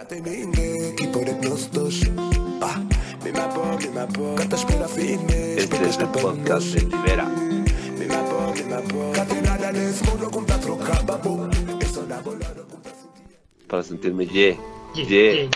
[0.00, 0.16] Este
[5.88, 7.28] es el podcast de.
[13.68, 14.58] Para sentirme ye,
[14.94, 15.50] ye, Ye,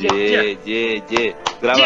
[0.00, 1.45] ye, ye, ye.
[1.60, 1.78] Graba,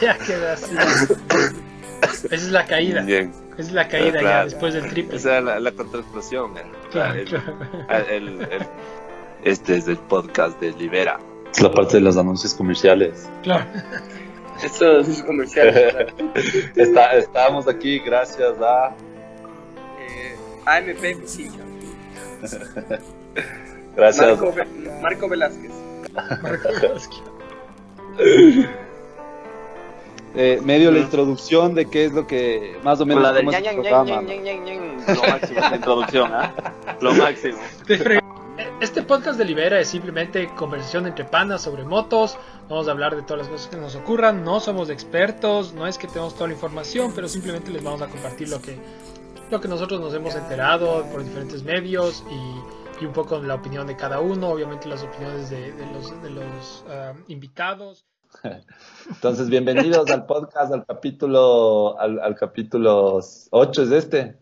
[0.00, 0.16] Ya
[0.52, 0.76] así.
[2.02, 3.02] Esa es la caída.
[3.02, 3.32] Bien.
[3.52, 5.16] Esa es la caída claro, ya después del triple.
[5.16, 5.72] Esa es la, la.
[5.72, 7.56] Claro, el, claro.
[8.10, 8.66] el, el,
[9.44, 11.18] este es el podcast de Libera.
[11.52, 13.28] Es la parte de los anuncios comerciales.
[13.42, 13.66] Claro.
[14.62, 16.14] Esto es comercial.
[16.76, 18.94] Está, estamos aquí gracias a.
[20.00, 21.58] eh, AMP Musica.
[23.96, 24.26] Gracias.
[24.40, 25.70] Marco, Ve- Marco Velázquez.
[26.42, 27.22] Marco Velázquez.
[30.34, 33.52] Eh, medio la introducción de qué es lo que más o menos la del cómo
[33.58, 34.22] ñan, es el ñan, programa.
[34.22, 35.14] ñan, ñan, ñan, ñan.
[35.14, 36.54] Lo máximo es la introducción, ¿ah?
[37.00, 37.58] Lo máximo.
[38.80, 42.36] Este podcast de Libera es simplemente conversación entre panas sobre motos.
[42.68, 44.44] Vamos a hablar de todas las cosas que nos ocurran.
[44.44, 48.08] No somos expertos, no es que tenemos toda la información, pero simplemente les vamos a
[48.08, 48.78] compartir lo que,
[49.50, 53.96] lo que nosotros nos hemos enterado por diferentes medios y, un poco la opinión de
[53.96, 54.50] cada uno.
[54.50, 58.04] Obviamente las opiniones de, los, de los ah, invitados.
[59.08, 63.18] Entonces, bienvenidos al podcast, al capítulo, al, al capítulo
[63.50, 64.41] 8 es este.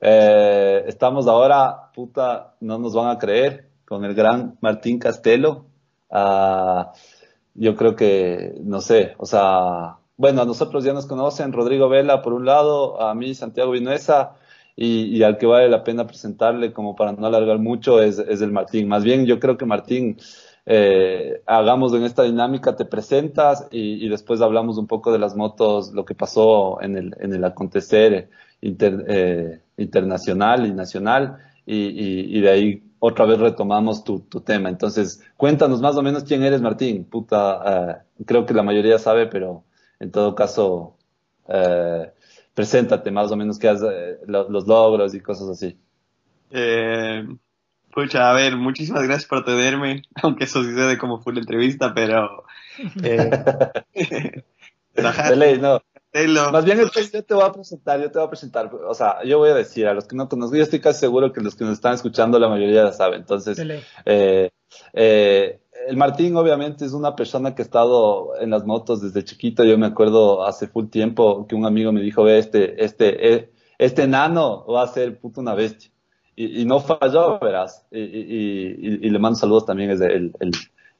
[0.00, 5.66] Eh, estamos ahora, puta, no nos van a creer, con el gran Martín Castelo.
[6.10, 6.92] Ah,
[7.54, 12.22] yo creo que, no sé, o sea, bueno, a nosotros ya nos conocen, Rodrigo Vela
[12.22, 14.36] por un lado, a mí Santiago Vinuesa,
[14.76, 18.50] y, al que vale la pena presentarle, como para no alargar mucho, es, es el
[18.52, 18.88] Martín.
[18.88, 20.16] Más bien, yo creo que Martín,
[20.64, 25.36] eh, hagamos en esta dinámica, te presentas y, y después hablamos un poco de las
[25.36, 31.76] motos, lo que pasó en el, en el acontecer inter- eh, internacional y nacional, y,
[31.76, 34.68] y- y de ahí otra vez retomamos tu, tu tema.
[34.68, 37.04] Entonces, cuéntanos más o menos quién eres, Martín.
[37.04, 39.64] Puta, eh, creo que la mayoría sabe, pero
[39.98, 40.96] en todo caso,
[41.48, 42.10] eh,
[42.54, 45.78] preséntate más o menos qué has, eh, lo- los logros y cosas así.
[46.50, 47.24] Eh,
[47.92, 52.44] pucha, a ver, muchísimas gracias por tenerme, aunque eso sucede como fue la entrevista, pero...
[53.02, 53.30] Eh,
[54.94, 55.80] De ley, no.
[56.50, 59.38] Más bien yo te voy a presentar, yo te voy a presentar, o sea, yo
[59.38, 61.64] voy a decir a los que no conozco, yo estoy casi seguro que los que
[61.64, 63.64] nos están escuchando la mayoría ya saben, entonces,
[64.06, 64.50] eh,
[64.92, 69.62] eh, el Martín obviamente es una persona que ha estado en las motos desde chiquito,
[69.64, 73.52] yo me acuerdo hace full tiempo que un amigo me dijo, ve, este, este, eh,
[73.78, 75.90] este enano va a ser puto una bestia,
[76.34, 80.32] y, y no falló, verás, y, y, y- y le mando saludos también, es el,
[80.40, 80.52] el,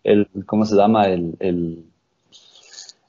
[0.04, 1.06] el, ¿cómo se llama?
[1.08, 1.89] El, el,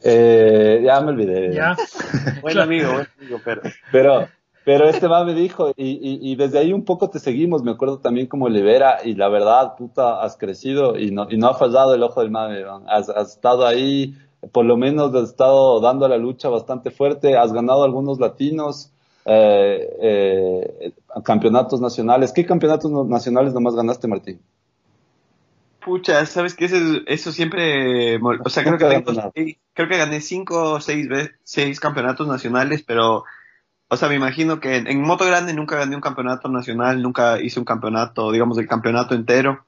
[0.04, 1.54] eh, ya me olvidé.
[1.54, 1.76] Ya.
[2.42, 3.62] Buen amigo, buen amigo, pero...
[3.92, 4.28] Pero,
[4.64, 7.72] pero este man me dijo, y, y, y desde ahí un poco te seguimos, me
[7.72, 11.54] acuerdo también como Libera, y la verdad, puta, has crecido y no, y no ha
[11.56, 12.84] fallado el ojo del mame, man.
[12.88, 14.16] has, has estado ahí,
[14.52, 18.92] por lo menos has estado dando la lucha bastante fuerte, has ganado algunos latinos,
[19.26, 22.32] eh, eh, campeonatos nacionales.
[22.32, 24.40] ¿Qué campeonatos no- nacionales nomás ganaste, Martín?
[25.84, 26.76] Pucha, sabes que eso,
[27.08, 31.08] eso siempre, o sea, creo que, tengo seis- creo que gané cinco o seis,
[31.44, 33.24] seis campeonatos nacionales, pero,
[33.88, 37.42] o sea, me imagino que en, en moto grande nunca gané un campeonato nacional, nunca
[37.42, 39.66] hice un campeonato, digamos, el campeonato entero.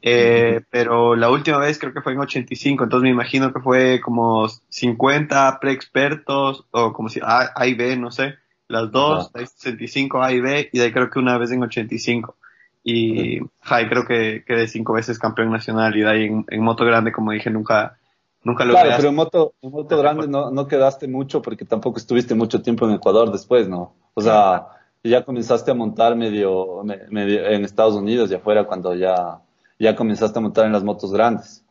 [0.00, 4.00] Eh, pero la última vez creo que fue en 85, entonces me imagino que fue
[4.00, 8.36] como 50 pre-expertos, o como si A, A y B, no sé,
[8.68, 11.50] las dos, de ahí 65 A y B, y de ahí creo que una vez
[11.50, 12.36] en 85.
[12.84, 13.40] Y, y
[13.88, 17.32] creo que quedé cinco veces campeón nacional, y de ahí en, en moto grande, como
[17.32, 17.98] dije, nunca,
[18.44, 21.98] nunca lo Claro, pero en moto, en moto grande no, no quedaste mucho porque tampoco
[21.98, 23.94] estuviste mucho tiempo en Ecuador después, ¿no?
[24.14, 24.66] O sea,
[25.02, 29.40] ya comenzaste a montar medio, me- medio en Estados Unidos y afuera cuando ya,
[29.78, 31.64] ya comenzaste a montar en las motos grandes.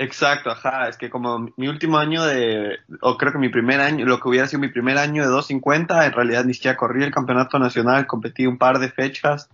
[0.00, 4.06] Exacto, ajá, es que como mi último año de, o creo que mi primer año,
[4.06, 7.10] lo que hubiera sido mi primer año de 250, en realidad ni siquiera corrí el
[7.10, 9.50] campeonato nacional, competí un par de fechas,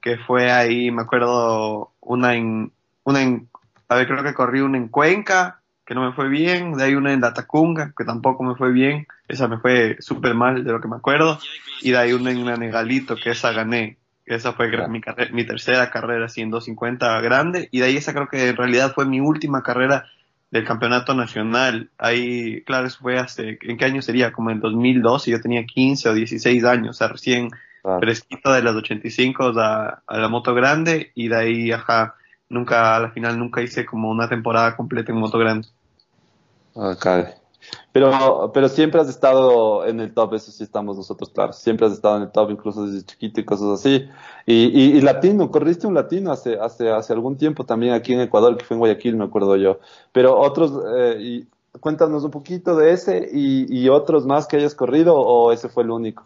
[0.00, 2.72] que fue ahí, me acuerdo, una en,
[3.04, 3.48] una en,
[3.88, 6.94] a ver, creo que corrí una en Cuenca, que no me fue bien, de ahí
[6.94, 10.80] una en Latacunga, que tampoco me fue bien, esa me fue súper mal de lo
[10.80, 11.38] que me acuerdo,
[11.80, 15.00] y de ahí una en Negalito, que esa gané, que esa fue mi,
[15.32, 18.92] mi tercera carrera así en 250 grande, y de ahí esa creo que en realidad
[18.94, 20.06] fue mi última carrera
[20.50, 21.88] del campeonato nacional.
[21.96, 24.32] Ahí, claro, eso fue hace, ¿en qué año sería?
[24.32, 27.50] Como en 2012, yo tenía 15 o 16 años, o sea, recién
[27.82, 27.98] Claro.
[27.98, 32.14] fresquito de las 85 a, a la moto grande, y de ahí, ajá,
[32.52, 35.68] nunca, a la final nunca hice como una temporada completa en moto grande.
[36.76, 37.34] Ah, cague.
[37.92, 41.58] Pero, pero siempre has estado en el top, eso sí estamos nosotros claros.
[41.58, 44.08] Siempre has estado en el top, incluso desde chiquito y cosas así.
[44.46, 48.20] Y, y, y latino, corriste un latino hace, hace, hace algún tiempo también aquí en
[48.20, 49.78] Ecuador, que fue en Guayaquil, me acuerdo yo.
[50.12, 51.46] Pero otros, eh, y,
[51.78, 55.84] cuéntanos un poquito de ese y, y otros más que hayas corrido, o ese fue
[55.84, 56.24] el único.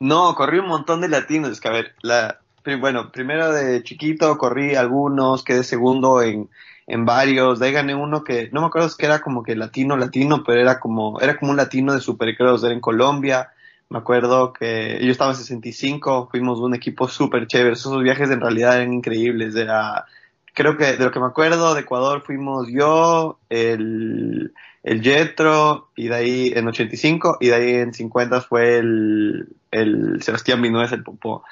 [0.00, 1.50] No, corrí un montón de latinos.
[1.50, 2.40] Es que, a ver, la,
[2.80, 6.48] bueno, primero de chiquito corrí algunos, quedé segundo en,
[6.86, 9.54] en varios, de ahí gané uno que, no me acuerdo es que era como que
[9.54, 13.50] latino, latino, pero era como, era como un latino de supercross, era en Colombia,
[13.90, 18.40] me acuerdo que yo estaba en 65, fuimos un equipo súper chévere, esos viajes en
[18.40, 20.06] realidad eran increíbles, era,
[20.54, 26.08] creo que de lo que me acuerdo de Ecuador fuimos yo, el, el Jetro, y
[26.08, 31.02] de ahí en 85, y de ahí en 50 fue el, el Sebastián Minuez, el
[31.02, 31.44] Popó.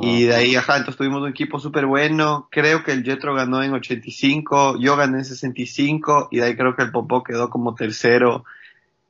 [0.00, 2.48] Y de ahí, ajá, entonces tuvimos un equipo súper bueno.
[2.50, 6.76] Creo que el Jetro ganó en 85, yo gané en 65 y de ahí creo
[6.76, 8.44] que el Popó quedó como tercero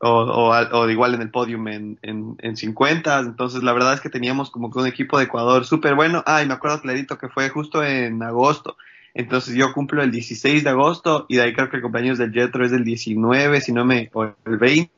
[0.00, 3.18] o, o, o igual en el podium en, en, en 50.
[3.20, 6.22] Entonces la verdad es que teníamos como que un equipo de Ecuador súper bueno.
[6.26, 8.76] Ah, y me acuerdo clarito que fue justo en agosto.
[9.14, 12.32] Entonces yo cumplo el 16 de agosto y de ahí creo que el compañeros del
[12.32, 14.90] Jetro es del 19, si no me, o el 20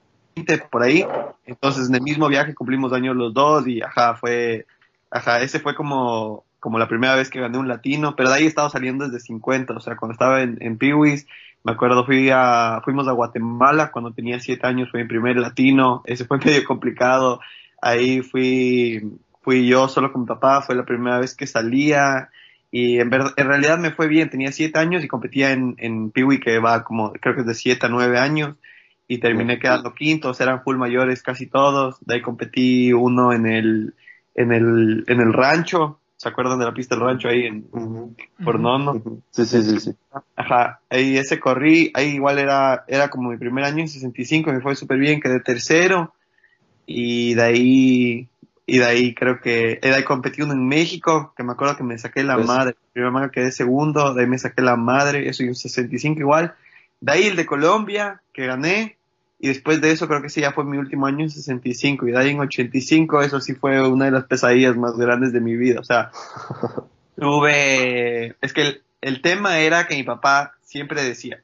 [0.71, 1.07] por ahí.
[1.47, 4.67] Entonces en el mismo viaje cumplimos años los dos y ajá, fue
[5.11, 8.45] Ajá, ese fue como, como la primera vez que gané un latino, pero de ahí
[8.45, 11.27] he estado saliendo desde 50, o sea, cuando estaba en, en Peewees,
[11.65, 16.03] me acuerdo, fui a, fuimos a Guatemala cuando tenía 7 años, fue mi primer latino,
[16.07, 17.41] ese fue medio complicado,
[17.83, 22.31] ahí fui, fui yo solo con mi papá, fue la primera vez que salía,
[22.71, 26.13] y en, verdad, en realidad me fue bien, tenía 7 años y competía en, en
[26.13, 28.57] Peewee que va como, creo que es de 7 a 9 años,
[29.09, 33.95] y terminé quedando quintos, eran full mayores casi todos, de ahí competí uno en el,
[34.41, 37.67] en el, en el rancho, ¿se acuerdan de la pista del rancho ahí en,
[38.45, 39.01] por Nono?
[39.31, 39.91] Sí, sí, sí, sí.
[40.37, 44.61] Ajá, ahí ese corrí, ahí igual era, era como mi primer año en 65, me
[44.61, 46.13] fue súper bien, quedé tercero,
[46.87, 48.29] y de ahí,
[48.67, 51.85] y de ahí creo que, de ahí competí uno en México, que me acuerdo que
[51.85, 55.29] me saqué la Pues- madre, primera manga quedé segundo, de ahí me saqué la madre,
[55.29, 56.55] eso y un 65 igual,
[57.01, 58.97] de ahí el de Colombia, que gané,
[59.43, 62.13] y después de eso creo que sí, ya fue mi último año en 65 y
[62.13, 65.57] de ahí en 85 eso sí fue una de las pesadillas más grandes de mi
[65.57, 65.81] vida.
[65.81, 66.11] O sea,
[67.17, 68.37] tuve...
[68.43, 71.43] Es que el, el tema era que mi papá siempre decía,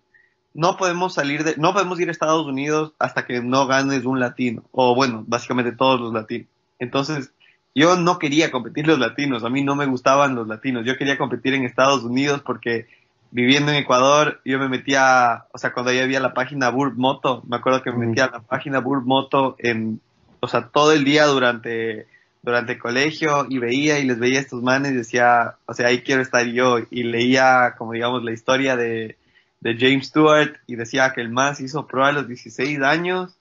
[0.53, 1.57] no podemos salir de...
[1.57, 4.65] No podemos ir a Estados Unidos hasta que no ganes un latino.
[4.73, 6.49] O bueno, básicamente todos los latinos.
[6.79, 7.33] Entonces,
[7.75, 9.43] yo no quería competir los latinos.
[9.43, 10.85] A mí no me gustaban los latinos.
[10.85, 12.89] Yo quería competir en Estados Unidos porque
[13.37, 17.43] viviendo en Ecuador, yo me metía, o sea, cuando ya había la página Burb Moto,
[17.47, 20.01] me acuerdo que me metía a la página Burb Moto en,
[20.41, 22.07] o sea, todo el día durante,
[22.43, 25.89] durante el colegio y veía y les veía a estos manes y decía, o sea,
[25.89, 29.19] ahí quiero estar yo y leía, como digamos, la historia de,
[29.61, 33.37] de James Stewart y decía que el se hizo pro a los 16 años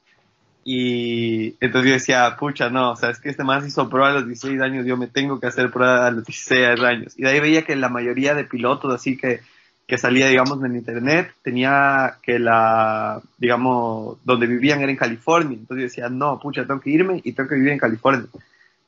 [0.66, 4.12] y entonces yo decía, pucha, no, o sea, es que este se hizo pro a
[4.12, 7.14] los 16 años, yo me tengo que hacer pro a los 16 años.
[7.18, 9.40] Y de ahí veía que la mayoría de pilotos, así que
[9.88, 15.58] que salía, digamos, en internet, tenía que la, digamos, donde vivían era en California.
[15.58, 18.26] Entonces yo decía, no, pucha, tengo que irme y tengo que vivir en California.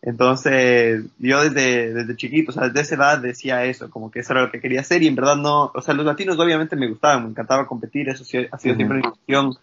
[0.02, 4.34] Entonces, yo desde, desde chiquito, o sea, desde esa edad decía eso, como que eso
[4.34, 6.88] era lo que quería hacer y en verdad no, o sea, los latinos obviamente me
[6.88, 9.56] gustaban, me encantaba competir, eso sí, ha sido siempre mi pasión,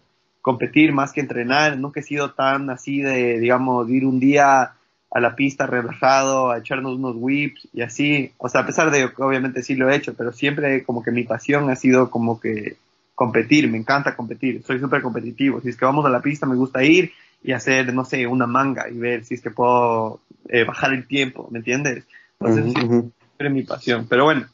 [0.42, 4.72] competir más que entrenar, nunca he sido tan así de, digamos, de ir un día
[5.14, 9.12] a la pista relajado, a echarnos unos whips y así, o sea, a pesar de
[9.14, 12.40] que obviamente sí lo he hecho, pero siempre como que mi pasión ha sido como
[12.40, 12.76] que
[13.14, 16.56] competir, me encanta competir, soy súper competitivo, si es que vamos a la pista me
[16.56, 17.12] gusta ir
[17.44, 20.18] y hacer, no sé, una manga y ver si es que puedo
[20.48, 22.02] eh, bajar el tiempo, ¿me entiendes?
[22.40, 24.48] Entonces, siempre mi pasión, pero bueno,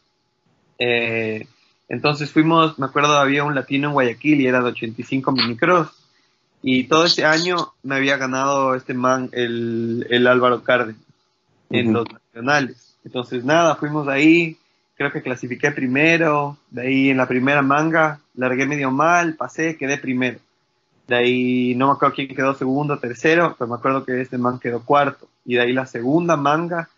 [0.78, 1.46] eh,
[1.88, 5.99] entonces fuimos, me acuerdo había un latino en Guayaquil y era de 85 minicross
[6.62, 11.00] y todo ese año me había ganado este man, el, el Álvaro Cárdenas,
[11.70, 12.96] en los nacionales.
[13.04, 14.56] Entonces nada, fuimos ahí,
[14.96, 19.98] creo que clasifiqué primero, de ahí en la primera manga largué medio mal, pasé, quedé
[19.98, 20.38] primero.
[21.06, 24.58] De ahí no me acuerdo quién quedó segundo, tercero, pero me acuerdo que este man
[24.58, 25.28] quedó cuarto.
[25.44, 26.88] Y de ahí la segunda manga,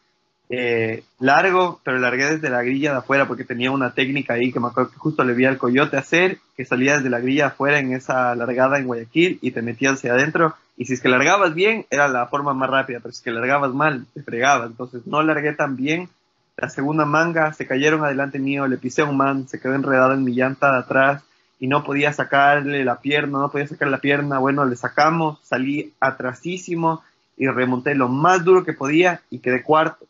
[0.54, 4.60] eh, largo, pero largué desde la grilla de afuera porque tenía una técnica ahí que
[4.60, 7.50] me acuerdo que justo le vi al coyote hacer, que salía desde la grilla de
[7.52, 10.54] afuera en esa largada en Guayaquil y te metías hacia adentro.
[10.76, 13.30] Y si es que largabas bien, era la forma más rápida, pero si es que
[13.30, 14.70] largabas mal, te fregabas.
[14.70, 16.10] Entonces no largué tan bien.
[16.58, 20.12] La segunda manga, se cayeron adelante mío, le pisé a un man, se quedó enredado
[20.12, 21.22] en mi llanta de atrás
[21.60, 24.38] y no podía sacarle la pierna, no podía sacar la pierna.
[24.38, 27.02] Bueno, le sacamos, salí atrasísimo
[27.38, 30.06] y remonté lo más duro que podía y quedé cuarto.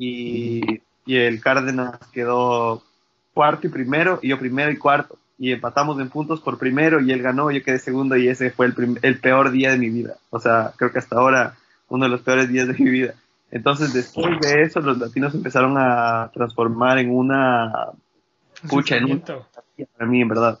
[0.00, 2.82] Y, y el Cárdenas quedó
[3.34, 5.18] cuarto y primero, y yo primero y cuarto.
[5.38, 8.66] y empatamos en puntos por primero y él ganó, yo quedé segundo y ese fue
[8.66, 10.16] el, el peor día de mi vida.
[10.28, 11.54] O sea, creo que hasta ahora
[11.88, 13.14] uno de los peores días de mi vida.
[13.50, 17.72] Entonces, después de eso, los latinos empezaron a transformar en una
[18.68, 20.58] pucha, en un para mí, en verdad.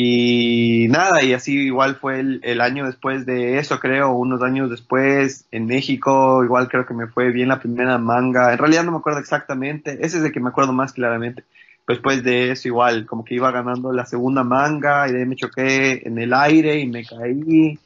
[0.00, 4.70] Y nada, y así igual fue el, el, año después de eso, creo, unos años
[4.70, 8.52] después, en México, igual creo que me fue bien la primera manga.
[8.52, 11.42] En realidad no me acuerdo exactamente, ese es el que me acuerdo más claramente.
[11.88, 15.34] Después de eso, igual, como que iba ganando la segunda manga y de ahí me
[15.34, 17.76] choqué en el aire y me caí.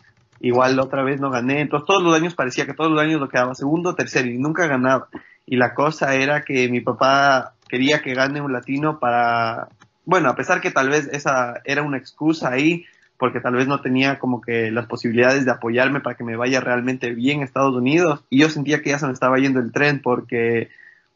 [0.40, 1.62] Igual otra vez no gané.
[1.62, 4.66] Entonces todos los años parecía que todos los años lo quedaba segundo, tercero y nunca
[4.66, 5.09] ganaba.
[5.47, 9.69] Y la cosa era que mi papá quería que gane un latino para,
[10.04, 12.85] bueno, a pesar que tal vez esa era una excusa ahí,
[13.18, 16.61] porque tal vez no tenía como que las posibilidades de apoyarme para que me vaya
[16.61, 18.25] realmente bien a Estados Unidos.
[18.30, 20.71] Y yo sentía que ya se me estaba yendo el tren porque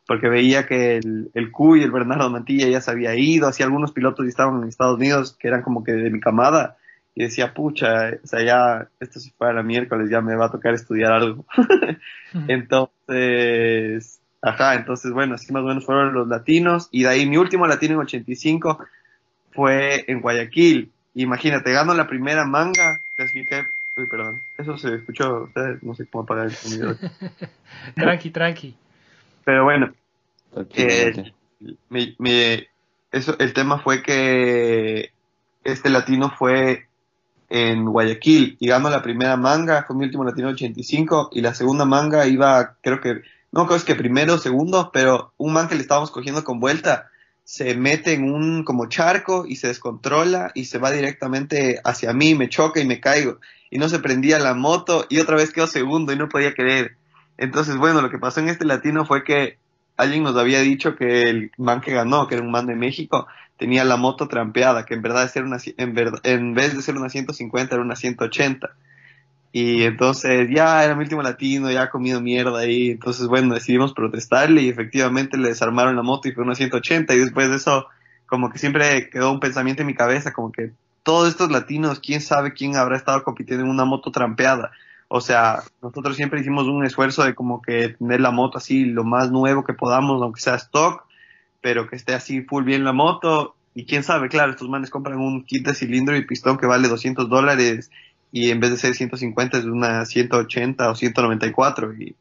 [0.06, 3.64] porque veía que el, el Q y el Bernardo Mantilla ya se había ido, así
[3.64, 6.76] algunos pilotos ya estaban en Estados Unidos que eran como que de mi camada,
[7.16, 10.74] y decía, pucha, o sea, ya, esto si fuera miércoles, ya me va a tocar
[10.74, 11.46] estudiar algo.
[12.46, 17.36] entonces, ajá, entonces, bueno, así más o menos fueron los latinos, y de ahí mi
[17.36, 18.78] último latino en 85
[19.52, 20.92] fue en Guayaquil.
[21.14, 23.64] Imagínate, gano la primera manga, te expliqué,
[23.96, 26.96] uy, perdón, eso se escuchó, ustedes, no sé cómo apagar el sonido.
[27.94, 28.76] tranqui, tranqui.
[29.44, 29.94] Pero bueno,
[30.74, 31.32] eh,
[33.12, 35.10] eso, el tema fue que
[35.64, 36.86] este latino fue
[37.48, 41.84] en Guayaquil y ganó la primera manga, fue mi último latino 85 y la segunda
[41.84, 43.22] manga iba, creo que,
[43.56, 47.08] no creo es que primero, segundo, pero un man que le estábamos cogiendo con vuelta
[47.42, 52.34] se mete en un como charco y se descontrola y se va directamente hacia mí,
[52.34, 53.38] me choca y me caigo
[53.70, 56.96] y no se prendía la moto y otra vez quedó segundo y no podía creer.
[57.38, 59.58] Entonces, bueno, lo que pasó en este latino fue que
[59.96, 63.26] alguien nos había dicho que el man que ganó, que era un man de México,
[63.56, 65.94] tenía la moto trampeada, que en verdad, era una, en,
[66.24, 68.70] en vez de ser una 150 era una 180.
[69.52, 72.90] Y entonces ya era mi último latino, ya ha comido mierda ahí.
[72.90, 77.14] Entonces, bueno, decidimos protestarle y efectivamente le desarmaron la moto y fue una 180.
[77.14, 77.86] Y después de eso,
[78.26, 80.72] como que siempre quedó un pensamiento en mi cabeza, como que
[81.02, 84.72] todos estos latinos, quién sabe quién habrá estado compitiendo en una moto trampeada.
[85.08, 89.04] O sea, nosotros siempre hicimos un esfuerzo de como que tener la moto así lo
[89.04, 91.04] más nuevo que podamos, aunque sea stock,
[91.60, 93.54] pero que esté así full bien la moto.
[93.74, 96.88] Y quién sabe, claro, estos manes compran un kit de cilindro y pistón que vale
[96.88, 97.90] 200 dólares
[98.36, 102.14] y en vez de ser 150 es una 180 o 194 y,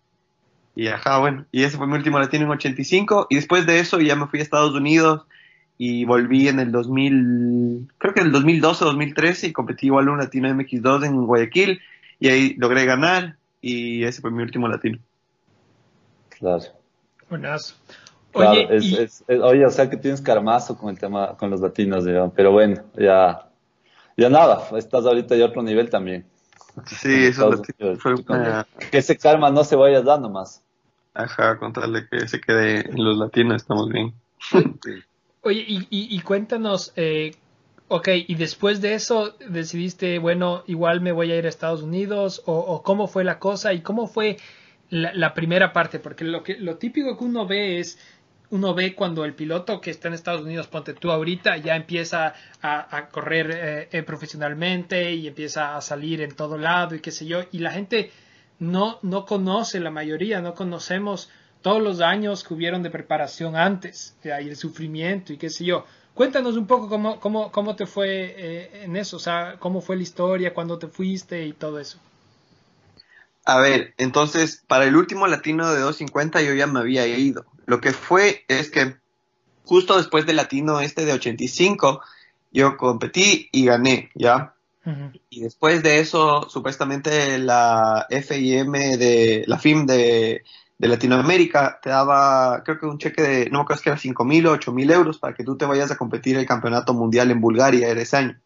[0.74, 4.00] y ajá, bueno, y ese fue mi último latino en 85 y después de eso
[4.00, 5.26] ya me fui a Estados Unidos
[5.78, 10.08] y volví en el 2000, creo que en el 2012 o 2013 y competí igual
[10.08, 11.82] un latino MX2 en Guayaquil
[12.22, 15.00] y ahí logré ganar y ese fue mi último latino.
[16.30, 16.64] Claro.
[17.30, 17.76] Buenazo.
[18.32, 18.70] Oye,
[19.28, 22.82] oye, o sea que tienes carmazo con el tema, con los latinos, digamos, pero bueno,
[22.98, 23.50] ya,
[24.18, 26.26] ya nada, estás ahorita ya otro nivel también.
[26.88, 27.52] Sí, eso
[28.00, 28.16] fue
[28.92, 30.62] Que ese karma no se vaya dando más.
[31.14, 34.14] Ajá, contarle que se quede en los latinos, estamos bien.
[35.42, 37.36] Oye, y, y, cuéntanos, eh,
[37.88, 42.42] Ok, y después de eso decidiste, bueno, igual me voy a ir a Estados Unidos,
[42.46, 44.38] o, cómo fue la cosa y cómo fue
[44.90, 48.00] la, primera parte, porque lo, que, lo típico que uno ve es,
[48.50, 52.34] uno ve cuando el piloto que está en Estados Unidos, ponte tú ahorita, ya empieza
[52.62, 57.26] a, correr eh, eh, profesionalmente y empieza a salir en todo lado y qué sé
[57.26, 58.12] yo, y la gente
[58.60, 61.30] no, no conoce, la mayoría no conocemos
[61.62, 65.86] todos los años que hubieron de preparación antes, y el sufrimiento y qué sé yo.
[66.14, 69.98] Cuéntanos un poco cómo, cómo, cómo te fue eh, en eso, o sea, cómo fue
[69.98, 71.98] la historia, cuándo te fuiste y todo eso.
[73.46, 77.46] A ver, entonces, para el último latino de 250 yo ya me había ido.
[77.66, 78.96] Lo que fue es que
[79.64, 82.02] justo después del latino este de 85,
[82.52, 84.54] yo competí y gané, ¿ya?
[85.32, 90.44] Y después de eso, supuestamente la FIM de, la FIM de
[90.78, 94.26] de Latinoamérica te daba, creo que un cheque de, no me acuerdo si era 5
[94.26, 97.32] mil o 8 mil euros para que tú te vayas a competir el campeonato mundial
[97.32, 98.40] en Bulgaria ese año.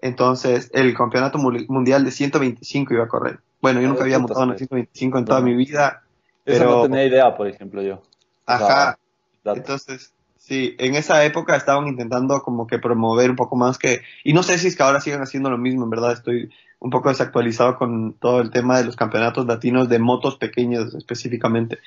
[0.00, 3.40] Entonces, el campeonato mundial de 125 iba a correr.
[3.60, 6.02] Bueno, yo nunca había montado en 125 en toda mi vida.
[6.44, 6.56] Pero...
[6.56, 8.02] Eso no tenía idea, por ejemplo, yo.
[8.48, 8.98] Ajá.
[9.44, 14.32] Entonces, sí, en esa época estaban intentando como que promover un poco más que, y
[14.32, 16.50] no sé si es que ahora siguen haciendo lo mismo, en verdad estoy
[16.80, 21.78] un poco desactualizado con todo el tema de los campeonatos latinos de motos pequeñas específicamente,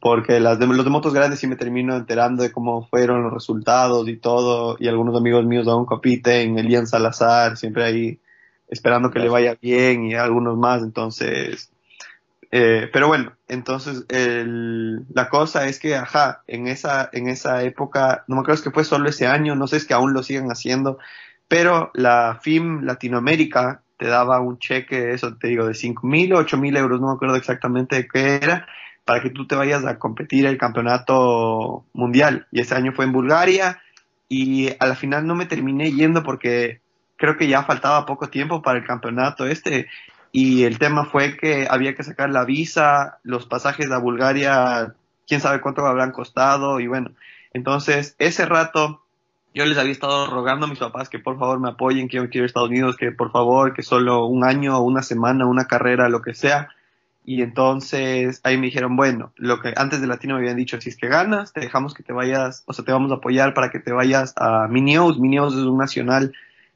[0.00, 3.32] porque las de, los de motos grandes sí me termino enterando de cómo fueron los
[3.32, 8.18] resultados y todo, y algunos amigos míos aún compiten, Elian Salazar, siempre ahí
[8.68, 11.71] esperando que le vaya bien y algunos más, entonces
[12.54, 18.24] Eh, pero bueno, entonces el, la cosa es que, ajá, en esa, en esa época,
[18.28, 20.48] no me acuerdo que fue solo ese año, no sé es que aún lo siguen
[20.48, 20.98] haciendo,
[21.48, 26.38] pero la FIM Latinoamérica te daba un cheque, eso te digo, de 5 mil o
[26.38, 28.66] 8 mil euros, no me acuerdo exactamente de qué era,
[29.06, 32.46] para que tú te vayas a competir el campeonato mundial.
[32.50, 33.80] Y ese año fue en Bulgaria
[34.28, 36.80] y a la final no me terminé yendo porque
[37.16, 39.86] creo que ya faltaba poco tiempo para el campeonato este
[40.32, 44.94] y el tema fue que había que sacar la visa, los pasajes a Bulgaria,
[45.28, 47.12] quién sabe cuánto habrán costado y bueno,
[47.52, 49.02] entonces ese rato
[49.54, 52.30] yo les había estado rogando a mis papás que por favor me apoyen, que yo
[52.30, 56.22] quiero Estados Unidos, que por favor, que solo un año, una semana, una carrera, lo
[56.22, 56.70] que sea.
[57.24, 60.88] Y entonces ahí me dijeron, bueno, lo que antes de Latino me habían dicho, si
[60.88, 63.70] es que ganas, te dejamos que te vayas, o sea, te vamos a apoyar para
[63.70, 65.20] que te vayas a Minios.
[65.20, 66.32] Minios es un nacional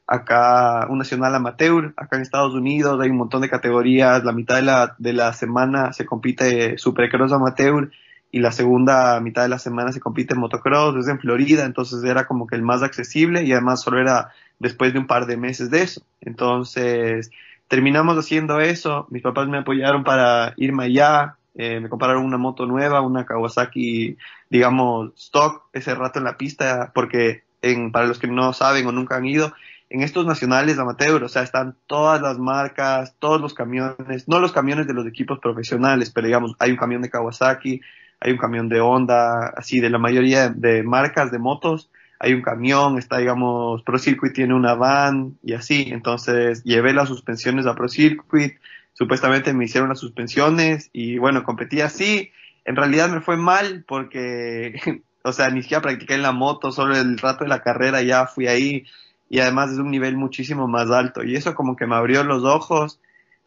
[0.07, 4.57] acá un nacional amateur, acá en Estados Unidos hay un montón de categorías, la mitad
[4.57, 7.91] de la, de la semana se compite supercross amateur
[8.31, 12.05] y la segunda mitad de la semana se compite en motocross, es en Florida, entonces
[12.05, 15.37] era como que el más accesible y además solo era después de un par de
[15.37, 16.03] meses de eso.
[16.21, 17.31] Entonces
[17.69, 22.67] terminamos haciendo eso, mis papás me apoyaron para irme allá, eh, me compraron una moto
[22.67, 24.19] nueva, una Kawasaki,
[24.51, 28.93] digamos, stock ese rato en la pista, porque en, para los que no saben o
[28.93, 29.53] nunca han ido,
[29.89, 34.53] en estos nacionales amateur, o sea, están todas las marcas, todos los camiones, no los
[34.53, 37.81] camiones de los equipos profesionales, pero digamos, hay un camión de Kawasaki,
[38.21, 42.43] hay un camión de Honda, así de la mayoría de marcas de motos, hay un
[42.43, 47.75] camión, está, digamos, Pro Circuit tiene una van y así, entonces llevé las suspensiones a
[47.75, 48.55] Pro Circuit,
[48.95, 52.33] supuestamente me hicieron las suspensiones y bueno, competí así,
[52.65, 56.97] en realidad me fue mal porque, o sea, ni siquiera practiqué en la moto, solo
[56.97, 58.85] el rato de la carrera ya fui ahí,
[59.29, 61.25] y además es un nivel muchísimo más alto.
[61.25, 63.01] Y eso como que me abrió los ojos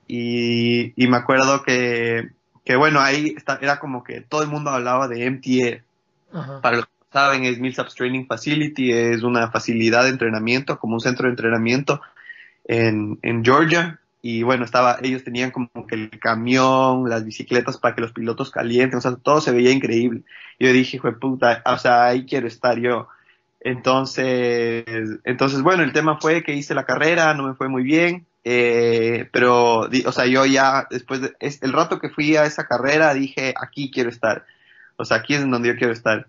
[0.08, 2.30] y, y me acuerdo que,
[2.66, 5.84] que bueno, ahí está, era como que todo el mundo hablaba de MTA.
[6.62, 11.00] Para los que saben, es Millsaps Training Facility, es una facilidad de entrenamiento, como un
[11.00, 12.02] centro de entrenamiento
[12.66, 14.00] en, en Georgia.
[14.22, 18.52] Y bueno, estaba, ellos tenían como que el camión, las bicicletas para que los pilotos
[18.52, 20.24] calienten, o sea, todo se veía increíble.
[20.60, 23.08] Yo dije, hijo de puta, o sea, ahí quiero estar yo.
[23.62, 24.86] Entonces,
[25.26, 29.28] entonces, bueno, el tema fue que hice la carrera, no me fue muy bien, eh,
[29.34, 33.54] pero, o sea, yo ya, después de, el rato que fui a esa carrera, dije,
[33.62, 34.46] aquí quiero estar.
[34.98, 36.28] O sea, aquí es donde yo quiero estar.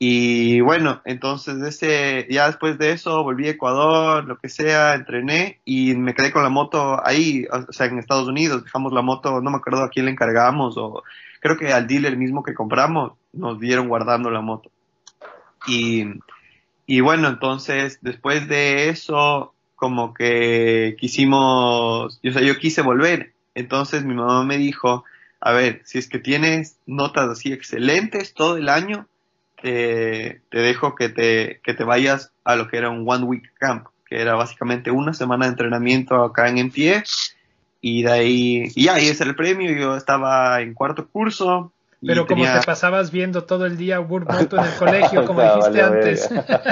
[0.00, 5.60] Y bueno, entonces ese, ya después de eso volví a Ecuador, lo que sea, entrené
[5.64, 9.40] y me quedé con la moto ahí, o sea, en Estados Unidos, dejamos la moto,
[9.40, 11.02] no me acuerdo a quién le encargamos o
[11.40, 14.70] creo que al dealer mismo que compramos nos dieron guardando la moto.
[15.66, 16.04] Y,
[16.90, 23.34] y bueno, entonces después de eso, como que quisimos, o sea, yo quise volver.
[23.54, 25.04] Entonces mi mamá me dijo,
[25.38, 29.06] a ver, si es que tienes notas así excelentes todo el año,
[29.60, 33.88] te, dejo que te, que te vayas a lo que era un One Week Camp,
[34.06, 37.04] que era básicamente una semana de entrenamiento acá en pie.
[37.82, 39.70] Y de ahí, y ahí es el premio.
[39.78, 41.70] Yo estaba en cuarto curso,
[42.04, 46.28] pero como te pasabas viendo todo el día World en el colegio, como dijiste antes.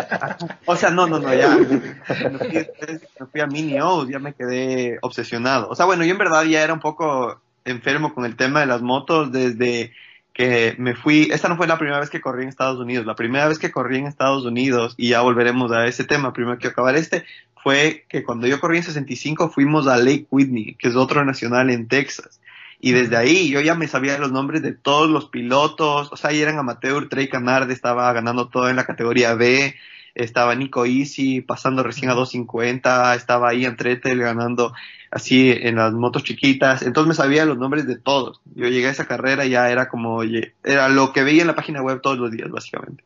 [0.67, 1.57] o sea, no, no, no, ya.
[1.57, 5.69] Me fui, a Mini ya me quedé obsesionado.
[5.69, 8.67] O sea, bueno, yo en verdad ya era un poco enfermo con el tema de
[8.67, 9.93] las motos desde
[10.33, 11.29] que me fui.
[11.33, 13.07] Esta no fue la primera vez que corrí en Estados Unidos.
[13.07, 16.59] La primera vez que corrí en Estados Unidos, y ya volveremos a ese tema, primero
[16.59, 17.25] que acabar este,
[17.63, 21.71] fue que cuando yo corrí en 65 fuimos a Lake Whitney, que es otro nacional
[21.71, 22.41] en Texas.
[22.81, 26.31] Y desde ahí yo ya me sabía los nombres de todos los pilotos, o sea,
[26.31, 29.75] ahí eran amateur, Trey Canard estaba ganando todo en la categoría B,
[30.15, 34.73] estaba Nico Easy pasando recién a 250, estaba Ian Tretel ganando
[35.11, 38.41] así en las motos chiquitas, entonces me sabía los nombres de todos.
[38.55, 40.23] Yo llegué a esa carrera y ya era como,
[40.65, 43.05] era lo que veía en la página web todos los días, básicamente.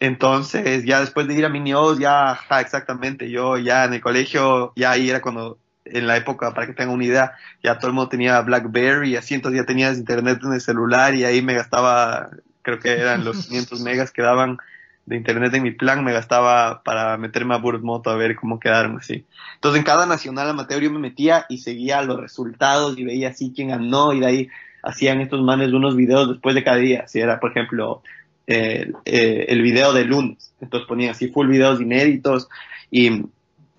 [0.00, 4.90] Entonces, ya después de ir a Minios, ya, exactamente, yo ya en el colegio, ya
[4.90, 8.08] ahí era cuando en la época, para que tengan una idea, ya todo el mundo
[8.08, 12.30] tenía BlackBerry y así, entonces ya tenías internet en el celular y ahí me gastaba,
[12.62, 14.58] creo que eran los 500 megas que daban
[15.06, 18.96] de internet en mi plan, me gastaba para meterme a Moto a ver cómo quedaron
[18.96, 19.26] así.
[19.56, 23.52] Entonces en cada nacional amateur yo me metía y seguía los resultados y veía así
[23.54, 24.48] quién ganó y de ahí
[24.82, 27.06] hacían estos manes unos videos después de cada día.
[27.06, 28.02] Si era, por ejemplo,
[28.46, 32.48] eh, el video de lunes, entonces ponía así full videos inéditos
[32.90, 33.24] y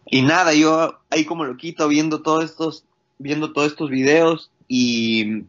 [0.05, 2.85] y nada, yo ahí como lo quito viendo todos estos,
[3.17, 5.43] viendo todos estos videos y,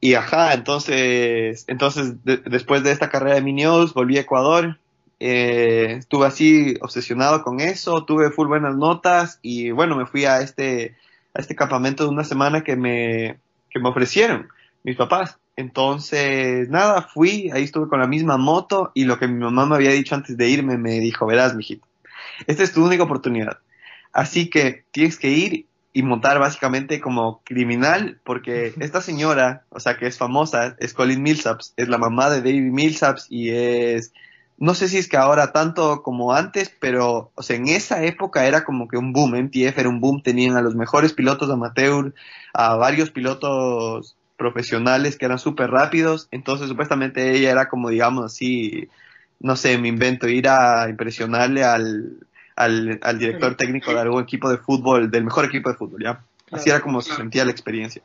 [0.00, 4.78] y ajá, entonces, entonces después de esta carrera de Minios volví a Ecuador,
[5.18, 10.40] eh, estuve así obsesionado con eso, tuve full buenas notas y bueno, me fui a
[10.42, 10.96] este,
[11.32, 13.38] a este campamento de una semana que me,
[13.70, 14.48] que me ofrecieron
[14.84, 15.38] mis papás.
[15.56, 19.76] Entonces, nada, fui, ahí estuve con la misma moto y lo que mi mamá me
[19.76, 21.86] había dicho antes de irme me dijo, verás, mijito,
[22.46, 23.58] esta es tu única oportunidad.
[24.12, 29.96] Así que tienes que ir y montar básicamente como criminal, porque esta señora, o sea,
[29.96, 34.12] que es famosa, es Colin Millsaps, es la mamá de David Millsaps y es,
[34.58, 38.44] no sé si es que ahora tanto como antes, pero, o sea, en esa época
[38.44, 42.12] era como que un boom, MTF era un boom, tenían a los mejores pilotos amateur,
[42.52, 48.90] a varios pilotos profesionales que eran súper rápidos, entonces supuestamente ella era como, digamos así,
[49.40, 52.25] no sé, me invento, ir a impresionarle al,
[52.56, 56.24] al, al director técnico de algún equipo de fútbol, del mejor equipo de fútbol, ¿ya?
[56.50, 58.02] Así era como se sentía la experiencia.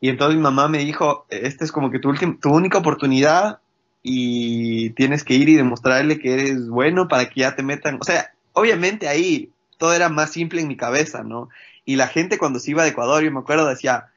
[0.00, 3.60] Y entonces mi mamá me dijo, esta es como que tu, última, tu única oportunidad
[4.02, 7.98] y tienes que ir y demostrarle que eres bueno para que ya te metan.
[8.00, 11.48] O sea, obviamente ahí todo era más simple en mi cabeza, ¿no?
[11.84, 14.08] Y la gente cuando se iba de Ecuador, yo me acuerdo, decía,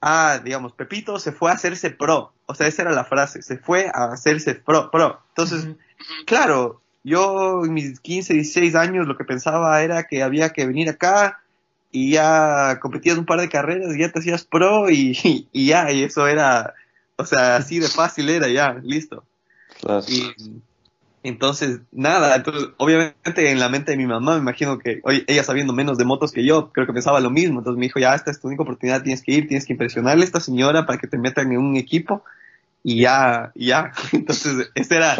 [0.00, 2.32] ah, digamos, Pepito se fue a hacerse pro.
[2.46, 4.90] O sea, esa era la frase, se fue a hacerse pro.
[4.90, 5.20] pro.
[5.30, 5.68] Entonces,
[6.26, 10.88] claro, yo en mis 15, 16 años lo que pensaba era que había que venir
[10.88, 11.40] acá
[11.90, 15.90] y ya competías un par de carreras y ya te hacías pro y, y, ya,
[15.90, 16.74] y eso era,
[17.16, 19.24] o sea, así de fácil era ya, listo.
[20.08, 20.60] Y
[21.22, 25.42] entonces, nada, entonces, obviamente en la mente de mi mamá, me imagino que oye, ella
[25.42, 27.58] sabiendo menos de motos que yo, creo que pensaba lo mismo.
[27.58, 30.22] Entonces me dijo, ya, esta es tu única oportunidad, tienes que ir, tienes que impresionarle
[30.22, 32.22] a esta señora para que te metan en un equipo
[32.82, 33.92] y ya, ya.
[34.12, 35.16] Entonces, ese era,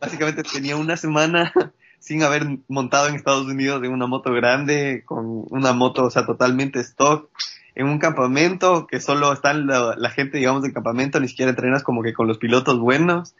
[0.00, 1.52] básicamente tenía una semana
[1.98, 6.26] sin haber montado en Estados Unidos en una moto grande, con una moto, o sea,
[6.26, 7.30] totalmente stock,
[7.74, 11.82] en un campamento que solo están la, la gente, digamos, del campamento, ni siquiera entrenas
[11.82, 13.34] como que con los pilotos buenos.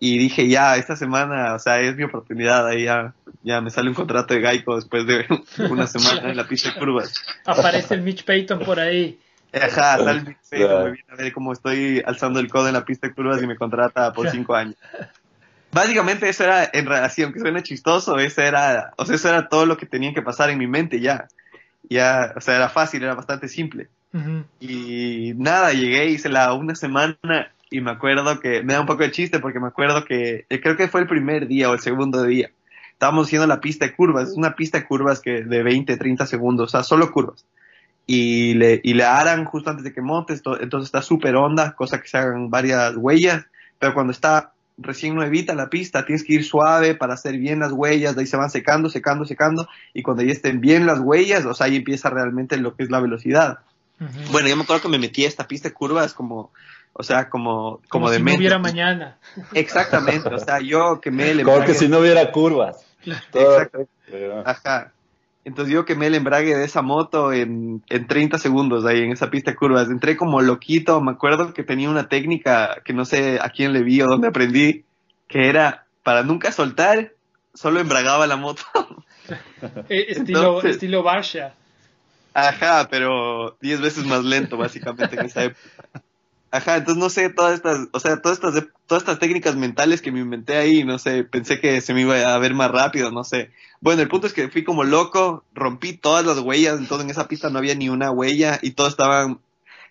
[0.00, 3.88] Y dije, ya, esta semana, o sea, es mi oportunidad, ahí ya, ya me sale
[3.88, 5.26] un contrato de Geico después de
[5.70, 7.14] una semana en la pista de curvas.
[7.44, 9.18] Aparece el Mitch Payton por ahí.
[9.52, 13.08] Ajá, tal vez me viene a ver cómo estoy alzando el codo en la pista
[13.08, 14.76] de curvas y me contrata por cinco años.
[15.72, 19.66] Básicamente eso era, en relación, que suena chistoso, eso era, o sea, eso era todo
[19.66, 21.28] lo que tenía que pasar en mi mente ya.
[21.90, 23.88] Ya, o sea, era fácil, era bastante simple.
[24.58, 27.18] Y nada, llegué, hice la una semana
[27.70, 30.60] y me acuerdo que, me da un poco de chiste porque me acuerdo que, eh,
[30.60, 32.50] creo que fue el primer día o el segundo día.
[32.92, 36.26] Estábamos haciendo la pista de curvas, es una pista de curvas que de 20, 30
[36.26, 37.44] segundos, o sea, solo curvas
[38.10, 42.00] y le, y le harán justo antes de que montes, entonces está súper onda, cosa
[42.00, 43.44] que se hagan varias huellas,
[43.78, 47.70] pero cuando está recién nuevita la pista, tienes que ir suave para hacer bien las
[47.70, 51.44] huellas, de ahí se van secando, secando, secando, y cuando ya estén bien las huellas,
[51.44, 53.58] o sea, ahí empieza realmente lo que es la velocidad.
[54.32, 56.50] Bueno, yo me acuerdo que me metí a esta pista de curvas como,
[56.94, 59.18] o sea, como, como, como de si no hubiera mañana.
[59.52, 61.42] Exactamente, o sea, yo que me...
[61.42, 62.86] Como que si no hubiera curvas.
[63.04, 63.86] Exacto.
[64.46, 64.92] Ajá.
[65.44, 69.30] Entonces yo quemé el embrague de esa moto en, en 30 segundos ahí en esa
[69.30, 69.88] pista de curvas.
[69.88, 73.82] Entré como loquito, me acuerdo que tenía una técnica que no sé a quién le
[73.82, 74.84] vi o dónde aprendí,
[75.26, 77.12] que era para nunca soltar,
[77.54, 78.62] solo embragaba la moto.
[79.90, 81.52] Eh, estilo, Entonces, estilo Barsha.
[82.32, 85.60] Ajá, pero 10 veces más lento básicamente en esa época.
[86.50, 90.10] Ajá, entonces no sé, todas estas, o sea, todas estas, todas estas técnicas mentales que
[90.10, 93.22] me inventé ahí, no sé, pensé que se me iba a ver más rápido, no
[93.22, 93.50] sé.
[93.80, 97.28] Bueno, el punto es que fui como loco, rompí todas las huellas, entonces en esa
[97.28, 99.40] pista no había ni una huella y todos estaban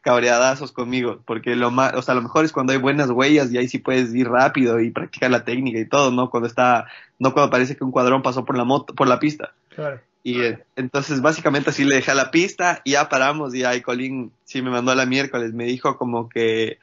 [0.01, 3.57] cabreadazos conmigo, porque lo más, o sea, lo mejor es cuando hay buenas huellas y
[3.57, 6.29] ahí sí puedes ir rápido y practicar la técnica y todo, ¿no?
[6.29, 6.87] Cuando está,
[7.19, 9.53] no cuando parece que un cuadrón pasó por la moto, por la pista.
[9.69, 9.99] Claro.
[10.23, 13.81] Y eh, entonces básicamente así le dejé a la pista y ya paramos y ahí
[13.81, 16.79] Colin sí me mandó a la miércoles, me dijo como que,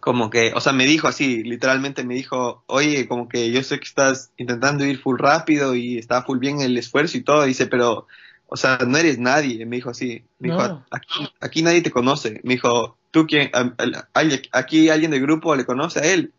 [0.00, 3.78] como que, o sea, me dijo así, literalmente me dijo, oye, como que yo sé
[3.78, 7.66] que estás intentando ir full rápido y está full bien el esfuerzo y todo, dice,
[7.66, 8.06] pero,
[8.46, 10.58] o sea, no eres nadie, me dijo así, me No.
[10.60, 15.10] dijo, aquí, aquí nadie te conoce, me dijo, tú quién, a- a- a- aquí alguien
[15.10, 16.32] del grupo le conoce a él,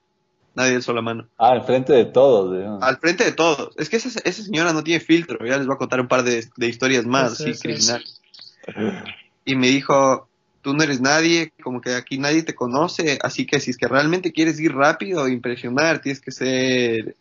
[0.57, 1.27] nadie alzó la mano.
[1.37, 2.57] Ah, enfrente de todos.
[2.57, 2.83] digamos.
[2.83, 3.69] Al frente de todos.
[3.77, 5.45] Es que esa, esa señora no tiene filtro.
[5.45, 8.21] Ya les voy a contar un par de, de historias más, Sí, sí, criminales.
[9.45, 10.27] Y me dijo,
[10.61, 13.87] tú no eres nadie, como que aquí nadie te conoce, así que si es que
[13.87, 17.15] realmente quieres ir rápido, impresionar, tienes que ser,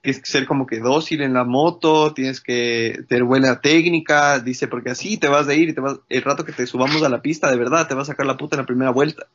[0.00, 4.68] tienes que ser como que dócil en la moto, tienes que tener buena técnica, dice,
[4.68, 7.10] porque así te vas a ir y te vas, el rato que te subamos a
[7.10, 9.26] la pista, de verdad, te vas a sacar la puta en la primera vuelta.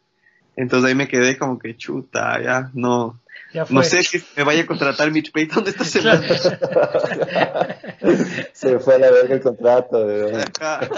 [0.58, 3.20] Entonces ahí me quedé como que chuta, ya, no,
[3.54, 6.28] Ya no sé si me vaya a contratar Mitch Payton esta semana.
[8.54, 10.06] Se fue a la verga el contrato.
[10.60, 10.90] Ajá.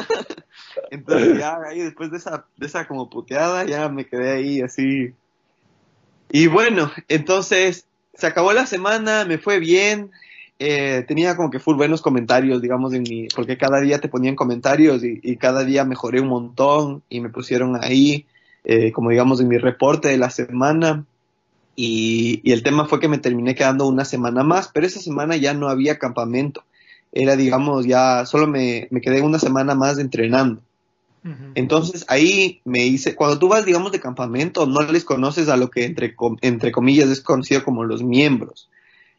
[0.89, 5.13] Entonces ya ahí después de esa, de esa como puteada, ya me quedé ahí así.
[6.31, 10.11] Y bueno, entonces se acabó la semana, me fue bien
[10.61, 14.35] eh, tenía como que full buenos comentarios, digamos, en mi, porque cada día te ponían
[14.35, 18.25] comentarios y, y cada día mejoré un montón y me pusieron ahí,
[18.63, 21.05] eh, como digamos, en mi reporte de la semana.
[21.75, 25.37] Y, y el tema fue que me terminé quedando una semana más, pero esa semana
[25.37, 26.63] ya no había campamento.
[27.11, 30.61] Era, digamos, ya solo me, me quedé una semana más entrenando.
[31.55, 35.69] Entonces ahí me hice, cuando tú vas, digamos, de campamento, no les conoces a lo
[35.69, 38.69] que entre, com- entre comillas es conocido como los miembros.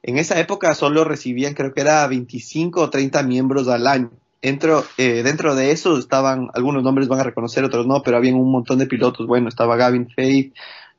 [0.02, 4.10] En esa época solo recibían, creo que era 25 o 30 miembros al año.
[4.42, 8.36] Dentro, eh, dentro de eso estaban, algunos nombres van a reconocer, otros no, pero habían
[8.36, 9.26] un montón de pilotos.
[9.26, 10.54] Bueno, estaba Gavin Faith,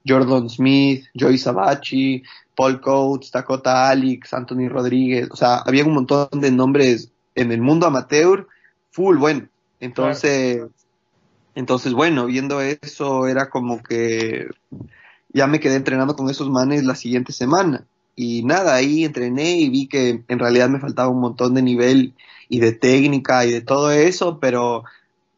[0.07, 2.23] Jordan Smith, Joey Sabachi,
[2.55, 5.29] Paul Coates, Dakota Alex, Anthony Rodríguez.
[5.31, 8.47] O sea, había un montón de nombres en el mundo amateur,
[8.91, 9.47] full bueno.
[9.79, 10.61] Entonces,
[11.55, 14.47] entonces, bueno, viendo eso, era como que
[15.33, 17.85] ya me quedé entrenando con esos manes la siguiente semana.
[18.15, 22.13] Y nada, ahí entrené y vi que en realidad me faltaba un montón de nivel
[22.51, 24.83] y de técnica y de todo eso, pero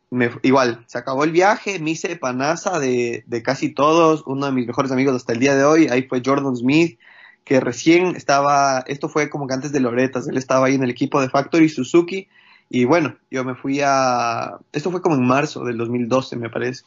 [0.10, 4.52] me, igual, se acabó el viaje, me hice panaza de, de casi todos, uno de
[4.52, 6.98] mis mejores amigos hasta el día de hoy, ahí fue Jordan Smith,
[7.46, 10.90] que recién estaba, esto fue como que antes de Loretas, él estaba ahí en el
[10.90, 12.28] equipo de Factory Suzuki,
[12.72, 16.84] y bueno, yo me fui a, esto fue como en marzo del 2012 me parece,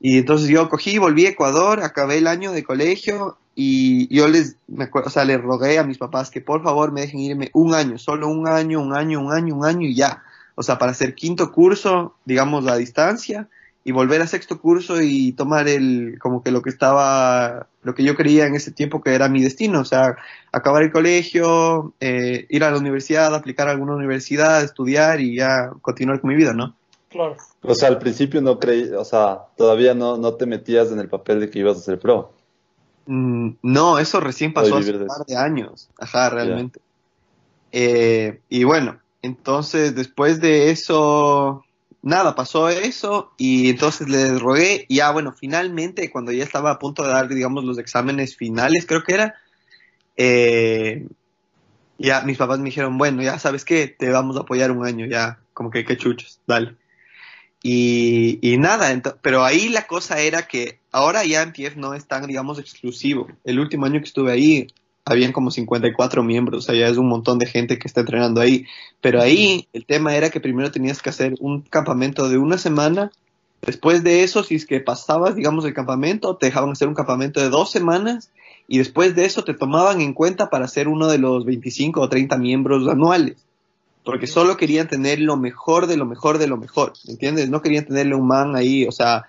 [0.00, 4.56] y entonces yo cogí, volví a Ecuador, acabé el año de colegio y yo les,
[4.68, 7.50] me acuerdo, o sea, les rogué a mis papás que por favor me dejen irme
[7.54, 10.22] un año, solo un año, un año, un año, un año y ya.
[10.56, 13.48] O sea, para hacer quinto curso, digamos, a distancia
[13.82, 18.04] y volver a sexto curso y tomar el, como que lo que estaba, lo que
[18.04, 20.16] yo creía en ese tiempo que era mi destino, o sea,
[20.52, 25.70] acabar el colegio, eh, ir a la universidad, aplicar a alguna universidad, estudiar y ya
[25.80, 26.76] continuar con mi vida, ¿no?
[27.08, 27.36] Claro.
[27.62, 31.08] O sea, al principio no creí, o sea, todavía no, no te metías en el
[31.08, 32.32] papel de que ibas a ser pro.
[33.06, 35.88] Mm, no, eso recién pasó hace un par de años.
[35.98, 36.80] Ajá, realmente.
[37.72, 41.64] Eh, y bueno, entonces después de eso,
[42.02, 46.78] nada, pasó eso y entonces les rogué y ya, bueno, finalmente cuando ya estaba a
[46.78, 49.34] punto de dar, digamos, los exámenes finales, creo que era,
[50.16, 51.06] eh,
[51.98, 55.06] ya mis papás me dijeron, bueno, ya sabes qué, te vamos a apoyar un año,
[55.06, 56.76] ya, como que qué chuchos, dale.
[57.62, 62.26] Y, y nada, pero ahí la cosa era que ahora ya MTF no es tan,
[62.26, 63.28] digamos, exclusivo.
[63.44, 64.68] El último año que estuve ahí,
[65.04, 68.40] habían como 54 miembros, o sea, ya es un montón de gente que está entrenando
[68.40, 68.66] ahí.
[69.00, 73.12] Pero ahí el tema era que primero tenías que hacer un campamento de una semana.
[73.62, 77.40] Después de eso, si es que pasabas, digamos, el campamento, te dejaban hacer un campamento
[77.40, 78.32] de dos semanas
[78.68, 82.08] y después de eso te tomaban en cuenta para ser uno de los 25 o
[82.08, 83.36] 30 miembros anuales.
[84.06, 87.50] Porque solo querían tener lo mejor de lo mejor de lo mejor, ¿entiendes?
[87.50, 89.24] No querían tenerle un man ahí, o sea,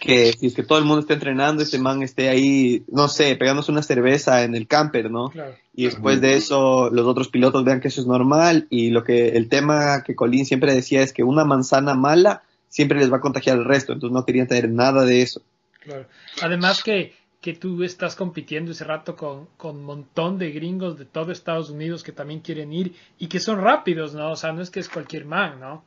[0.00, 3.36] que si es que todo el mundo está entrenando, ese man esté ahí, no sé,
[3.36, 5.28] pegándose una cerveza en el camper, ¿no?
[5.28, 5.54] Claro.
[5.74, 9.36] Y después de eso los otros pilotos vean que eso es normal y lo que
[9.36, 13.20] el tema que Colin siempre decía es que una manzana mala siempre les va a
[13.20, 15.42] contagiar al resto, entonces no querían tener nada de eso.
[15.84, 16.06] Claro.
[16.40, 17.14] Además que,
[17.48, 21.70] que tú estás compitiendo ese rato con, con un montón de gringos de todo Estados
[21.70, 24.32] Unidos que también quieren ir y que son rápidos, ¿no?
[24.32, 25.82] O sea, no es que es cualquier man, ¿no?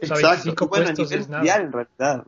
[0.00, 2.26] O sea, 25 Y bueno, a nivel mundial, en realidad.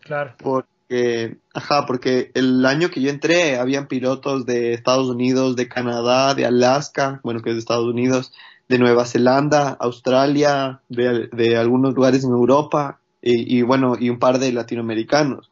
[0.00, 0.34] Claro.
[0.36, 6.34] Porque, ajá, porque el año que yo entré habían pilotos de Estados Unidos, de Canadá,
[6.34, 8.30] de Alaska, bueno, que es de Estados Unidos,
[8.68, 14.18] de Nueva Zelanda, Australia, de, de algunos lugares en Europa y, y, bueno, y un
[14.18, 15.48] par de latinoamericanos.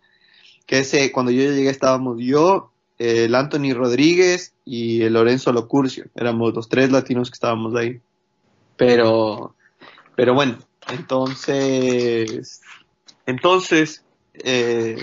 [0.70, 6.04] Que ese, cuando yo llegué estábamos yo, el Anthony Rodríguez y el Lorenzo Locurcio.
[6.14, 8.00] Éramos los tres latinos que estábamos ahí.
[8.76, 9.56] Pero,
[10.14, 10.59] pero bueno,
[10.92, 12.61] entonces,
[13.26, 14.04] entonces,
[14.44, 14.96] eh,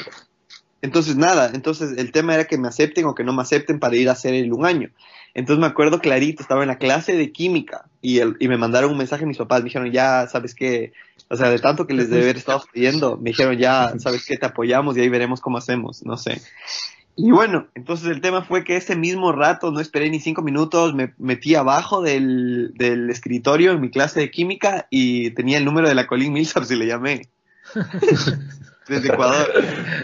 [0.81, 3.97] entonces nada, entonces el tema era que me acepten o que no me acepten para
[3.97, 4.89] ir a hacer el un año.
[5.33, 8.97] Entonces me acuerdo clarito, estaba en la clase de química y, y me mandaron un
[8.97, 10.93] mensaje mis papás, me dijeron ya, ¿sabes qué?
[11.29, 14.37] O sea, de tanto que les debe haber estado pidiendo, me dijeron ya, ¿sabes qué?
[14.37, 16.41] Te apoyamos y ahí veremos cómo hacemos, no sé.
[17.19, 20.93] Y bueno, entonces el tema fue que ese mismo rato, no esperé ni cinco minutos,
[20.93, 25.87] me metí abajo del, del escritorio en mi clase de química y tenía el número
[25.89, 27.21] de la Colin Millsap y le llamé.
[28.87, 29.51] Desde Ecuador.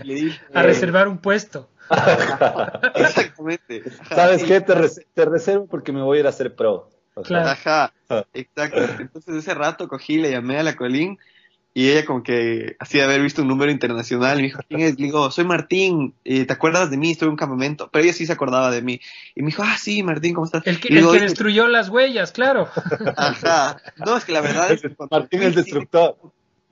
[0.04, 1.70] Le dije, A reservar un puesto.
[2.96, 3.84] Exactamente.
[4.10, 4.48] ¿Sabes sí.
[4.48, 4.62] qué?
[4.62, 6.90] Te, res- te reservo porque me voy a ir a ser pro.
[7.22, 7.50] Claro.
[7.50, 7.94] Ajá,
[8.34, 8.82] exacto.
[9.00, 11.18] Entonces ese rato cogí, le llamé a la Colin
[11.76, 14.82] y ella como que así de haber visto un número internacional, y me dijo, ¿quién
[14.82, 15.00] es?
[15.00, 17.12] Le digo, soy Martín, eh, ¿te acuerdas de mí?
[17.12, 19.00] Estuve en un campamento, pero ella sí se acordaba de mí.
[19.34, 20.66] Y me dijo, ah, sí, Martín, ¿cómo estás?
[20.68, 22.70] El que, Y digo, el que "Oye, destruyó las huellas, claro.
[23.18, 23.82] Ajá.
[23.98, 26.16] No, es que la verdad es que Martín el sí destructor.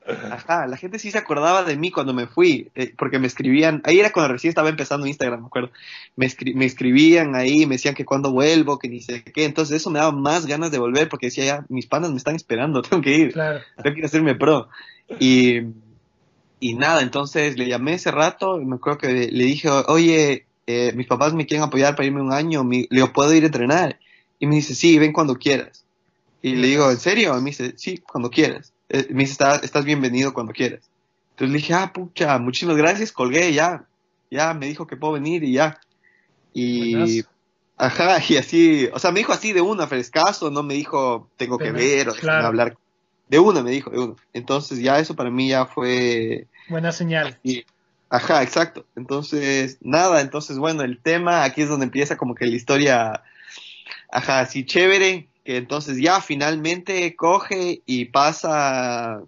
[0.04, 3.82] Ajá, la gente sí se acordaba de mí cuando me fui, eh, porque me escribían,
[3.86, 5.70] ahí era cuando recién estaba empezando Instagram, me acuerdo,
[6.16, 9.78] me, escri- me escribían ahí, me decían que cuando vuelvo, que ni sé qué, entonces
[9.78, 12.82] eso me daba más ganas de volver, porque decía ya, mis panas me están esperando,
[12.90, 13.60] tengo que ir, Claro.
[13.76, 14.70] tengo que ir a hacerme pro.
[15.20, 15.60] Y,
[16.60, 20.94] y nada, entonces le llamé ese rato, y me acuerdo que le dije, oye, eh,
[20.96, 24.00] mis papás me quieren apoyar para irme un año, le digo, ¿puedo ir a entrenar?
[24.40, 25.86] Y me dice, sí, ven cuando quieras.
[26.42, 27.38] Y le digo, ¿en serio?
[27.38, 28.71] Y me dice, sí, cuando quieras.
[28.94, 30.82] Eh, me dice, "Está- estás bienvenido cuando quieras.
[31.32, 33.86] Entonces le dije, ah, pucha, muchísimas gracias, colgué, ya,
[34.30, 35.80] ya, me dijo que puedo venir y ya.
[36.54, 37.24] Y,
[37.78, 41.58] ajá, y así, o sea, me dijo así de una, frescazo, no me dijo, tengo
[41.58, 42.48] que Pero, ver o claro.
[42.48, 42.78] hablar.
[43.30, 44.16] De una, me dijo, de una.
[44.34, 47.40] Entonces ya eso para mí ya fue, Buena señal.
[47.44, 47.64] y,
[48.10, 48.86] ajá, exacto.
[48.98, 53.24] Entonces, nada, entonces, bueno, el tema, aquí es donde empieza como que la historia,
[54.12, 59.22] ajá, así chévere, que entonces ya finalmente coge y pasa,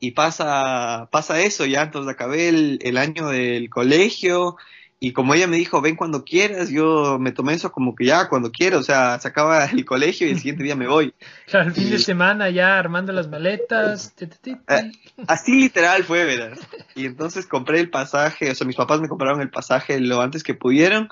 [0.00, 4.56] y pasa, pasa eso, ya, entonces acabé el, el año del colegio,
[5.04, 8.28] y como ella me dijo, ven cuando quieras, yo me tomé eso como que ya,
[8.28, 11.12] cuando quiero, o sea, se acaba el colegio y el siguiente día me voy.
[11.46, 14.14] Claro, el fin de semana ya armando las maletas.
[14.14, 14.60] ti, ti, ti, ti.
[14.68, 14.92] Eh,
[15.26, 16.56] Así literal fue, ¿verdad?
[16.94, 20.44] Y entonces compré el pasaje, o sea, mis papás me compraron el pasaje lo antes
[20.44, 21.08] que pudieron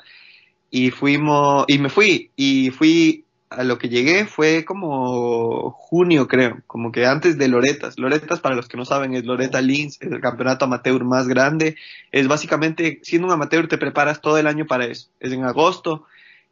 [0.71, 6.63] y fuimos, y me fui, y fui, a lo que llegué fue como junio, creo,
[6.69, 7.99] como que antes de Loretas.
[7.99, 11.77] Loretas, para los que no saben, es Loreta Linz, es el campeonato amateur más grande.
[12.13, 15.09] Es básicamente, siendo un amateur, te preparas todo el año para eso.
[15.19, 16.07] Es en agosto.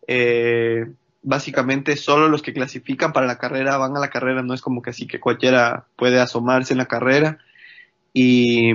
[0.09, 0.87] Eh,
[1.23, 4.83] básicamente, solo los que clasifican para la carrera van a la carrera, no es como
[4.83, 7.39] que así que cualquiera puede asomarse en la carrera.
[8.13, 8.71] Y,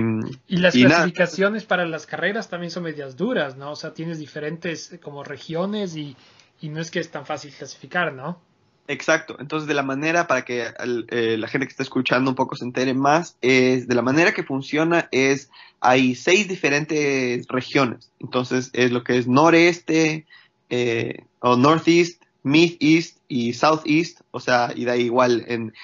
[0.46, 0.96] Y las y nada.
[0.96, 3.72] clasificaciones para las carreras también son medias duras, ¿no?
[3.72, 6.16] O sea, tienes diferentes eh, como regiones y,
[6.64, 8.40] y no es que es tan fácil clasificar, ¿no?
[8.88, 10.64] Exacto, entonces de la manera para que
[11.08, 14.32] eh, la gente que está escuchando un poco se entere más, es de la manera
[14.32, 15.50] que funciona es,
[15.80, 20.24] hay seis diferentes regiones, entonces es lo que es noreste,
[20.70, 25.74] eh, o northeast, mid-east y southeast, o sea, y da igual en,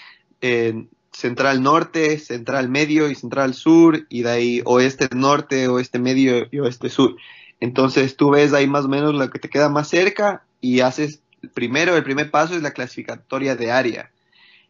[0.40, 6.46] en central norte, central medio y central sur, y de ahí oeste norte, oeste medio
[6.50, 7.16] y oeste sur.
[7.60, 11.22] Entonces tú ves ahí más o menos lo que te queda más cerca y haces
[11.54, 14.10] primero, el primer paso es la clasificatoria de área.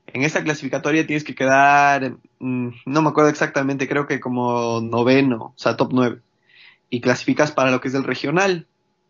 [0.06, 5.36] En esta clasificatoria tienes que quedar, mm, no me acuerdo exactamente, creo que como noveno,
[5.36, 6.20] o sea, top 9.
[6.90, 8.66] Y clasificas para lo que es el regional,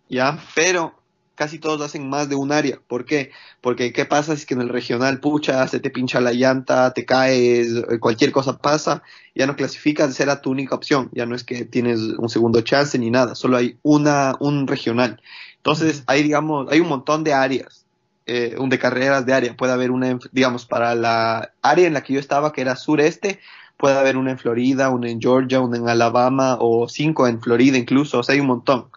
[0.08, 0.38] ¿ya?
[0.54, 0.99] Pero
[1.40, 2.81] casi todos hacen más de un área.
[2.87, 3.31] ¿Por qué?
[3.62, 6.92] Porque ¿qué pasa si es que en el regional, pucha, se te pincha la llanta,
[6.92, 9.03] te caes, eh, cualquier cosa pasa,
[9.35, 11.11] ya no clasificas, esa era tu única opción.
[11.12, 15.20] Ya no es que tienes un segundo chance ni nada, solo hay una, un regional.
[15.57, 17.87] Entonces, hay, digamos, hay un montón de áreas,
[18.26, 19.57] eh, un de carreras de área.
[19.57, 22.76] Puede haber una, en- digamos, para la área en la que yo estaba, que era
[22.76, 23.40] sureste,
[23.76, 27.79] puede haber una en Florida, una en Georgia, una en Alabama, o cinco en Florida
[27.79, 28.90] incluso, o sea, hay un montón.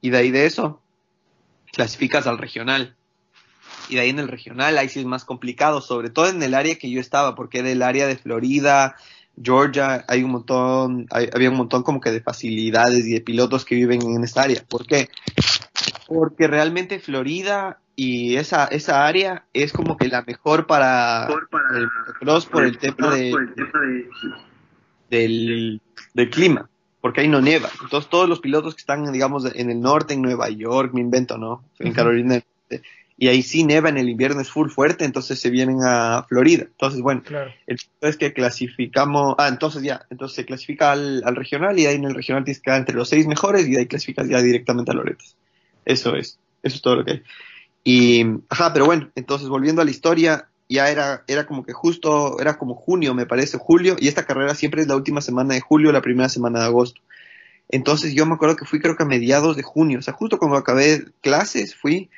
[0.00, 0.80] Y de ahí de eso,
[1.76, 2.96] clasificas al regional.
[3.90, 6.54] Y de ahí en el regional, ahí sí es más complicado, sobre todo en el
[6.54, 8.96] área que yo estaba, porque era el área de Florida,
[9.40, 13.66] Georgia, hay un montón, hay- había un montón como que de facilidades y de pilotos
[13.66, 14.64] que viven en esta área.
[14.66, 15.10] ¿Por qué?
[16.08, 21.26] Porque realmente Florida y esa, esa área es como que la mejor para
[21.76, 23.30] el motocross por el tema de,
[25.10, 25.80] del,
[26.14, 26.68] del clima,
[27.06, 27.70] porque ahí no nieva.
[27.80, 31.38] Entonces todos los pilotos que están, digamos, en el norte, en Nueva York, me invento,
[31.38, 31.62] ¿no?
[31.78, 31.92] En.
[31.92, 35.48] Carolina del Norte, y ahí sí neva en el invierno, es full fuerte, entonces se
[35.48, 36.64] vienen a Florida.
[36.64, 37.52] Entonces, bueno, Claro.
[37.68, 41.86] el punto es que clasificamos, ah, entonces ya, entonces se clasifica al, al regional y
[41.86, 44.28] ahí en el regional tienes que quedar entre los seis mejores y de ahí clasificas
[44.28, 45.36] ya directamente a Loretas.
[45.84, 47.22] Eso es, eso es todo lo que hay.
[47.84, 52.40] Y, ajá, pero bueno, entonces volviendo a la historia, ya era, era como que justo,
[52.40, 55.60] era como junio, me parece, julio, y esta carrera siempre es la última semana de
[55.60, 57.00] julio, la primera semana de agosto.
[57.68, 60.38] Entonces yo me acuerdo que fui creo que a mediados de junio, o sea, justo
[60.38, 62.10] cuando acabé clases fui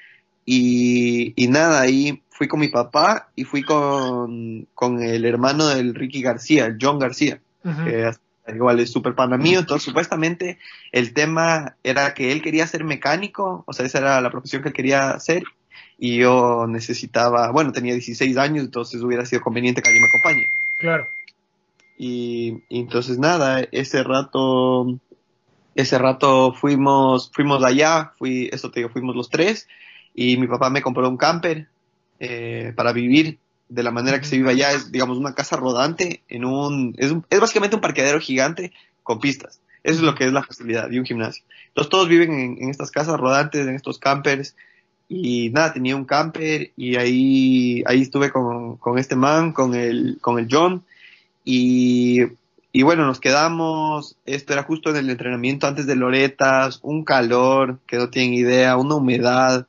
[0.44, 5.94] y, y nada, ahí fui con mi papá y fui con, con el hermano del
[5.94, 7.40] Ricky García, el John García,
[7.84, 8.20] que es-
[8.54, 10.58] igual es súper pana mío, entonces supuestamente
[10.92, 14.68] el tema era que él quería ser mecánico, o sea, esa era la profesión que
[14.68, 15.42] él quería hacer
[15.98, 20.50] y yo necesitaba, bueno, tenía 16 años, entonces hubiera sido conveniente que alguien me acompañe.
[20.78, 21.08] Claro.
[21.96, 24.98] Y, y entonces nada, ese rato,
[25.74, 29.66] ese rato fuimos, fuimos allá, fui, eso te digo, fuimos los tres,
[30.14, 31.66] y mi papá me compró un camper
[32.20, 33.38] eh, para vivir
[33.68, 37.10] de la manera que se vive allá, es digamos una casa rodante en un, es,
[37.10, 38.72] un- es básicamente un parqueadero gigante
[39.02, 39.60] con pistas.
[39.82, 41.44] Eso es lo que es la facilidad de un gimnasio.
[41.68, 44.56] Entonces todos viven en, en estas casas rodantes, en estos campers,
[45.08, 50.18] y nada, tenía un camper y ahí, ahí estuve con, con este man, con el,
[50.20, 50.82] con el John,
[51.44, 52.20] y,
[52.72, 57.78] y bueno, nos quedamos, esto era justo en el entrenamiento antes de Loretas, un calor
[57.86, 59.66] que no tienen idea, una humedad,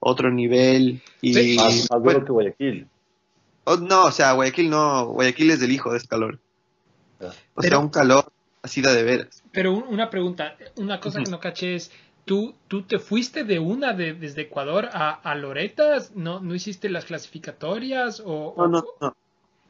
[0.00, 1.02] otro nivel.
[1.20, 1.56] Y, Sí.
[1.56, 2.86] Más, más duro bueno, que Guayaquil.
[3.64, 6.38] oh, no, o sea, Guayaquil no, Guayaquil es del hijo de ese calor.
[7.20, 7.30] O
[7.60, 8.32] Pero- sea, un calor
[8.62, 9.42] así de veras.
[9.52, 11.90] Pero un- una pregunta, una cosa que no caché es,
[12.28, 16.12] ¿tú, tú te fuiste de una de, desde Ecuador a, a Loretas?
[16.14, 18.22] ¿No, ¿No hiciste las clasificatorias?
[18.24, 19.16] O, No, no, no.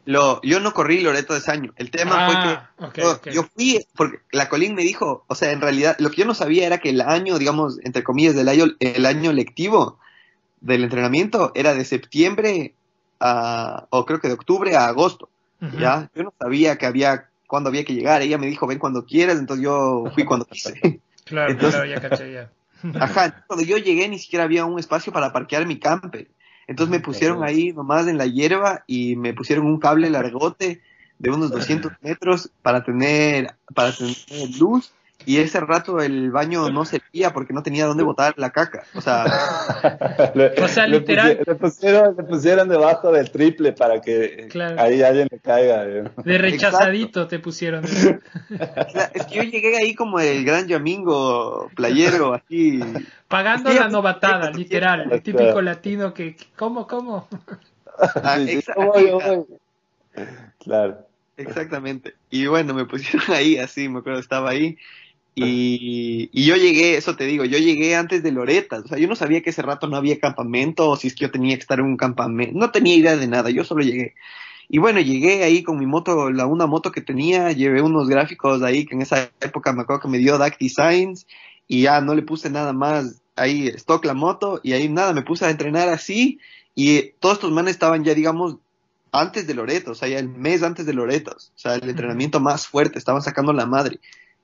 [0.05, 1.73] Lo, yo no corrí Loreto de ese año.
[1.77, 5.53] El tema Ah, fue ok, que yo, fui, porque la Colín me dijo, o sea,
[5.53, 8.49] en realidad, lo que yo no sabía era que el año, digamos, entre comillas, del
[8.49, 9.99] año, el año lectivo
[10.61, 12.75] del entrenamiento era de septiembre
[13.21, 15.29] a, o creo que de octubre a agosto.
[15.79, 16.11] ¿ya?
[16.15, 18.23] Yo no sabía que había, cuándo había que llegar.
[18.23, 21.01] Ella me dijo, ven cuando quieras, entonces yo fui cuando quise.
[21.29, 22.51] Claro, Entonces- claro, ya caché, ya.
[23.01, 26.29] Ajá, cuando yo llegué ni siquiera había un espacio para parquear mi camper.
[26.67, 30.83] Entonces me pusieron ahí nomás en la hierba y me pusieron un cable largote
[31.19, 34.17] de unos 200 metros para tener, para tener
[34.61, 34.93] luz
[35.27, 38.85] y ese rato el baño no servía porque no tenía dónde botar la caca.
[38.95, 39.25] O sea,
[40.35, 41.41] Le- O sea, le literal.
[41.47, 44.81] Le pusieron, le pusieron debajo del triple para que Claro.
[44.81, 45.85] ahí alguien le caiga.
[45.87, 46.05] eh.
[46.25, 47.85] De rechazadito te pusieron.
[49.15, 52.81] es que yo llegué ahí como el gran yamingo playero, así.
[53.27, 55.13] Pagando Sí, la novatada, literal.
[55.13, 57.29] El típico latino que, ¿cómo, cómo?
[58.23, 59.11] Ah, Sí, sí, voy.
[60.61, 61.07] Claro.
[61.37, 62.15] Exactamente.
[62.31, 64.77] Y bueno, me pusieron ahí, así, me acuerdo, estaba ahí.
[65.39, 68.85] Y, y yo llegué, eso te digo, yo llegué antes de Loretas.
[68.85, 71.23] O sea, yo no sabía que ese rato no había campamento o si es que
[71.23, 72.59] yo tenía que estar en un campamento.
[72.59, 74.15] No tenía idea de nada, yo solo llegué.
[74.69, 78.63] Y bueno, llegué ahí con mi moto, la una moto que tenía, llevé unos gráficos
[78.63, 81.27] ahí que en esa época me acuerdo que me dio DAC Designs
[81.67, 85.23] y ya no le puse nada más ahí stock la moto y ahí nada, me
[85.23, 86.39] puse a entrenar así
[86.75, 88.57] y todos estos manes estaban ya digamos
[89.13, 92.41] antes de Loreto, o sea, ya el mes antes de Loreto, o sea, el entrenamiento
[92.41, 94.01] más fuerte, estaban sacando la madre.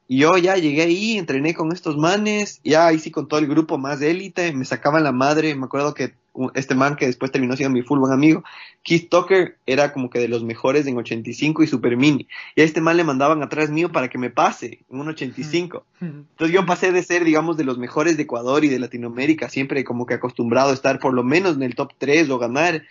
[0.06, 3.46] Y yo ya llegué ahí, entrené con estos manes, ya ahí sí con todo el
[3.46, 6.12] grupo más élite, me sacaban la madre, me acuerdo que
[6.54, 8.42] este man que después terminó siendo mi full buen amigo,
[8.82, 12.26] Keith Tucker, era como que de los mejores en 85 y Super Mini.
[12.54, 15.86] Y a este man le mandaban atrás mío para que me pase en un 85.
[16.00, 19.84] Entonces yo pasé de ser, digamos, de los mejores de Ecuador y de Latinoamérica, siempre
[19.84, 22.82] como que acostumbrado a estar por lo menos en el top 3 o ganar,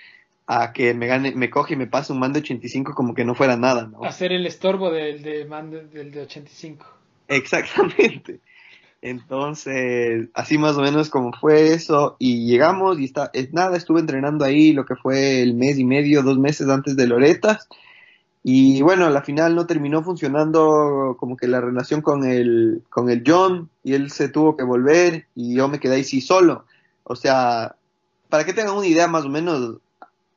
[0.47, 3.23] a que me gane, me coge y me pase un man de 85 como que
[3.25, 4.03] no fuera nada, ¿no?
[4.03, 6.85] Hacer el estorbo del de, man de- del de 85.
[7.35, 8.39] Exactamente.
[9.01, 13.99] Entonces, así más o menos como fue eso, y llegamos y está, es nada, estuve
[13.99, 17.67] entrenando ahí lo que fue el mes y medio, dos meses antes de Loretas,
[18.43, 23.23] y bueno, la final no terminó funcionando como que la relación con el, con el
[23.27, 26.63] John, y él se tuvo que volver, y yo me quedé ahí sí solo.
[27.03, 27.75] O sea,
[28.29, 29.79] para que tengan una idea más o menos,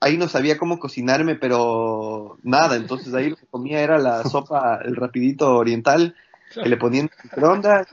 [0.00, 4.80] ahí no sabía cómo cocinarme, pero nada, entonces ahí lo que comía era la sopa,
[4.84, 6.16] el rapidito oriental,
[6.62, 7.86] que le ponían en microondas.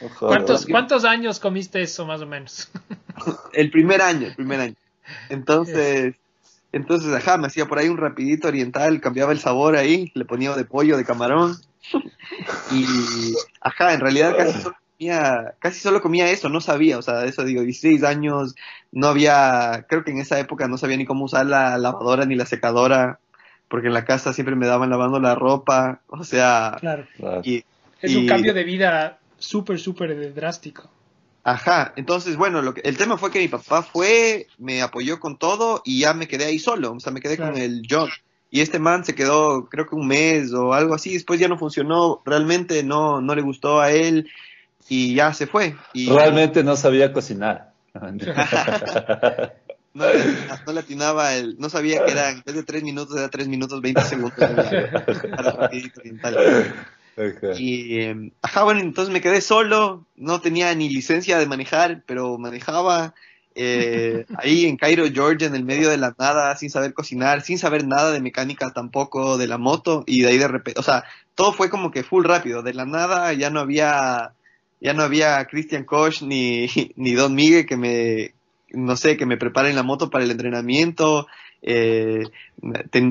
[0.00, 0.66] Ojo, ¿Cuántos.
[0.66, 2.70] ¿Cuántos años comiste eso más o menos?
[3.52, 4.74] El primer año, el primer año.
[5.28, 6.14] Entonces,
[6.72, 10.54] entonces, ajá, me hacía por ahí un rapidito oriental, cambiaba el sabor ahí, le ponía
[10.56, 11.56] de pollo, de camarón.
[12.70, 12.86] Y,
[13.60, 17.44] ajá, en realidad casi solo comía, casi solo comía eso, no sabía, o sea, eso
[17.44, 18.54] digo, 16 años,
[18.90, 22.36] no había, creo que en esa época no sabía ni cómo usar la lavadora ni
[22.36, 23.18] la secadora,
[23.68, 27.06] porque en la casa siempre me daban lavando la ropa, o sea, Claro.
[27.16, 27.42] Claro.
[27.44, 27.64] y,
[28.02, 30.90] Es un cambio de vida súper, súper drástico.
[31.44, 35.36] Ajá, entonces bueno, lo que, el tema fue que mi papá fue, me apoyó con
[35.38, 37.52] todo y ya me quedé ahí solo, o sea, me quedé Claro.
[37.54, 38.08] con el John.
[38.50, 41.58] Y este man se quedó, creo que un mes o algo así, después ya no
[41.58, 44.28] funcionó, realmente no, no le gustó a él
[44.88, 45.74] y ya se fue.
[45.94, 47.72] Y Realmente no sabía cocinar.
[47.94, 48.06] no,
[50.06, 53.16] le atina- no le atinaba, el, no sabía que era, en vez de tres minutos,
[53.16, 54.38] era tres minutos 20 segundos.
[55.36, 56.74] Para oriental.
[57.16, 57.58] Ajá.
[57.58, 62.38] Y, eh, ajá, bueno, entonces me quedé solo, no tenía ni licencia de manejar, pero
[62.38, 63.14] manejaba
[63.54, 67.58] eh, ahí en Cairo, Georgia, en el medio de la nada, sin saber cocinar, sin
[67.58, 71.04] saber nada de mecánica tampoco de la moto, y de ahí de repente, o sea,
[71.34, 74.32] todo fue como que full rápido, de la nada ya no había,
[74.80, 78.34] ya no había Christian Koch ni, ni Don Miguel que me,
[78.70, 81.26] no sé, que me preparen la moto para el entrenamiento,
[81.62, 82.24] eh,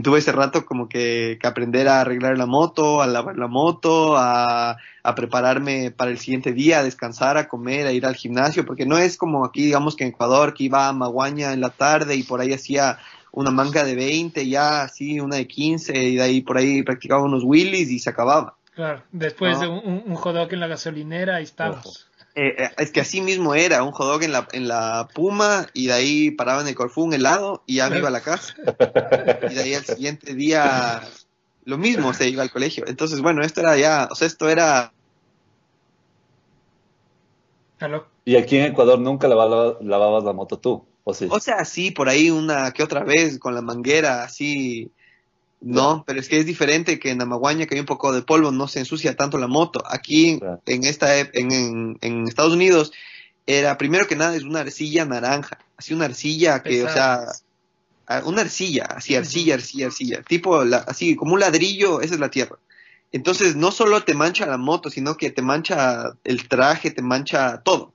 [0.03, 4.17] tuve ese rato como que, que aprender a arreglar la moto, a lavar la moto,
[4.17, 8.65] a, a prepararme para el siguiente día, a descansar, a comer, a ir al gimnasio,
[8.65, 11.69] porque no es como aquí, digamos que en Ecuador, que iba a Maguaña en la
[11.69, 12.97] tarde y por ahí hacía
[13.31, 17.23] una manga de 20, ya así, una de 15, y de ahí por ahí practicaba
[17.23, 18.55] unos wheelies y se acababa.
[18.75, 19.03] Claro.
[19.11, 19.61] Después No.
[19.61, 22.09] de un, un, un hot dog en la gasolinera, ahí estamos.
[22.33, 25.67] Eh, eh, es que así mismo era, un hot dog en la, en la Puma
[25.73, 28.21] y de ahí paraba en el Corfú un helado y ya me iba a la
[28.21, 28.55] casa.
[29.49, 31.01] Y de ahí al siguiente día
[31.65, 32.85] lo mismo, se iba al colegio.
[32.87, 34.93] Entonces, bueno, esto era ya, o sea, esto era...
[37.79, 38.07] ¿Aló?
[38.25, 41.27] Y aquí en Ecuador nunca lavabas, lavabas la moto tú, ¿o sí?
[41.29, 44.91] O sea, sí, por ahí una que otra vez con la manguera, así...
[45.63, 48.51] No, pero es que es diferente que en Amaguaña, que hay un poco de polvo,
[48.51, 49.83] no se ensucia tanto la moto.
[49.87, 50.61] Aquí, Claro.
[50.65, 52.91] en, esta, en, en, en Estados Unidos,
[53.45, 57.25] era primero que nada es una arcilla naranja, así una arcilla que, o sea,
[58.25, 62.29] una arcilla, así arcilla, arcilla, arcilla, tipo la- así como un ladrillo, esa es la
[62.31, 62.57] tierra.
[63.11, 67.61] Entonces no solo te mancha la moto, sino que te mancha el traje, te mancha
[67.61, 67.93] todo.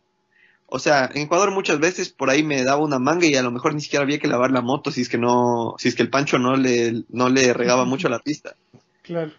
[0.68, 3.52] O sea, en Ecuador muchas veces por ahí me daba una manga y a lo
[3.52, 6.02] mejor ni siquiera había que lavar la moto si es que no, si es que
[6.02, 8.54] el pancho no le, no le regaba mucho la pista.
[9.02, 9.30] Claro.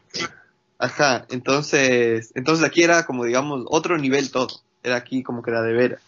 [0.80, 5.62] Ajá, entonces, entonces aquí era como digamos otro nivel todo, era aquí como que era
[5.62, 6.02] de veras.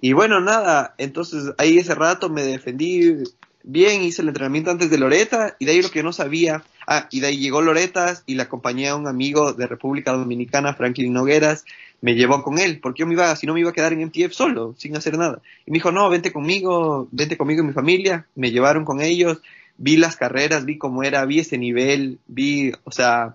[0.00, 3.24] Y bueno, nada, entonces ahí ese rato me defendí
[3.62, 7.08] bien, hice el entrenamiento antes de Loreta y de ahí lo que no sabía, ah,
[7.10, 11.12] y de ahí llegó Loretas y la acompañé a un amigo de República Dominicana, Franklin
[11.12, 11.64] Nogueras,
[12.00, 14.04] me llevó con él, porque yo me iba, si no me iba a quedar en
[14.06, 15.40] MTF solo, sin hacer nada.
[15.66, 19.40] Y me dijo, no, vente conmigo, vente conmigo y mi familia, me llevaron con ellos,
[19.76, 23.34] vi las carreras, vi cómo era, vi ese nivel, vi, o sea,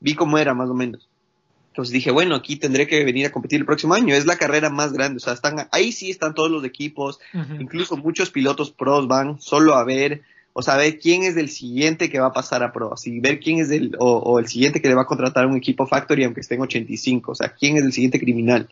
[0.00, 1.08] vi cómo era más o menos.
[1.72, 4.14] Entonces dije, bueno, aquí tendré que venir a competir el próximo año.
[4.14, 5.16] Es la carrera más grande.
[5.16, 7.18] O sea, están, ahí sí están todos los equipos.
[7.58, 10.20] Incluso muchos pilotos pros van solo a ver,
[10.54, 12.92] o sea, ver quién es el siguiente que va a pasar a pro.
[12.92, 15.46] Así, ver quién es el, o, o el siguiente que le va a contratar a
[15.48, 17.32] un equipo Factory aunque esté en 85.
[17.32, 18.68] O sea, quién es el siguiente criminal.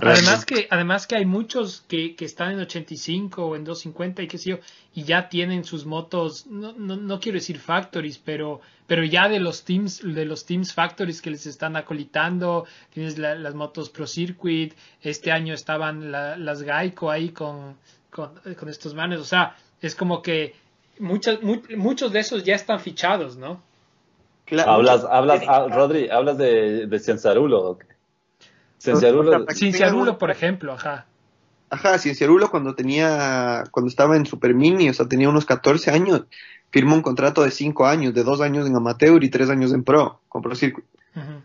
[0.00, 4.28] Además que, además que hay muchos que, que están en 85 o en 250 y
[4.28, 4.58] qué sé yo,
[4.94, 9.40] y ya tienen sus motos, no, no, no quiero decir factories, pero, pero ya de
[9.40, 14.06] los teams, de los teams factories que les están acolitando, tienes la- las motos Pro
[14.06, 17.74] Circuit, este año estaban la- las Geico ahí con,
[18.10, 20.54] con, con estos manes, o sea, es como que
[21.00, 23.60] muchos, mu- muchos de esos ya están fichados, ¿no?
[24.44, 27.70] Claro, Hablas, muchos- hablas, ah, Rodri, hablas de, de Cienzarulo.
[27.70, 27.86] ¿o qué?
[28.80, 31.06] Cienzarulo, Aquí tengo Cinciarulo, una- por ejemplo, ajá.
[31.70, 36.22] Ajá, Cienciarulo cuando tenía, cuando estaba en Super Mini, o sea, tenía unos 14 años,
[36.70, 39.84] firmó un contrato de 5 años, de 2 años en amateur y 3 años en
[39.84, 40.84] pro, con Pro Circuit.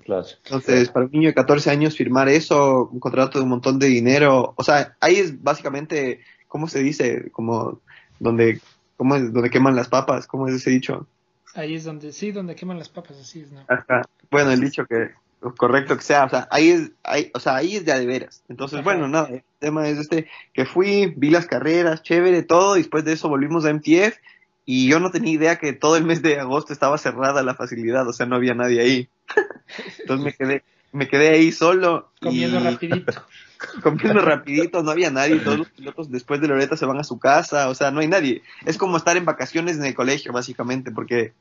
[0.05, 0.23] Claro.
[0.45, 3.87] Entonces, para un niño de 14 años firmar eso, un contrato de un montón de
[3.87, 7.31] dinero, o sea, ahí es básicamente, ¿cómo se dice?
[7.31, 7.79] Como
[8.19, 8.61] donde,
[8.97, 9.33] ¿cómo es?
[9.33, 11.07] Donde queman las papas, ¿cómo es ese dicho?
[11.55, 13.61] Ahí es donde, sí, donde queman las papas, así es, ¿no?
[13.67, 14.01] Ajá.
[14.31, 15.11] Bueno, el dicho que,
[15.57, 18.05] correcto que sea, o sea, ahí es, ahí, o sea, ahí es de a de
[18.07, 18.43] veras.
[18.49, 18.83] Entonces, Ajá.
[18.83, 23.05] bueno, nada, el tema es este, que fui, vi las carreras, chévere, todo, y después
[23.05, 24.17] de eso volvimos a MTF,
[24.65, 28.07] y yo no tenía idea que todo el mes de agosto estaba cerrada la facilidad,
[28.07, 29.09] o sea, no había nadie ahí.
[29.99, 32.11] Entonces me quedé, me quedé ahí solo.
[32.21, 33.11] Comiendo y- rapidito.
[33.83, 37.19] comiendo rapidito, no había nadie, todos los pilotos después de Loreta se van a su
[37.19, 38.41] casa, o sea, no hay nadie.
[38.65, 41.33] Es como estar en vacaciones en el colegio, básicamente, porque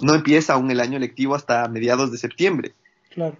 [0.00, 2.72] no empieza aún el año lectivo hasta mediados de septiembre.
[3.10, 3.36] Claro.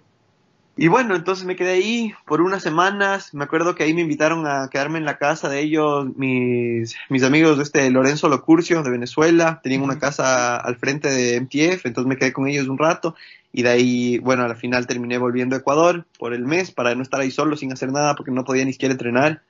[0.81, 3.33] Y bueno, entonces me quedé ahí por unas semanas.
[3.33, 7.23] Me acuerdo que ahí me invitaron a quedarme en la casa de ellos, mis, mis
[7.23, 9.59] amigos de este Lorenzo Locurcio de Venezuela.
[9.61, 13.13] Tenían una casa al frente de MTF, entonces me quedé con ellos un rato.
[13.51, 17.01] Y de ahí, bueno, al final terminé volviendo a Ecuador por el mes para no
[17.01, 19.41] estar ahí solo sin hacer nada porque no podía ni siquiera entrenar.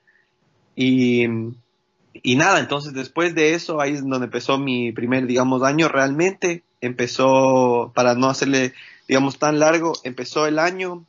[0.74, 1.26] Y,
[2.14, 6.62] y nada, entonces después de eso, ahí es donde empezó mi primer, digamos, año realmente.
[6.80, 8.72] Empezó, para no hacerle,
[9.06, 11.04] digamos, tan largo, empezó el año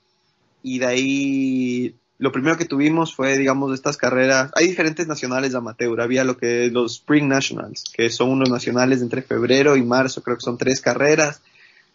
[0.63, 4.51] y de ahí lo primero que tuvimos fue, digamos, estas carreras.
[4.55, 5.99] Hay diferentes nacionales de amateur.
[6.01, 10.37] Había lo que los Spring Nationals, que son unos nacionales entre febrero y marzo, creo
[10.37, 11.41] que son tres carreras.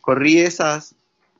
[0.07, 0.95] Corrí esas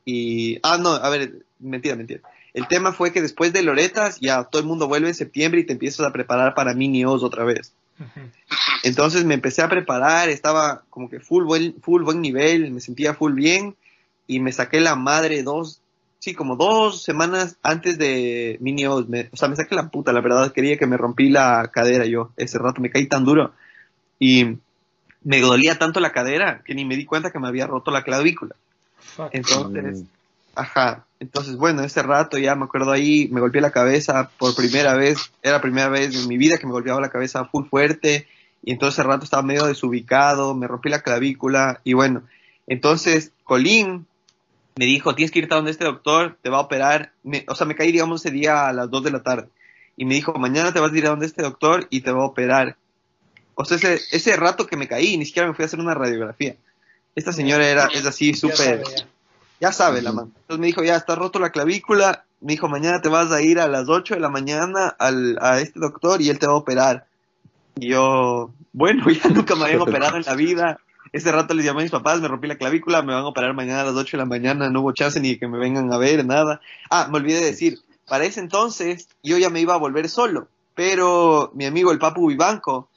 [0.05, 0.59] y.
[0.65, 2.21] Ah, no, a ver, mentira, mentira.
[2.53, 5.65] El tema fue que después de Loretas ya todo el mundo vuelve en septiembre y
[5.65, 7.75] te empiezas a preparar para mini O's otra vez.
[8.83, 13.15] Entonces me empecé a preparar, estaba como que full buen, full buen nivel, me sentía
[13.15, 13.77] full bien
[14.27, 15.81] y me saqué la madre dos,
[16.19, 18.83] sí, como dos semanas antes de Mini.
[19.07, 22.05] Me- o sea, me saqué la puta, la verdad, quería que me rompí la cadera
[22.05, 22.33] yo.
[22.37, 23.55] Ese rato me caí tan duro
[24.19, 24.59] y
[25.27, 28.05] me dolía tanto la cadera que ni me di cuenta que me había roto la
[28.05, 28.55] clavícula.
[29.17, 29.31] Fuck.
[29.33, 30.05] Entonces,
[30.55, 31.05] ajá.
[31.19, 35.33] Entonces, bueno, ese rato ya me acuerdo ahí, me golpeé la cabeza por primera vez.
[35.43, 38.29] Era la primera vez en mi vida que me golpeaba la cabeza full fuerte.
[38.63, 41.81] Y entonces ese rato estaba medio desubicado, me rompí la clavícula.
[41.83, 42.23] Y bueno,
[42.69, 44.07] entonces Colín
[44.77, 47.11] me dijo, tienes que irte a donde este doctor te va a operar.
[47.25, 49.49] Me- o sea, me caí, digamos, ese día a las 2 de la tarde.
[49.97, 52.23] Y me dijo, mañana te vas a ir a donde este doctor y te va
[52.23, 52.77] a operar.
[53.57, 55.95] O sea, ese, ese rato que me caí, ni siquiera me fui a hacer una
[55.95, 56.57] radiografía.
[57.15, 58.85] Esta señora era, es así, Ya súper sabe,
[59.59, 59.73] ya.
[59.73, 60.31] sabe la mano.
[60.43, 62.25] Entonces me dijo, ya está roto la clavícula.
[62.41, 65.59] Me dijo, mañana te vas a ir a las 8 de la mañana al, a
[65.59, 67.07] este doctor y él te va a operar.
[67.77, 70.79] Y yo, bueno, ya nunca me habían operado en la vida.
[71.13, 73.55] ese rato les llamé a mis papás, me rompí la clavícula, me van a operar
[73.55, 75.97] mañana a las 8 de la mañana, no hubo chance ni que me vengan a
[75.97, 76.61] ver, nada.
[76.91, 80.49] Ah, me olvidé de decir, para ese entonces yo ya me iba a volver solo,
[80.75, 82.91] pero mi amigo el Papu Vivanco,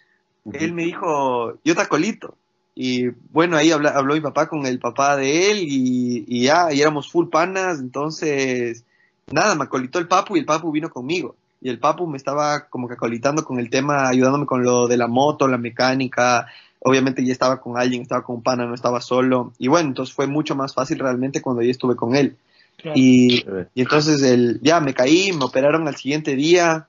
[0.53, 2.35] él me dijo, yo te acolito.
[2.75, 6.71] Y bueno, ahí habla- habló mi papá con el papá de él y, y ya,
[6.71, 8.85] y éramos full panas, entonces,
[9.31, 11.35] nada, me acolitó el Papu y el Papu vino conmigo.
[11.61, 14.95] Y el Papu me estaba como que acolitando con el tema, ayudándome con lo de
[14.95, 16.47] la moto, la mecánica.
[16.81, 19.51] Obviamente ya estaba con alguien, estaba con un pana, no estaba solo.
[19.59, 22.37] Y bueno, entonces fue mucho más fácil realmente cuando ya estuve con él.
[22.77, 22.97] Claro.
[22.97, 23.45] Y,
[23.75, 26.87] y entonces el, ya me caí, me operaron al siguiente día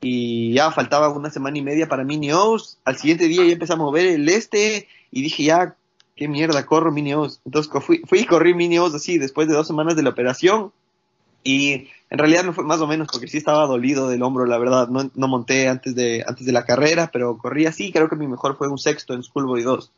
[0.00, 2.78] y ya faltaba una semana y media para Mini O's.
[2.84, 5.76] Al siguiente día ya empecé a mover el este y dije ya,
[6.14, 7.40] qué mierda, corro Mini O's.
[7.44, 10.72] Entonces fui, fui y corrí Mini O's así después de dos semanas de la operación
[11.42, 14.58] y en realidad me fue más o menos porque sí estaba dolido del hombro, la
[14.58, 14.88] verdad.
[14.88, 17.92] No, no monté antes de, antes de la carrera, pero corrí así.
[17.92, 19.92] Creo que mi mejor fue un sexto en Schoolboy 2,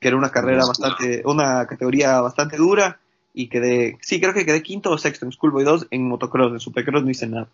[0.00, 3.00] que era una carrera bastante, una categoría bastante dura
[3.34, 6.60] y quedé, sí, creo que quedé quinto o sexto en Schoolboy 2 en motocross, en
[6.60, 7.48] supercross no hice nada.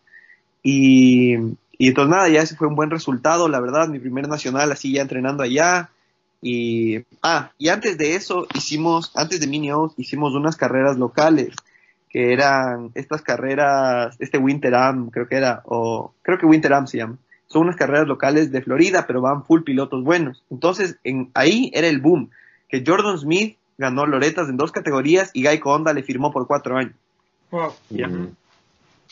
[0.62, 1.36] Y,
[1.78, 4.92] y entonces nada, ya ese fue un buen resultado, la verdad, mi primer nacional así
[4.92, 5.90] ya entrenando allá.
[6.40, 11.54] Y, ah, y antes de eso hicimos, antes de Mini O's, hicimos unas carreras locales,
[12.10, 16.86] que eran estas carreras, este Winter Am, creo que era, o creo que Winter Am
[16.86, 17.18] se llama.
[17.46, 20.44] Son unas carreras locales de Florida, pero van full pilotos buenos.
[20.50, 22.30] Entonces, en, ahí era el boom,
[22.68, 26.76] que Jordan Smith ganó Loretas en dos categorías y Geico Honda le firmó por cuatro
[26.76, 26.94] años.
[27.50, 27.72] Wow.
[27.90, 28.26] Mm.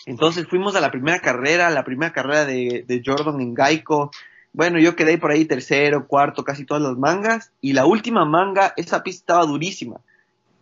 [0.05, 4.11] Entonces fuimos a la primera carrera, la primera carrera de, de Jordan en Geico.
[4.53, 7.53] Bueno, yo quedé por ahí tercero, cuarto, casi todas las mangas.
[7.61, 9.97] Y la última manga, esa pista estaba durísima.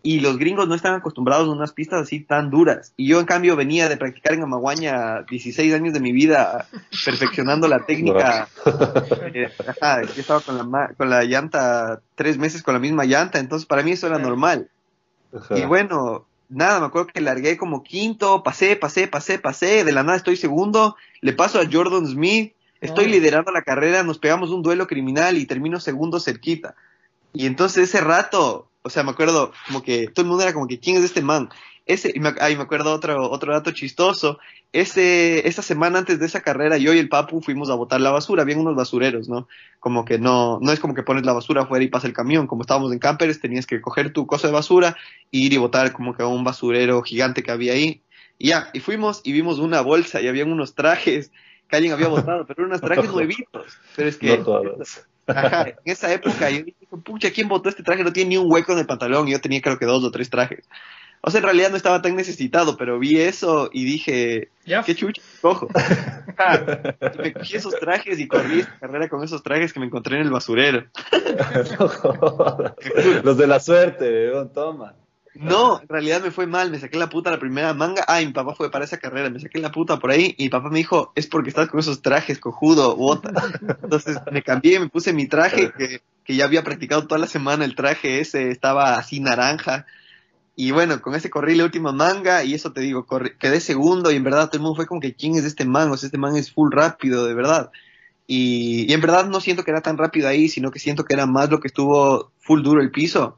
[0.06, 2.92] Y los gringos no están acostumbrados a unas pistas así tan duras.
[2.96, 6.66] Y yo, en cambio, venía de practicar en Amaguaña 16 años de mi vida
[7.06, 8.48] perfeccionando la técnica.
[9.32, 13.04] Eh, ajá, yo estaba con la, ma- con la llanta tres meses con la misma
[13.06, 13.38] llanta.
[13.38, 14.68] Entonces, para mí eso era normal.
[15.34, 15.56] Ajá.
[15.58, 20.02] Y bueno, nada, me acuerdo que largué como quinto, pasé, pasé, pasé, pasé, de la
[20.02, 23.12] nada estoy segundo, le paso a Jordan Smith, estoy Ay.
[23.12, 26.74] liderando la carrera, nos pegamos un duelo criminal y termino segundo cerquita.
[27.32, 30.68] Y entonces ese rato, o sea, me acuerdo como que todo el mundo era como
[30.68, 31.48] que, ¿quién es este man?
[31.86, 34.38] Ese, y me, ay, me acuerdo otro, otro dato chistoso.
[34.72, 38.10] Ese, esa semana antes de esa carrera, yo y el Papu fuimos a botar la
[38.10, 38.42] basura.
[38.42, 39.48] Habían unos basureros, ¿no?
[39.80, 42.46] Como que no, no es como que pones la basura afuera y pasa el camión.
[42.46, 44.96] Como estábamos en campers, tenías que coger tu cosa de basura
[45.30, 48.02] e ir y botar como que a un basurero gigante que había ahí.
[48.38, 51.30] Y ya, y fuimos y vimos una bolsa y habían unos trajes
[51.68, 53.78] que alguien había botado, pero eran unos trajes nuevitos.
[53.94, 54.62] Pero es que No.
[55.26, 58.04] Ajá, en esa época yo dije, pucha, ¿quién botó este traje?
[58.04, 59.26] No tiene ni un hueco en el pantalón.
[59.26, 60.68] Y yo tenía creo que dos o tres trajes.
[61.26, 64.82] O sea, en realidad no estaba tan necesitado, pero vi eso y dije, Ya.
[64.82, 65.68] qué chucha, cojo.
[67.18, 70.22] Me cogí esos trajes y corrí esta carrera con esos trajes que me encontré en
[70.22, 70.84] el basurero.
[71.78, 72.74] Jodas.
[73.24, 74.94] Los de la suerte, weón, toma.
[75.34, 78.04] No, en realidad me fue mal, me saqué la puta la primera manga.
[78.06, 80.44] Ah, y mi papá fue para esa carrera, me saqué la puta por ahí y
[80.44, 83.32] mi papá me dijo, es porque estás con esos trajes, cojudo, bota.
[83.82, 87.64] Entonces me cambié, me puse mi traje, que, que ya había practicado toda la semana,
[87.64, 89.86] el traje ese estaba así naranja.
[90.56, 94.12] Y bueno, con ese corrí la última manga y eso te digo, corrí- quedé segundo
[94.12, 95.90] y en verdad todo el mundo fue como que, ¿quién es este man?
[95.90, 97.70] O sea, este man es full rápido, de verdad.
[98.26, 101.14] Y, y en verdad no siento que era tan rápido ahí, sino que siento que
[101.14, 103.36] era más lo que estuvo full duro el piso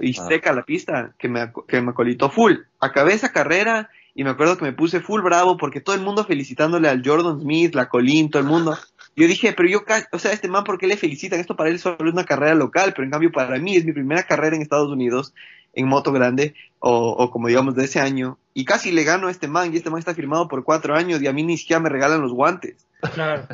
[0.00, 0.26] y Ah.
[0.28, 2.54] seca la pista, que me, que me acolitó full.
[2.78, 6.24] Acabé esa carrera y me acuerdo que me puse full bravo porque todo el mundo
[6.26, 8.76] felicitándole al Jordan Smith, la Colin, todo el mundo.
[9.16, 11.40] Yo dije, pero yo, ca- o sea, este man, ¿por qué le felicitan?
[11.40, 13.92] Esto para él solo es una carrera local, pero en cambio para mí es mi
[13.92, 15.32] primera carrera en Estados Unidos
[15.72, 18.38] en moto grande, o, o como digamos de ese año.
[18.54, 21.22] Y casi le gano a este man, y este man está firmado por cuatro años,
[21.22, 22.86] y a mí ni siquiera me regalan los guantes.
[23.14, 23.46] Claro.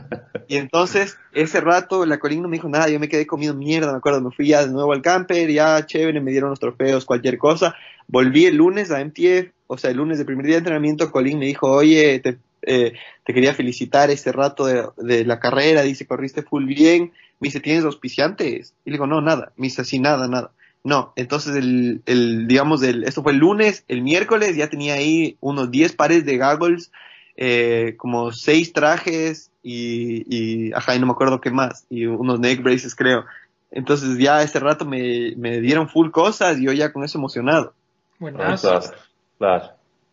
[0.46, 3.92] Y entonces, ese rato, la Colin no me dijo nada, yo me quedé comiendo mierda,
[3.92, 7.04] me acuerdo, me fui ya de nuevo al camper, ya chévere, me dieron los trofeos,
[7.04, 7.74] cualquier cosa.
[8.06, 11.38] Volví el lunes a MTF, o sea, el lunes del primer día de entrenamiento, Colin
[11.38, 12.94] me dijo, oye, te, eh,
[13.24, 17.12] te quería felicitar ese rato de, de la carrera, dice, corriste full bien.
[17.40, 18.74] Me dice, ¿tienes auspiciantes?
[18.84, 19.52] Y le digo, no, nada.
[19.56, 20.50] Me dice, sí, nada, nada.
[20.88, 25.36] No, entonces el, el digamos, el, esto fue el lunes, el miércoles ya tenía ahí
[25.40, 26.90] unos 10 pares de goggles,
[27.36, 32.40] eh, como seis trajes y, y, ajá, y no me acuerdo qué más, y unos
[32.40, 33.26] neck braces creo.
[33.70, 37.74] Entonces ya ese rato me, me dieron full cosas y yo ya con eso emocionado.
[38.18, 38.80] Buenazo.
[38.80, 38.86] Claro.
[39.38, 39.68] Claro.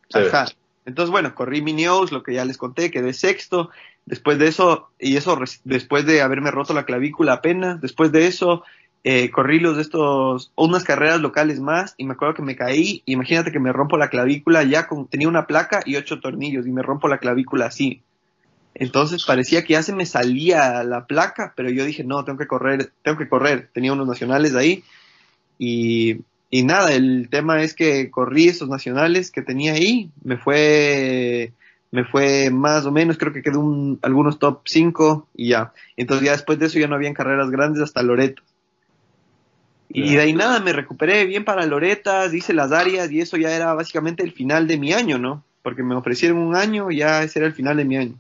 [0.09, 0.29] Chévere.
[0.29, 0.45] Ajá.
[0.85, 3.69] Entonces, bueno, corrí mini O's, lo que ya les conté, quedé sexto.
[4.05, 8.63] Después de eso, y eso después de haberme roto la clavícula apenas, después de eso,
[9.07, 13.03] eh, corrí los de estos, unas carreras locales más, y me acuerdo que me caí,
[13.05, 16.71] imagínate que me rompo la clavícula ya con, tenía una placa y ocho tornillos, y
[16.71, 18.01] me rompo la clavícula así.
[18.73, 22.47] Entonces parecía que ya se me salía la placa, pero yo dije, no, tengo que
[22.47, 23.69] correr, tengo que correr.
[23.73, 24.83] Tenía unos nacionales ahí,
[25.59, 31.53] Y, y nada, el tema es que corrí esos nacionales que tenía ahí, me fue
[31.91, 35.73] me fue más o menos, creo que quedó un, algunos top 5 y ya.
[35.95, 38.41] Entonces ya después de eso ya no habían carreras grandes hasta Loreto.
[40.03, 43.55] Y de ahí nada, me recuperé bien para Loretas, hice las áreas y eso ya
[43.55, 45.43] era básicamente el final de mi año, ¿no?
[45.61, 48.15] Porque me ofrecieron un año y ya ese era el final de mi año.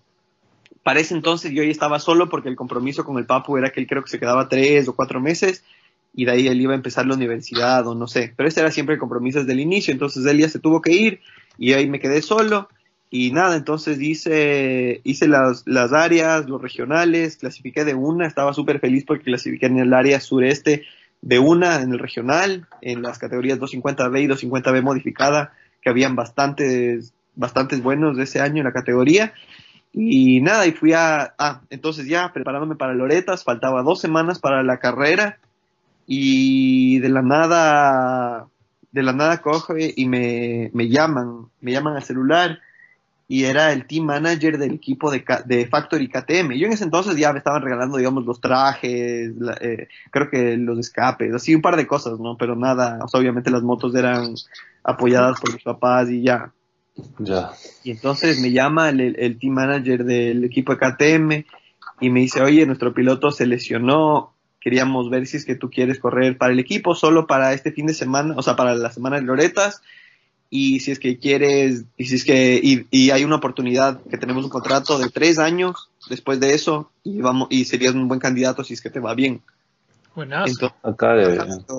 [0.83, 3.81] Para ese entonces yo ya estaba solo porque el compromiso con el Papu era que
[3.81, 5.65] él creo que se quedaba tres o cuatro meses
[6.13, 8.33] y de ahí él iba a empezar la universidad o no sé.
[8.37, 10.93] Pero ese era siempre el compromiso desde el inicio, entonces él ya se tuvo que
[10.93, 11.19] ir
[11.57, 12.69] y ahí me quedé solo
[13.09, 18.79] y nada, entonces hice, hice las, las áreas, los regionales, clasifiqué de una, estaba súper
[18.79, 20.83] feliz porque clasifiqué en el área sureste
[21.25, 27.13] de una, en el regional, en las categorías 250B y 250B modificada, que habían bastantes,
[27.35, 29.33] bastantes buenos de ese año en la categoría.
[29.91, 34.61] Y nada, y fui a, ah, entonces ya preparándome para Loretas, faltaba dos semanas para
[34.61, 35.39] la carrera
[36.05, 38.45] y de la nada,
[38.91, 42.59] de la nada coge y me, me llaman, me llaman al celular
[43.27, 46.53] y era el team manager del equipo de, de Factory KTM.
[46.53, 50.77] Yo en ese entonces ya me estaban regalando, digamos, los trajes, eh, creo que los
[50.77, 52.37] escapes, así un par de cosas, ¿no?
[52.37, 54.35] Pero nada, obviamente las motos eran
[54.83, 56.51] apoyadas por mis papás y ya.
[57.19, 57.51] Ya.
[57.83, 61.45] Y entonces me llama el, el team manager del equipo de KTM
[61.99, 65.99] y me dice, oye, nuestro piloto se lesionó, queríamos ver si es que tú quieres
[65.99, 69.17] correr para el equipo, solo para este fin de semana, o sea, para la semana
[69.17, 69.81] de Loretas,
[70.49, 72.59] y si es que quieres, y si es que,
[72.91, 77.21] y, hay una oportunidad que tenemos un contrato de tres años después de eso, y
[77.21, 79.41] vamos, y serías un buen candidato si es que te va bien.
[80.15, 80.49] Buenas.
[80.49, 81.31] Entonces, Acá de...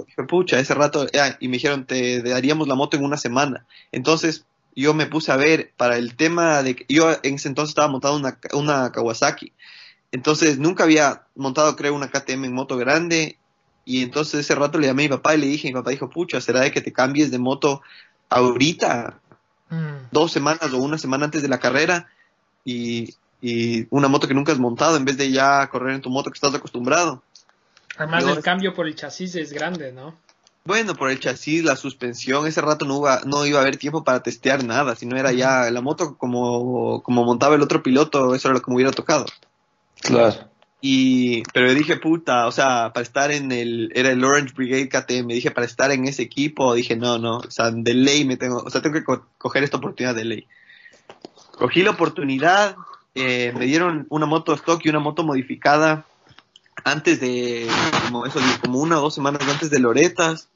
[0.07, 3.67] dije, pucha, ese rato, ya, y me dijeron, te daríamos la moto en una semana.
[3.93, 4.45] Entonces,
[4.75, 7.89] yo me puse a ver para el tema de que yo en ese entonces estaba
[7.89, 9.53] montado una, una Kawasaki.
[10.13, 13.39] Entonces, nunca había montado, creo, una KTM en moto grande.
[13.89, 16.11] Y entonces ese rato le llamé a mi papá y le dije, mi papá dijo,
[16.11, 17.83] pucha, ¿será de que te cambies de moto
[18.31, 19.21] ahorita,
[19.69, 20.09] Mm.
[20.13, 22.07] dos semanas o una semana antes de la carrera,
[22.65, 26.11] y, y una moto que nunca has montado en vez de ya correr en tu
[26.11, 27.23] moto que estás acostumbrado.
[27.99, 30.15] Además, Yo- el cambio por el chasis es grande, ¿no?
[30.65, 34.03] Bueno, por el chasis, la suspensión, ese rato no iba, no iba a haber tiempo
[34.05, 38.49] para testear nada, sino era ya la moto como, como montaba el otro piloto, eso
[38.49, 39.27] era lo que me hubiera tocado.
[40.01, 40.49] Claro.
[40.81, 45.29] Y, pero dije, puta, o sea, para estar en el, era el Orange Brigade KTM,
[45.29, 48.59] dije, para estar en ese equipo, dije, no, no, o sea, de ley me tengo,
[48.59, 50.47] o sea, tengo que co- coger esta oportunidad de ley.
[51.53, 52.77] Cogí la oportunidad,
[53.15, 56.05] eh, me dieron una moto stock y una moto modificada
[56.85, 57.67] antes de,
[58.05, 60.49] como eso, como una o dos semanas antes de Loretas.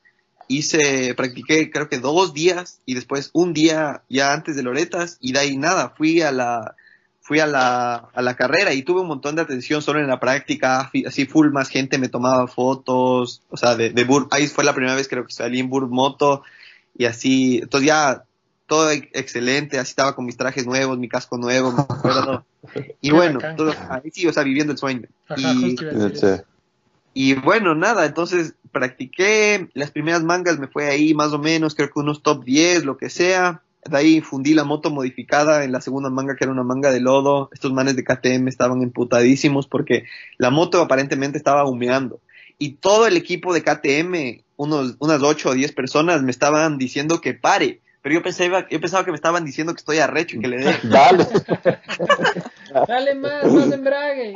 [0.47, 5.33] Hice, practiqué creo que dos días y después un día ya antes de Loretas y
[5.33, 6.75] de ahí nada, fui a la,
[7.21, 10.19] fui a la, a la carrera y tuve un montón de atención solo en la
[10.21, 14.65] práctica, así full más gente me tomaba fotos, o sea, de, de Bur- ahí fue
[14.65, 16.43] la primera vez creo que salí en Burb Moto
[16.97, 18.25] y así, entonces ya
[18.67, 22.45] todo ex- excelente, así estaba con mis trajes nuevos, mi casco nuevo, me acuerdo.
[23.01, 25.09] Y bueno, todo- ahí sí, o sea, viviendo el sueño.
[25.29, 25.77] Ajá, Y-
[27.15, 31.89] y bueno, nada, entonces practiqué las primeras mangas, me fue ahí más o menos, creo
[31.91, 33.63] que unos top 10, lo que sea.
[33.85, 37.01] De ahí fundí la moto modificada en la segunda manga, que era una manga de
[37.01, 37.49] lodo.
[37.53, 40.05] Estos manes de KTM estaban emputadísimos porque
[40.39, 42.21] la moto aparentemente estaba humeando.
[42.59, 47.21] Y todo el equipo de KTM, unos, unas 8 o 10 personas, me estaban diciendo
[47.23, 47.81] que pare.
[48.03, 50.59] Pero yo pensaba, yo pensaba que me estaban diciendo que estoy arrecho y que le
[50.59, 50.75] dé.
[50.85, 51.27] Dale.
[52.87, 54.35] Dale más, más embrague.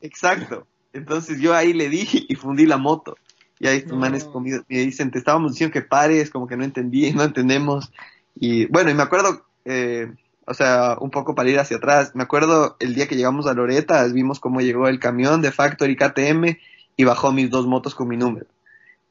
[0.00, 0.66] Exacto.
[0.92, 3.16] Entonces yo ahí le di y fundí la moto.
[3.58, 3.98] Y ahí estos No.
[3.98, 7.92] manes conmigo me dicen, te estábamos diciendo que pares, como que no entendí, no entendemos.
[8.34, 10.12] Y bueno, y me acuerdo, eh,
[10.46, 13.54] o sea, un poco para ir hacia atrás, me acuerdo el día que llegamos a
[13.54, 16.58] Loretas, vimos cómo llegó el camión de Factory KTM
[16.96, 18.46] y bajó mis dos motos con mi número.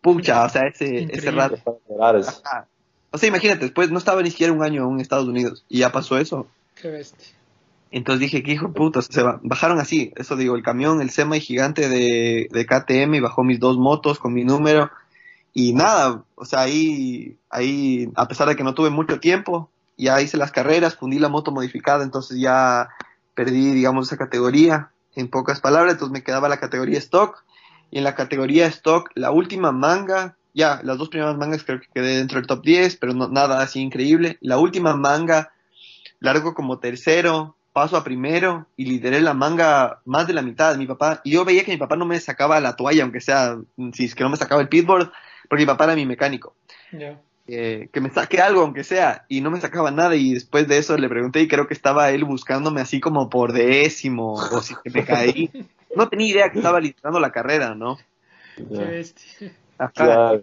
[0.02, 1.80] Pucha, o sea, ese, ese rato.
[2.46, 2.68] Ajá.
[3.12, 5.92] O sea, imagínate, después no estaba ni siquiera un año en Estados Unidos y ya
[5.92, 6.48] pasó eso.
[6.82, 7.30] Qué bestia.
[7.92, 11.12] Entonces dije, qué hijo de puta, se ba- bajaron así, eso digo, el camión, el
[11.12, 14.90] semi gigante de, de KTM y bajó mis dos motos con mi número
[15.54, 20.20] y nada, o sea, ahí, ahí, a pesar de que no tuve mucho tiempo, ya
[20.22, 22.90] hice las carreras, fundí la moto modificada, entonces ya
[23.36, 27.44] perdí, digamos, esa categoría, en pocas palabras, entonces me quedaba la categoría stock
[27.92, 31.88] y en la categoría stock, la última manga, ya, las dos primeras mangas creo que
[31.94, 35.52] quedé dentro del top 10, pero no, nada así increíble, la última manga
[36.20, 40.78] largo como tercero, paso a primero y lideré la manga más de la mitad.
[40.78, 43.58] Mi papá, y yo veía que mi papá no me sacaba la toalla, aunque sea,
[43.94, 45.12] si es que no me sacaba el pitboard,
[45.50, 46.56] porque mi papá era mi mecánico.
[46.92, 47.20] Ya.
[47.46, 50.16] Eh, que me saque algo, aunque sea, y no me sacaba nada.
[50.16, 53.52] Y después de eso le pregunté y creo que estaba él buscándome así como por
[53.52, 55.52] décimo, o si que me caí.
[55.96, 57.98] No tenía idea que estaba liderando la carrera, ¿no?
[58.56, 59.06] Qué.
[59.78, 60.40] Ajá.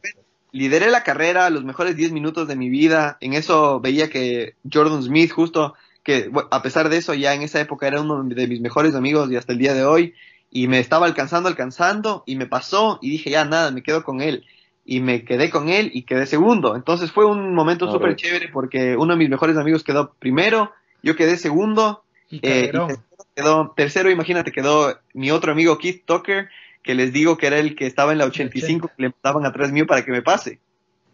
[0.53, 3.17] Lideré la carrera, los mejores 10 minutos de mi vida.
[3.21, 7.43] En eso veía que Jordan Smith, justo, que bueno, a pesar de eso, ya en
[7.43, 10.15] esa época era uno de mis mejores amigos y hasta el día de hoy.
[10.51, 14.21] Y me estaba alcanzando, alcanzando, y me pasó, y dije, ya nada, me quedo con
[14.21, 14.45] él.
[14.91, 16.75] Y me quedé con él y quedé segundo.
[16.75, 20.73] Entonces fue un momento Ah, súper chévere porque uno de mis mejores amigos quedó primero,
[21.01, 23.03] yo quedé segundo, Y eh, y tercero
[23.37, 26.49] quedó, tercero, imagínate, quedó mi otro amigo Keith Tucker,
[26.83, 29.71] que les digo que era el que estaba en la 85, que le daban atrás
[29.71, 30.59] mío para que me pase.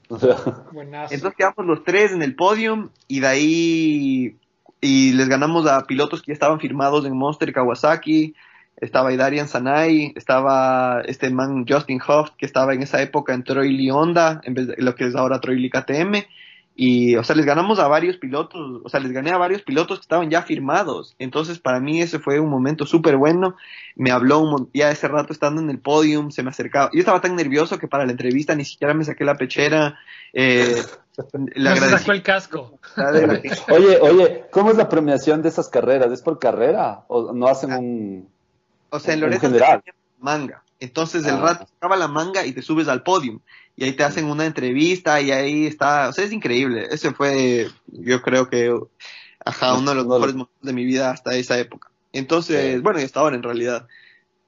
[0.72, 1.12] Buenazo.
[1.14, 4.36] Entonces quedamos los tres en el podium y de ahí
[4.80, 8.34] y les ganamos a pilotos que ya estaban firmados en Monster Kawasaki.
[8.76, 13.72] Estaba Idarian Sanai, estaba este man Justin Hoft, que estaba en esa época en Troy
[13.72, 16.26] Lee Honda, en vez de lo que es ahora Troy Lee KTM.
[16.78, 19.98] Y, o sea, les ganamos a varios pilotos, o sea, les gané a varios pilotos
[19.98, 21.16] que estaban ya firmados.
[21.18, 23.56] Entonces, para mí ese fue un momento súper bueno.
[23.94, 26.90] Me habló un ya ese rato estando en el podium, se me acercaba.
[26.92, 29.98] Yo estaba tan nervioso que para la entrevista ni siquiera me saqué la pechera.
[30.34, 30.82] Eh,
[31.54, 32.78] le No se agradecí sacó el casco.
[33.72, 36.12] Oye, oye, ¿cómo es la premiación de esas carreras?
[36.12, 37.04] ¿Es por carrera?
[37.08, 38.35] ¿O no hacen un...?
[38.90, 39.82] O sea, en En Loreto general.
[39.84, 40.62] te ponen manga.
[40.78, 41.40] Entonces el Ah.
[41.40, 43.40] rato acaba la manga y te subes al podium.
[43.76, 46.08] Y ahí te hacen una entrevista y ahí está.
[46.08, 46.86] O sea, es increíble.
[46.90, 48.74] Ese fue, yo creo que,
[49.44, 51.90] ajá, uno de los No mejores momentos de mi vida hasta esa época.
[52.12, 53.86] Entonces, bueno, y hasta ahora en realidad.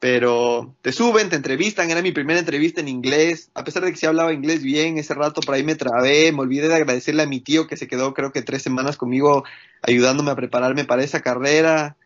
[0.01, 1.91] Pero te suben, te entrevistan.
[1.91, 3.51] Era mi primera entrevista en inglés.
[3.55, 6.31] A pesar de que sí hablaba inglés bien, ese rato por ahí me trabé.
[6.33, 9.45] Me olvidé de agradecerle a mi tío que se quedó, creo que tres semanas conmigo,
[9.83, 11.97] ayudándome a prepararme para esa carrera.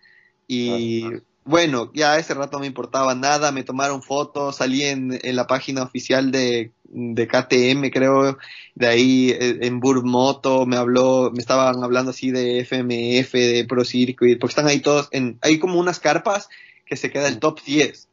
[0.48, 1.04] Y
[1.44, 5.46] bueno, ya ese rato no me importaba nada, me tomaron fotos, salí en, en la
[5.46, 8.38] página oficial de, de KTM, creo,
[8.74, 13.66] de ahí eh, en Burb Moto, me habló, me estaban hablando así de FMF, de
[13.68, 16.48] Pro Circuit, porque están ahí todos, en, hay como unas carpas
[16.86, 18.08] que se queda el top 10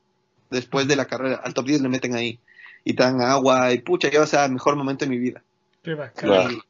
[0.50, 2.40] después de la carrera, al top 10 le meten ahí,
[2.84, 5.44] y te dan agua, y pucha, yo, o sea, mejor momento de mi vida.
[5.84, 6.52] Qué bacán.
[6.52, 6.69] Y,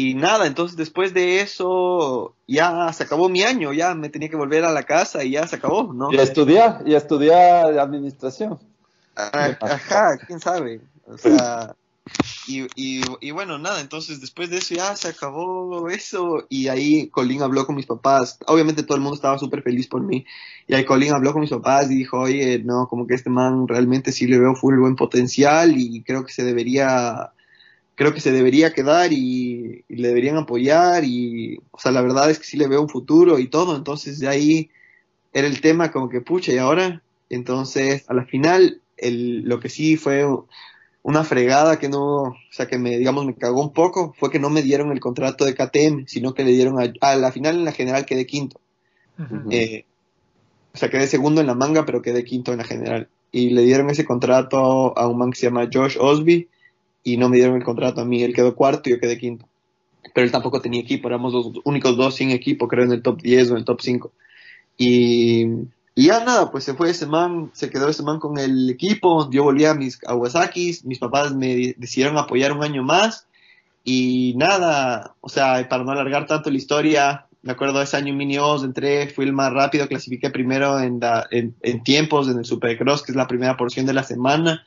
[0.00, 4.36] y nada, entonces después de eso ya se acabó mi año, ya me tenía que
[4.36, 6.12] volver a la casa y ya se acabó, ¿no?
[6.12, 8.60] Y a estudiar, y a estudiar administración.
[9.16, 10.82] Ah, Ajá, quién sabe.
[11.04, 11.74] O sea,
[12.46, 17.08] y, y, y bueno, nada, entonces después de eso ya se acabó eso y ahí
[17.08, 18.38] Colin habló con mis papás.
[18.46, 20.24] Obviamente todo el mundo estaba súper feliz por mí.
[20.68, 23.66] Y ahí Colin habló con mis papás y dijo, oye, no, como que este man
[23.66, 27.32] realmente sí le veo full buen potencial y creo que se debería,
[27.98, 32.30] creo que se debería quedar y, y le deberían apoyar y, o sea, la verdad
[32.30, 33.74] es que sí le veo un futuro y todo.
[33.74, 34.70] Entonces de ahí
[35.32, 37.02] era el tema como que, pucha, ¿y ahora?
[37.28, 40.24] Entonces, a la final, el, lo que sí fue
[41.02, 44.38] una fregada que no, o sea, que me, digamos, me cagó un poco, fue que
[44.38, 47.56] no me dieron el contrato de KTM, sino que le dieron a, a la final
[47.56, 48.60] en la general quedé quinto.
[49.50, 49.84] Eh,
[50.72, 53.08] o sea, quedé segundo en la manga, pero quedé quinto en la general.
[53.32, 56.48] Y le dieron ese contrato a un man que se llama Josh Osby
[57.04, 58.22] y no me dieron el contrato a mí.
[58.22, 59.46] Él quedó cuarto y yo quedé quinto.
[60.14, 63.20] Pero él tampoco tenía equipo, éramos los únicos dos sin equipo, creo, en el top
[63.20, 64.12] 10 o en el top 5.
[64.76, 65.44] Y,
[65.94, 69.28] y ya nada, pues se fue ese man, se quedó ese man con el equipo,
[69.30, 73.26] yo volví a mis Kawasakis, mis papás me di- decidieron apoyar un año más
[73.84, 78.16] y nada, o sea, para no alargar tanto la historia, me acuerdo ese año en
[78.18, 82.44] Mini Oz, entré, fui el más rápido, clasifiqué primero en, en, en tiempos, en el
[82.44, 84.66] Supercross, que es la primera porción de la semana.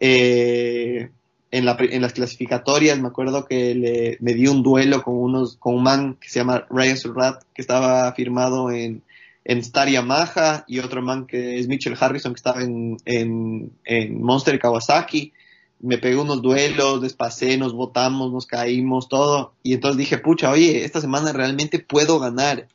[0.00, 1.10] Eh,
[1.56, 5.84] en, las clasificatorias me acuerdo que le, me di un duelo con unos con un
[5.84, 9.02] man que se llama Ryan Surratt, que estaba firmado en,
[9.44, 14.58] en Star Yamaha, y otro man que es Mitchell Harrison, que estaba en, en, Monster
[14.58, 15.32] Kawasaki
[15.80, 19.52] me pegué unos duelos, despasé, nos botamos, nos caímos, todo.
[19.62, 22.68] Y entonces dije, pucha, oye, esta semana realmente puedo ganar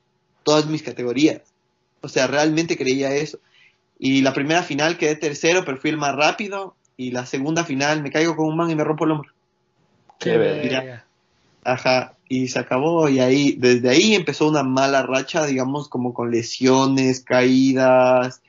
[0.43, 1.41] todas mis categorías.
[2.01, 3.39] O sea, realmente creía eso.
[3.97, 6.75] Y la primera final quedé tercero, pero fui el más rápido.
[6.99, 9.31] Y la segunda final me caigo con un man y me rompo el hombro.
[10.19, 11.05] Qué verga.
[11.63, 13.07] Ajá, y se acabó.
[13.07, 18.41] Y ahí, desde ahí empezó una mala racha, digamos, como con lesiones, caídas.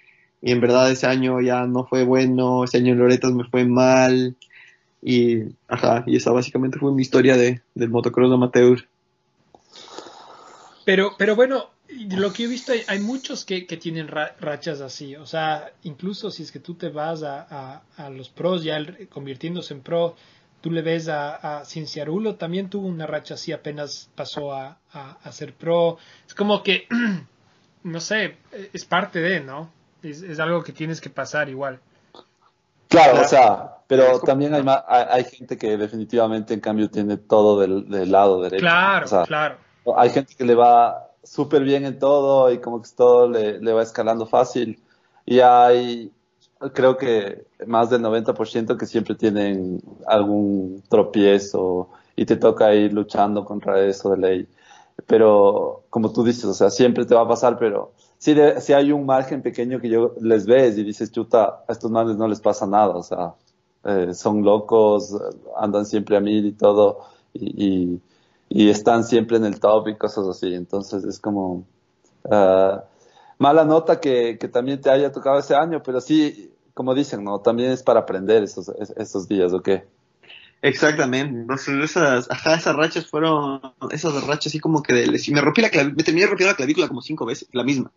[0.43, 2.65] Y en verdad ese año ya no fue bueno.
[2.65, 4.35] Ese año en Loretas me fue mal.
[5.01, 8.85] Y, ajá, y esa básicamente fue mi historia de, del motocross amateur.
[10.85, 11.71] Pero, pero bueno,
[12.11, 15.17] lo que he visto hay, hay muchos que, que tienen ra- rachas así.
[15.17, 18.77] O sea, incluso si es que tú te vas a, a- a los pros, ya
[18.77, 20.15] el- convirtiéndose en pro,
[20.61, 25.19] tú le ves a, a Cinciarulo, también tuvo una racha así, apenas pasó a, a,
[25.23, 25.99] a ser pro.
[26.27, 26.87] Es como que,
[27.83, 28.37] no sé,
[28.73, 29.71] es parte de, ¿no?
[30.03, 31.81] Es, es algo que tienes que pasar igual.
[32.89, 33.21] Claro, Claro.
[33.27, 37.89] o sea, pero también hay, hay, hay gente que definitivamente, en cambio, tiene todo del,
[37.89, 38.61] del lado derecho.
[38.63, 39.57] Claro, O sea, claro.
[39.97, 43.73] hay gente que le va súper bien en todo y como que todo le, le
[43.73, 44.79] va escalando fácil.
[45.27, 46.13] Y hay,
[46.73, 53.45] creo que más del 90% que siempre tienen algún tropiezo y te toca ir luchando
[53.45, 54.49] contra eso de ley.
[55.07, 58.93] Pero como tú dices, o sea, siempre te va a pasar, pero si, si hay
[58.93, 62.41] un margen pequeño que yo les ves y dices, chuta, a estos males no les
[62.41, 63.35] pasa nada, o sea,
[63.85, 65.17] eh, son locos,
[65.57, 67.01] andan siempre a mil y todo,
[67.33, 67.99] y,
[68.51, 70.55] están siempre en el top y cosas así.
[70.55, 71.65] Entonces es como
[72.25, 72.81] uh,
[73.39, 77.41] mala nota que, que, también te haya tocado ese año, pero sí, como dicen, ¿no?
[77.41, 79.85] También es para aprender esos, esos días, ¿o qué?
[80.63, 85.63] Exactamente, entonces esas, ajá, esas rachas fueron, esas rachas así como que de, me rompí
[85.63, 87.91] la clavícula, me terminé rompiendo la clavícula como cinco veces, la misma.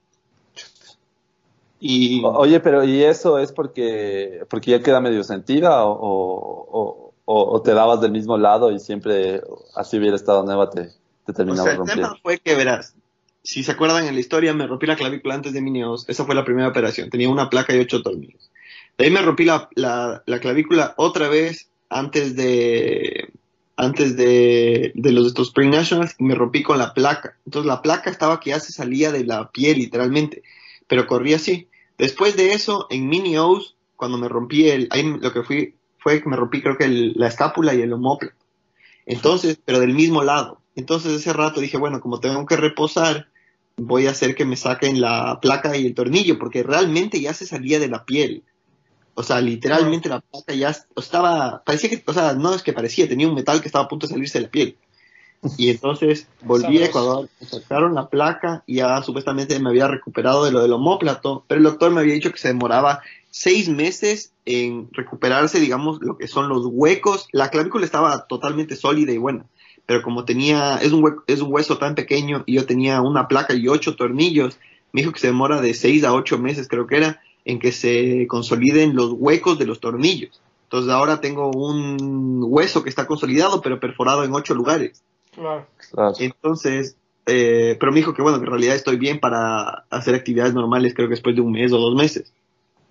[1.81, 2.23] Y...
[2.23, 7.12] Oye, pero ¿y eso es porque, porque ya queda medio sentida o, o,
[7.63, 9.41] te dabas del mismo lado y siempre
[9.75, 10.89] así hubiera estado nueva te,
[11.25, 12.07] te terminaba o rompiendo?
[12.07, 12.95] El tema fue que verás,
[13.43, 16.25] si se acuerdan en la historia, me rompí la clavícula antes de mi neos, esa
[16.25, 18.49] fue la primera operación, tenía una placa y ocho tornillos.
[18.97, 23.29] De ahí me rompí la, la, la clavícula otra vez antes de
[23.75, 27.37] antes de, de los estos Spring Nationals y me rompí con la placa.
[27.45, 30.43] Entonces la placa estaba que ya se salía de la piel literalmente,
[30.87, 31.67] pero corría así.
[31.97, 36.21] Después de eso, en mini O's, cuando me rompí el, ahí lo que fui, fue
[36.21, 38.35] que me rompí creo que la escápula y el homóplato.
[39.05, 40.61] Entonces, pero del mismo lado.
[40.75, 43.27] Entonces ese rato dije, bueno, como tengo que reposar,
[43.77, 47.45] voy a hacer que me saquen la placa y el tornillo, porque realmente ya se
[47.45, 48.43] salía de la piel.
[49.15, 53.07] O sea, literalmente la placa ya estaba, parecía que, o sea, no es que parecía,
[53.07, 54.77] tenía un metal que estaba a punto de salirse de la piel.
[55.57, 60.45] Y entonces volví a Ecuador, me sacaron la placa y ya supuestamente me había recuperado
[60.45, 64.31] de lo del homóplato, pero el doctor me había dicho que se demoraba seis meses
[64.45, 67.27] en recuperarse, digamos, lo que son los huecos.
[67.31, 69.45] La clavícula estaba totalmente sólida y buena,
[69.85, 73.53] pero como tenía, es un, es un hueso tan pequeño y yo tenía una placa
[73.53, 74.57] y ocho tornillos,
[74.91, 77.71] me dijo que se demora de seis a ocho meses, creo que era, en que
[77.71, 80.41] se consoliden los huecos de los tornillos.
[80.65, 85.03] Entonces ahora tengo un hueso que está consolidado, pero perforado en ocho lugares.
[85.35, 85.67] Claro.
[86.19, 90.53] Entonces, eh, pero me dijo que bueno, que en realidad estoy bien para hacer actividades
[90.53, 92.33] normales, creo que después de un mes o dos meses.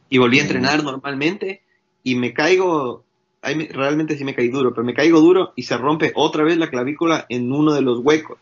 [0.09, 1.63] Y volví a entrenar normalmente
[2.03, 3.05] y me caigo,
[3.41, 6.59] ahí realmente sí me caí duro, pero me caigo duro y se rompe otra vez
[6.59, 8.39] la clavícula en uno de los huecos.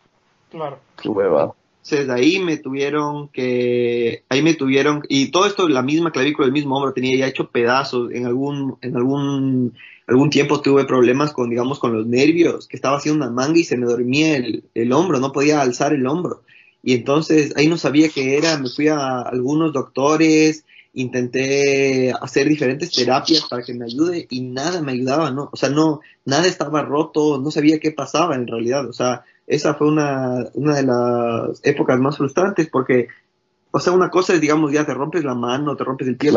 [0.49, 0.79] Claro.
[1.01, 1.53] Qué hueva.
[1.83, 6.53] Entonces ahí me tuvieron que, ahí me tuvieron, y todo esto, la misma clavícula, el
[6.53, 8.11] mismo hombro, tenía ya hecho pedazos.
[8.11, 9.73] En algún, en algún,
[10.05, 13.63] algún tiempo tuve problemas con, digamos, con los nervios, que estaba haciendo una manga y
[13.63, 16.43] se me dormía el, el hombro, no podía alzar el hombro.
[16.83, 22.91] Y entonces ahí no sabía qué era, me fui a algunos doctores, intenté hacer diferentes
[22.91, 25.49] terapias para que me ayude y nada me ayudaba, ¿no?
[25.51, 29.73] O sea, no, nada estaba roto, no sabía qué pasaba en realidad, o sea, esa
[29.73, 33.09] fue una, una de las épocas más frustrantes porque,
[33.71, 36.31] o sea, una cosa es, digamos, ya te rompes la mano, te rompes el pie,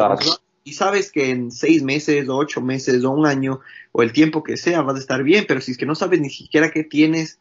[0.65, 3.61] y sabes que en seis meses o ocho meses o un año
[3.93, 6.21] o el tiempo que sea vas a estar bien, pero si es que no sabes
[6.21, 7.39] ni siquiera qué tienes,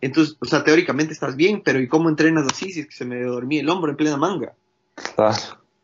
[0.00, 3.04] entonces, o sea, teóricamente estás bien, pero ¿y cómo entrenas así si es que se
[3.04, 4.54] me dormía el hombro en plena manga?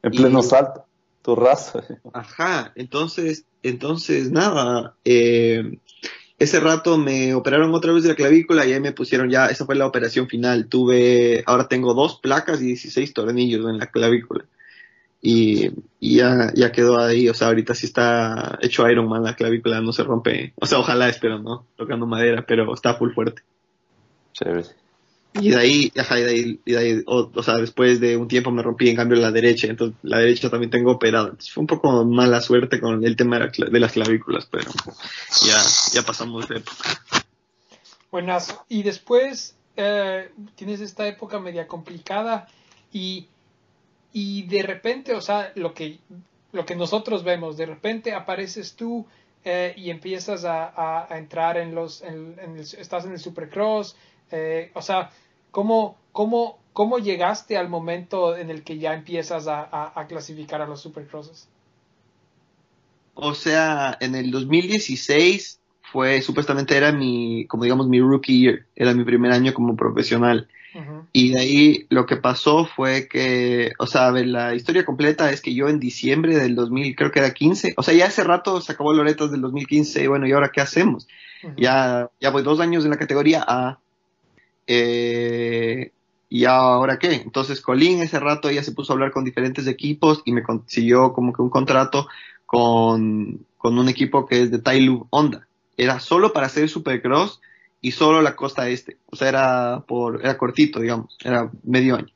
[0.01, 0.85] en pleno salto,
[1.23, 1.83] tu raza.
[2.13, 5.81] Ajá, entonces, entonces, nada, eh,
[6.39, 9.65] ese rato me operaron otra vez de la clavícula y ahí me pusieron ya, esa
[9.65, 10.69] fue la operación final.
[10.69, 14.45] Tuve, ahora tengo dos placas y 16 tornillos en la clavícula.
[15.27, 15.71] Y,
[16.01, 19.93] ya, ya quedó ahí, o sea, ahorita sí está hecho Iron Man la clavícula, no
[19.93, 20.53] se rompe.
[20.61, 21.67] O sea, ojalá, espero, ¿no?
[21.77, 23.43] Tocando madera, pero está full fuerte.
[24.35, 24.84] Chévere.
[25.41, 28.89] Y de ahí, ajá, y de ahí, o, sea, después de un tiempo me rompí
[28.89, 31.33] en cambio la derecha, entonces la derecha también tengo operada.
[31.53, 34.71] Fue un poco mala suerte con el tema de, las clavículas, pero
[35.45, 35.61] ya,
[35.93, 37.25] ya pasamos de época.
[38.13, 42.47] Buenas, y después eh, tienes esta época media complicada
[42.93, 43.27] y,
[44.13, 45.99] y de repente, o sea, lo que,
[46.53, 49.05] lo que nosotros vemos, de repente apareces tú
[49.45, 52.05] eh, y empiezas a, entrar en los,
[52.79, 53.97] estás en el Supercross,
[54.31, 55.11] eh, o sea,
[55.55, 60.81] ¿Cómo, cómo, cómo llegaste al momento en el que ya empiezas a, clasificar a los
[60.81, 61.49] supercrosses?
[63.15, 65.61] O sea, en el 2016
[65.93, 70.49] fue, supuestamente era mi, como digamos, mi rookie year, era mi primer año como profesional.
[71.13, 75.31] Y de ahí lo que pasó fue que, o sea, a ver, la historia completa
[75.31, 78.25] es que yo en diciembre del 2000, creo que era 15, o sea, ya hace
[78.25, 81.07] rato se acabó Loretos del 2015, y bueno, ¿y ahora qué hacemos?
[81.57, 83.79] Ya, ya voy dos años en la categoría A,
[84.67, 85.93] eh,
[86.35, 87.13] ¿Y ahora qué?
[87.15, 91.13] Entonces Colín ese rato ya se puso a hablar con diferentes equipos y me consiguió
[91.13, 92.09] como que un contrato
[92.45, 95.47] con, con un equipo que es de Tailu Honda.
[95.77, 97.41] Era solo para hacer Supercross
[97.81, 98.97] y solo la costa este.
[99.07, 102.13] O sea, era por, era cortito, digamos, era medio año.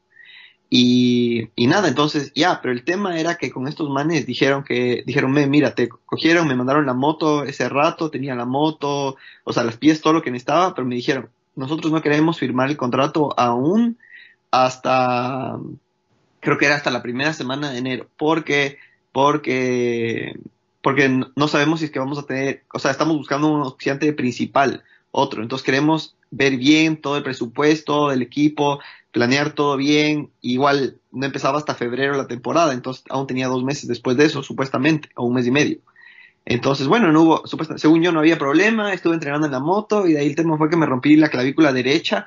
[0.70, 5.02] Y, y nada, entonces ya, pero el tema era que con estos manes dijeron que,
[5.06, 9.52] dijeron, me, mira, te cogieron, me mandaron la moto ese rato, tenía la moto, o
[9.52, 12.76] sea, las pies, todo lo que necesitaba, pero me dijeron, nosotros no queremos firmar el
[12.76, 13.98] contrato aún
[14.50, 15.58] hasta,
[16.40, 18.78] creo que era hasta la primera semana de enero, porque,
[19.12, 20.38] porque,
[20.82, 24.12] porque no sabemos si es que vamos a tener, o sea, estamos buscando un oficiante
[24.12, 28.80] principal, otro, entonces queremos ver bien todo el presupuesto del equipo,
[29.10, 30.30] planear todo bien.
[30.40, 34.42] Igual no empezaba hasta febrero la temporada, entonces aún tenía dos meses después de eso,
[34.42, 35.78] supuestamente, o un mes y medio.
[36.50, 37.42] Entonces, bueno, no hubo,
[37.76, 40.56] según yo no había problema, estuve entrenando en la moto y de ahí el tema
[40.56, 42.26] fue que me rompí la clavícula derecha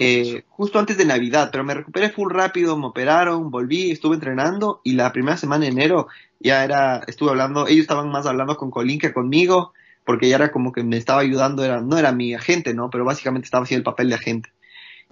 [0.00, 4.80] eh, justo antes de Navidad, pero me recuperé full rápido, me operaron, volví, estuve entrenando
[4.82, 6.08] y la primera semana de enero
[6.40, 9.72] ya era, estuve hablando, ellos estaban más hablando con Colin que conmigo,
[10.04, 12.90] porque ya era como que me estaba ayudando, era, no era mi agente, ¿no?
[12.90, 14.50] Pero básicamente estaba haciendo el papel de agente.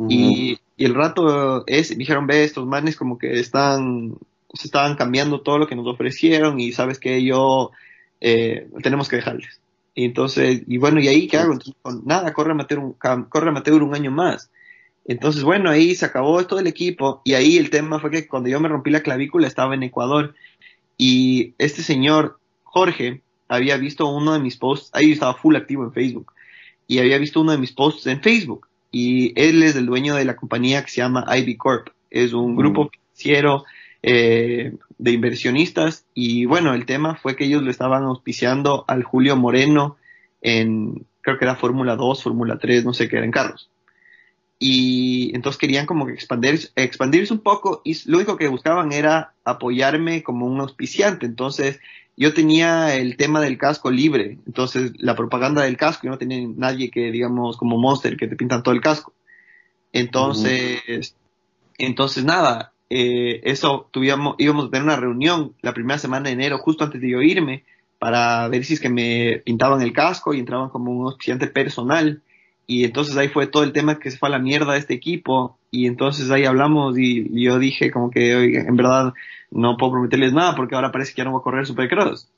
[0.09, 4.15] y, y, el rato es, dijeron, ve, estos manes como que están,
[4.53, 7.71] se estaban cambiando todo lo que nos ofrecieron y sabes que yo,
[8.21, 9.61] eh, tenemos que dejarles.
[9.95, 11.53] Y entonces, y bueno, ¿y ahí qué hago?
[11.53, 14.51] Entonces, nada, corre a meter un, corre un año más.
[15.07, 18.49] Entonces, bueno, ahí se acabó todo el equipo y ahí el tema fue que cuando
[18.49, 20.35] yo me rompí la clavícula estaba en Ecuador
[20.99, 25.93] y este señor, Jorge, había visto uno de mis posts, ahí estaba full activo en
[25.93, 26.33] Facebook,
[26.87, 30.25] y había visto uno de mis posts en Facebook, y él es el dueño de
[30.25, 33.65] la compañía que se llama Ivy Corp, es un grupo financiero
[34.03, 39.37] eh, de inversionistas, y bueno, el tema fue que ellos le estaban auspiciando al Julio
[39.37, 39.97] Moreno
[40.43, 43.71] en, creo que era Fórmula 2, Fórmula 3, no sé qué, era en carros.
[44.59, 49.35] Y entonces querían como que expandir, expandirse un poco y lo único que buscaban era
[49.45, 51.27] apoyarme como un auspiciante.
[51.27, 51.79] Entonces
[52.17, 56.45] yo tenía el tema del casco libre, entonces la propaganda del casco, yo no tenía
[56.57, 59.13] nadie que, digamos, como Monster, que te pintan todo el casco.
[59.93, 61.15] Entonces,
[61.79, 66.59] entonces nada, eh, eso tuvimos, íbamos a tener una reunión la primera semana de enero,
[66.59, 67.65] justo antes de yo irme,
[67.99, 72.23] para ver si es que me pintaban el casco y entraban como un auspiciante personal.
[72.67, 74.95] Y entonces ahí fue todo el tema que se fue a la mierda de este
[74.95, 75.59] equipo.
[75.71, 79.15] Y entonces ahí hablamos y, yo dije como que, oiga, en verdad,
[79.51, 82.29] no puedo prometerles nada porque ahora parece que ya no voy a correr Supercross.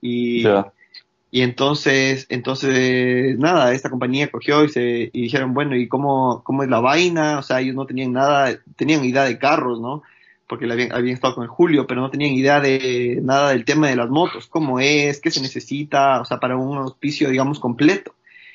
[0.00, 0.44] Y,
[1.36, 6.62] y entonces, entonces, nada, esta compañía cogió y se y dijeron, bueno, ¿y cómo, cómo
[6.62, 7.38] es la vaina?
[7.38, 10.02] O sea, ellos no tenían nada, tenían idea de carros, ¿no?
[10.46, 13.88] Porque habían, habían estado con el Julio, pero no tenían idea de nada del tema
[13.88, 18.14] de las motos, cómo es, qué se necesita, o sea, para un auspicio, digamos, completo.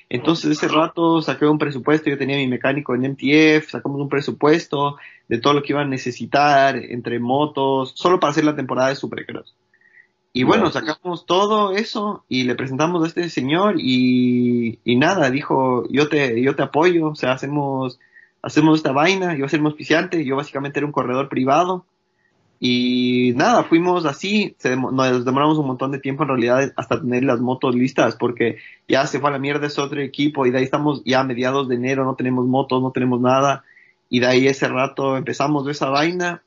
[0.09, 4.97] Entonces, ese rato saqué un presupuesto, yo tenía mi mecánico en MTF, sacamos un presupuesto
[5.27, 8.95] de todo lo que iban a necesitar entre motos, solo para hacer la temporada de
[8.95, 9.53] Supercross.
[10.33, 15.85] Y bueno, sacamos todo eso y le presentamos a este señor y, y, nada, dijo,
[15.89, 17.99] yo te, yo te apoyo, o sea, hacemos,
[18.41, 21.85] hacemos esta vaina, yo voy a ser un auspiciante, yo básicamente era un corredor privado,
[22.63, 27.23] y nada, fuimos así, se nos demoramos un montón de tiempo en realidad hasta tener
[27.23, 28.57] las motos listas, porque
[28.87, 31.23] ya se fue a la mierda ese otro equipo y de ahí estamos ya a
[31.23, 33.63] mediados de enero, no tenemos motos, no tenemos nada,
[34.09, 36.43] y de ahí ese rato empezamos esa vaina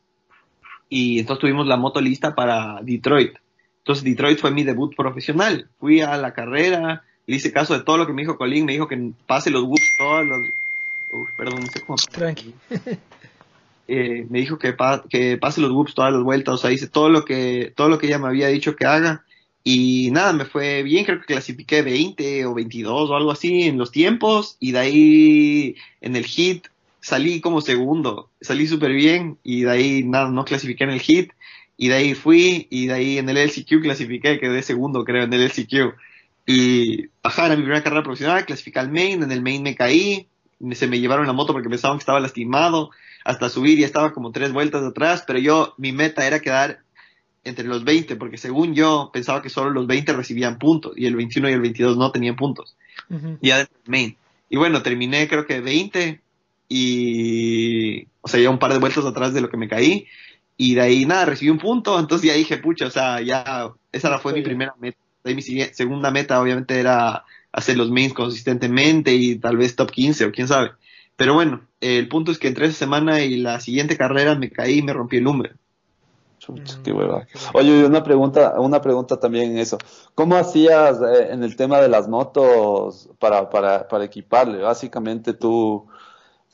[0.89, 3.35] y entonces tuvimos la moto lista para Detroit.
[3.85, 7.99] Entonces Detroit fue mi debut profesional, fui a la carrera, le hice caso de todo
[7.99, 10.39] lo que me dijo Colin, me dijo que pase los whoops todos los...
[11.13, 11.97] Uf, perdón, no sé cómo...
[11.97, 12.55] Tranqui.
[13.87, 14.75] Eh, me dijo que,
[15.11, 17.99] que pase los whoops todas las vueltas, o sea, hice todo lo que, todo lo
[17.99, 19.27] que ella me había dicho que haga.
[19.63, 23.77] Y nada, me fue bien, creo que clasifiqué 20 o 22 o algo así en
[23.77, 24.57] los tiempos.
[24.59, 26.69] Y de ahí en el hit
[27.01, 29.37] salí como segundo, salí súper bien.
[29.45, 31.33] Y de ahí nada, no clasifiqué en el hit.
[31.77, 35.33] Y de ahí fui, y de ahí en el LCQ clasifiqué, quedé segundo creo en
[35.33, 35.95] el LCQ.
[36.47, 40.29] Y ajá, era mi primera carrera profesional, clasifiqué al main, en el main me caí,
[40.73, 42.91] se me llevaron la moto porque pensaban que estaba lastimado
[43.25, 46.81] hasta subir ya estaba como tres vueltas atrás, pero yo, mi meta era quedar
[47.43, 51.17] entre los 20, porque según yo pensaba que solo los 20 recibían puntos y el
[51.17, 52.77] 21 y el 22 no tenían puntos.
[53.41, 54.17] Ya de main.
[54.49, 56.21] Y bueno, terminé creo que 20
[56.69, 60.07] y, o sea, ya un par de vueltas atrás de lo que me caí
[60.57, 64.19] y de ahí nada, recibí un punto, entonces ya dije, pucha, o sea, ya, esa
[64.19, 64.99] fue mi primera meta.
[65.23, 69.91] De ahí mi segunda meta obviamente era hacer los mains consistentemente y tal vez top
[69.91, 70.73] 15 o quién sabe.
[71.17, 74.79] Pero bueno, el punto es que entre esa semana y la siguiente carrera me caí
[74.79, 75.53] y me rompí el lumbre.
[76.83, 77.27] qué hueva.
[77.55, 79.79] Oye, una pregunta, una pregunta también en eso.
[80.15, 84.59] ¿Cómo hacías eh, en el tema de las motos para, para, para equiparle?
[84.59, 85.87] Básicamente tú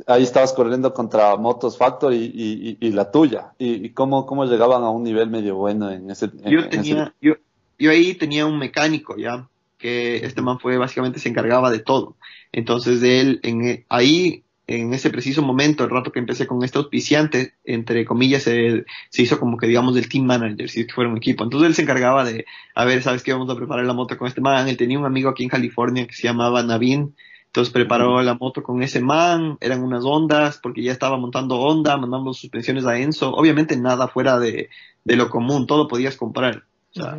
[0.07, 3.53] ahí estabas corriendo contra Motos Factory y, y, la tuya.
[3.59, 6.31] ¿Y, cómo, cómo, llegaban a un nivel medio bueno en ese?
[6.45, 7.35] yo, tenía, Yo,
[7.79, 9.49] yo ahí tenía un mecánico ya,
[9.79, 12.17] que este man fue básicamente se encargaba de todo.
[12.53, 16.79] Entonces de él, en, ahí en ese preciso momento, el rato que empecé con este
[16.79, 20.93] auspiciante, entre comillas, se, se hizo como que digamos del team manager, si es que
[20.93, 21.43] fuera un equipo.
[21.43, 22.45] Entonces él se encargaba de,
[22.77, 23.33] a ver, ¿sabes qué?
[23.33, 24.69] Vamos a preparar la moto con este man.
[24.69, 27.17] Él tenía un amigo aquí en California que se llamaba Navin,
[27.51, 31.97] entonces preparó la moto con ese man, eran unas ondas, porque ya estaba montando onda,
[31.97, 33.35] mandando suspensiones a Enzo.
[33.35, 34.69] Obviamente nada fuera de,
[35.03, 36.63] de lo común, todo podías comprar.
[36.91, 37.19] O sea,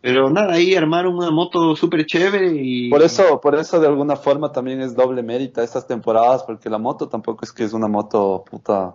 [0.00, 2.88] Pero nada, ahí armaron una moto súper chévere y...
[2.88, 6.78] Por eso, por eso de alguna forma también es doble mérita estas temporadas, porque la
[6.78, 8.94] moto tampoco es que es una moto puta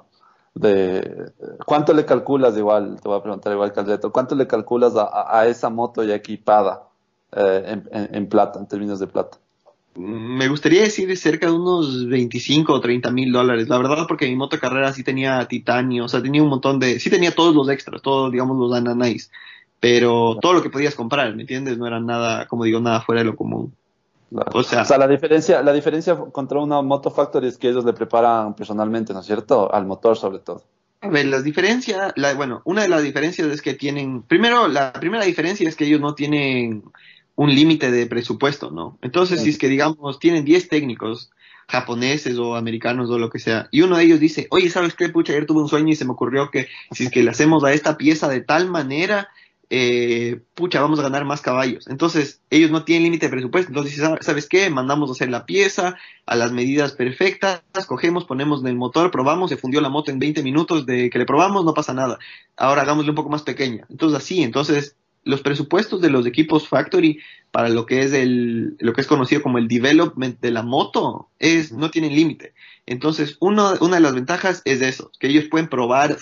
[0.54, 1.34] de...
[1.66, 3.02] ¿Cuánto le calculas igual?
[3.02, 6.88] Te voy a preguntar igual Caldeto, ¿cuánto le calculas a, a esa moto ya equipada
[7.34, 9.40] eh, en, en, en plata, en términos de plata?
[10.00, 13.68] Me gustaría decir cerca de unos 25 o 30 mil dólares.
[13.68, 17.00] La verdad, porque mi moto carrera sí tenía titanio, o sea, tenía un montón de.
[17.00, 19.30] Sí tenía todos los extras, todos, digamos, los ananais.
[19.82, 21.78] Pero todo lo que podías comprar, ¿me entiendes?
[21.78, 23.76] No era nada, como digo, nada fuera de lo común.
[24.32, 27.84] O, sea, o sea, la diferencia, la diferencia contra una Moto Factory es que ellos
[27.84, 29.74] le preparan personalmente, ¿no es cierto?
[29.74, 30.64] Al motor, sobre todo.
[31.02, 34.94] A ver, las diferencias, la, bueno, una de las diferencias es que tienen, primero, la
[34.94, 36.84] primera diferencia es que ellos no tienen
[37.40, 39.00] un límite de presupuesto, ¿no?
[39.02, 41.32] Entonces, si es que, digamos, tienen 10 técnicos
[41.70, 45.08] japoneses o americanos o lo que sea, y uno de ellos dice, oye, ¿sabes qué?
[45.08, 47.64] Pucha, ayer tuve un sueño y se me ocurrió que si es que le hacemos
[47.64, 49.30] a esta pieza de tal manera,
[49.70, 51.88] eh, pucha, vamos a ganar más caballos.
[51.88, 53.70] Entonces, ellos no tienen límite de presupuesto.
[53.70, 54.70] Entonces, ¿sabes qué?
[54.70, 55.96] Mandamos a hacer la pieza
[56.26, 60.20] a las medidas perfectas, cogemos, ponemos en el motor, probamos, se fundió la moto en
[60.20, 62.20] 20 minutos de que le probamos, no pasa nada.
[62.58, 63.86] Ahora hagámosle un poco más pequeña.
[63.90, 64.98] Entonces, así, entonces,
[65.30, 67.20] los presupuestos de los equipos factory
[67.52, 71.30] para lo que es el lo que es conocido como el development de la moto
[71.40, 72.54] es no tienen límite
[72.86, 76.18] entonces uno, una de las ventajas es eso que ellos pueden probar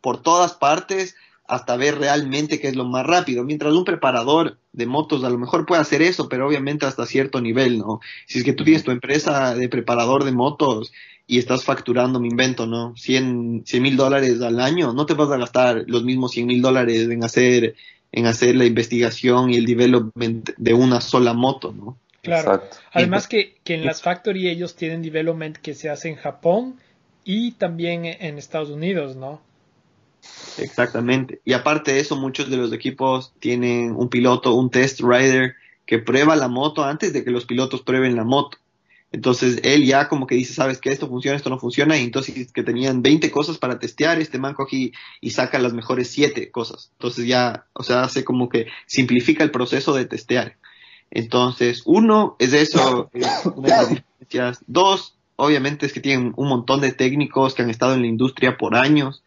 [0.00, 1.16] por todas partes
[1.48, 3.44] hasta ver realmente qué es lo más rápido.
[3.44, 7.40] Mientras un preparador de motos a lo mejor puede hacer eso, pero obviamente hasta cierto
[7.40, 8.00] nivel, ¿no?
[8.26, 10.92] Si es que tú tienes tu empresa de preparador de motos
[11.26, 12.94] y estás facturando, me invento, ¿no?
[12.96, 17.08] 100 mil dólares al año, no te vas a gastar los mismos 100 mil dólares
[17.08, 17.74] en hacer,
[18.16, 21.98] en hacer la investigación y el development de una sola moto, ¿no?
[22.22, 22.54] Claro.
[22.54, 22.78] Exacto.
[22.92, 26.76] Además que, que en las factory ellos tienen development que se hace en Japón
[27.24, 29.42] y también en Estados Unidos, ¿no?
[30.56, 31.40] Exactamente.
[31.44, 35.98] Y aparte de eso, muchos de los equipos tienen un piloto, un test rider que
[35.98, 38.56] prueba la moto antes de que los pilotos prueben la moto.
[39.12, 42.52] Entonces él ya como que dice, sabes que esto funciona, esto no funciona, y entonces
[42.52, 46.90] que tenían 20 cosas para testear, este man coge y saca las mejores 7 cosas.
[46.92, 50.56] Entonces ya, o sea, hace como que simplifica el proceso de testear.
[51.10, 53.10] Entonces, uno es eso,
[53.54, 54.58] una de las diferencias.
[54.66, 58.56] Dos, obviamente es que tienen un montón de técnicos que han estado en la industria
[58.56, 59.22] por años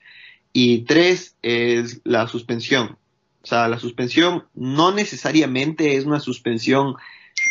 [0.51, 2.97] y tres es la suspensión.
[3.41, 6.95] O sea, la suspensión no necesariamente es una suspensión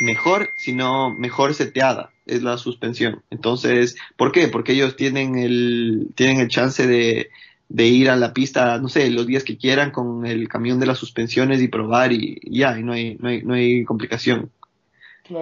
[0.00, 3.22] mejor, sino mejor seteada es la suspensión.
[3.30, 4.48] Entonces, ¿por qué?
[4.48, 7.30] Porque ellos tienen el, tienen el chance de,
[7.68, 10.86] de ir a la pista, no sé, los días que quieran con el camión de
[10.86, 14.50] las suspensiones y probar y, ya, y no hay, no hay, no hay complicación.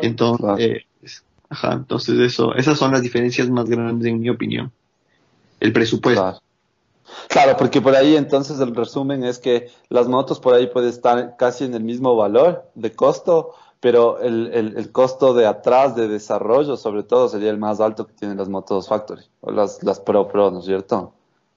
[0.02, 0.84] Entonces,
[1.48, 4.72] ajá, entonces eso, esas son las diferencias más grandes en mi opinión.
[5.60, 6.42] El presupuesto.
[7.28, 11.36] Claro, porque por ahí entonces el resumen es que las motos por ahí pueden estar
[11.36, 16.08] casi en el mismo valor de costo, pero el, el, el, costo de atrás de
[16.08, 20.00] desarrollo sobre todo sería el más alto que tienen las motos factory o las, las
[20.00, 21.12] Pro Pro, ¿no es cierto?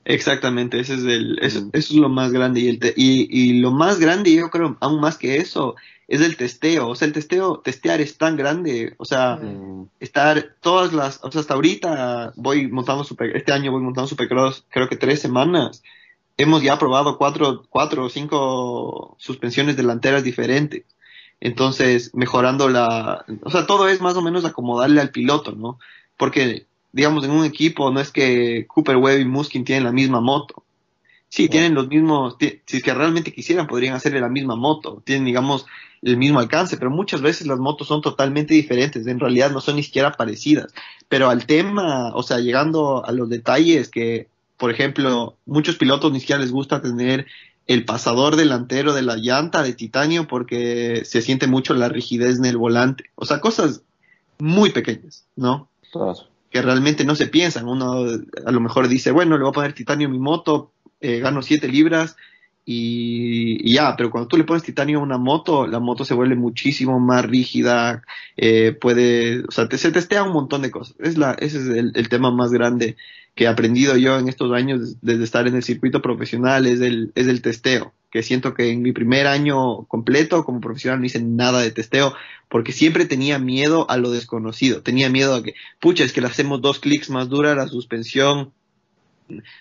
[0.06, 3.60] Exactamente, ese es el, eso, eso es lo más grande y, el te, y, y
[3.60, 5.76] lo más grande yo creo aún más que eso
[6.10, 9.90] es el testeo, o sea, el testeo, testear es tan grande, o sea, mm.
[10.00, 14.66] estar todas las, o sea, hasta ahorita voy montando super, este año voy montando supercross,
[14.70, 15.84] creo que tres semanas,
[16.36, 20.84] hemos ya probado cuatro, cuatro o cinco suspensiones delanteras diferentes,
[21.42, 25.80] entonces mejorando la, o sea, todo es más o menos acomodarle al piloto, ¿no?
[26.18, 30.22] Porque, digamos, en un equipo no es que Cooper Webb y Muskin tienen la misma
[30.22, 30.64] moto,
[31.30, 35.26] Sí, tienen los mismos, si es que realmente quisieran, podrían hacerle la misma moto, tienen,
[35.26, 35.68] digamos,
[36.02, 39.76] el mismo alcance, pero muchas veces las motos son totalmente diferentes, en realidad no son
[39.76, 40.74] ni siquiera parecidas.
[41.08, 46.20] Pero al tema, o sea, llegando a los detalles que, por ejemplo, muchos pilotos ni
[46.20, 47.28] siquiera les gusta tener
[47.70, 52.46] el pasador delantero de la llanta de titanio porque se siente mucho la rigidez en
[52.46, 53.12] el volante.
[53.14, 53.84] O sea, cosas
[54.40, 55.70] muy pequeñas, ¿no?
[56.50, 57.68] Que realmente no se piensan.
[57.68, 58.08] Uno
[58.44, 61.44] a lo mejor dice, bueno, le voy a poner titanio a mi moto, eh, gano
[61.44, 62.16] 7 libras
[62.66, 66.36] y, ya, pero cuando tú le pones titanio a una moto, la moto se vuelve
[66.36, 68.02] muchísimo más rígida,
[68.36, 70.96] eh, puede, o sea, te, se testea un montón de cosas.
[70.98, 72.98] Es la, ese es el, el, tema más grande
[73.40, 77.14] que he aprendido yo en estos años desde estar en el circuito profesional, es el,
[77.16, 77.94] es el testeo.
[78.12, 82.14] que siento que en mi primer año completo como profesional no hice nada de testeo
[82.50, 86.28] porque siempre tenía miedo a lo desconocido, tenía miedo a que, pucha, es que le
[86.28, 88.52] hacemos dos clics más dura la suspensión,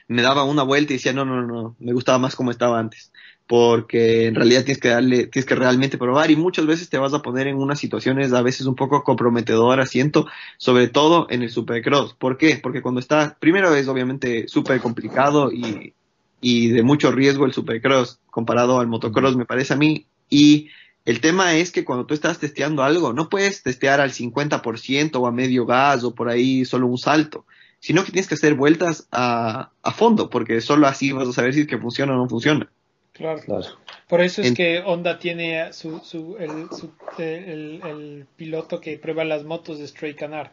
[0.09, 3.13] me daba una vuelta y decía, no, no, no, me gustaba más como estaba antes,
[3.49, 7.15] porque en realidad tienes que darle, tienes que realmente probar y muchas veces te vas
[7.15, 10.27] a poner en unas situaciones a veces un poco comprometedoras, siento,
[10.59, 12.13] sobre todo en el supercross.
[12.13, 12.61] ¿Por qué?
[12.63, 15.95] Porque cuando está, primero es obviamente súper complicado y,
[16.43, 20.69] y de mucho riesgo el supercross comparado al motocross, me parece a mí, y
[21.07, 25.27] el tema es que cuando tú estás testeando algo, no puedes testear al 50% o
[25.27, 27.47] a medio gas o por ahí solo un salto,
[27.81, 31.55] sino que tienes que hacer vueltas a, a fondo, porque solo así vas a saber
[31.55, 32.71] si es que funciona o no funciona.
[33.19, 33.41] Claro.
[33.45, 33.67] Claro.
[34.09, 38.97] Por eso es En- que Honda tiene su, su, el, su- el, el piloto que
[38.97, 40.53] prueba las motos de Stray Canar.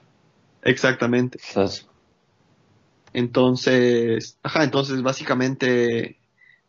[0.64, 1.40] Exactamente.
[1.54, 1.72] Claro.
[3.14, 6.18] Entonces, ajá, entonces básicamente,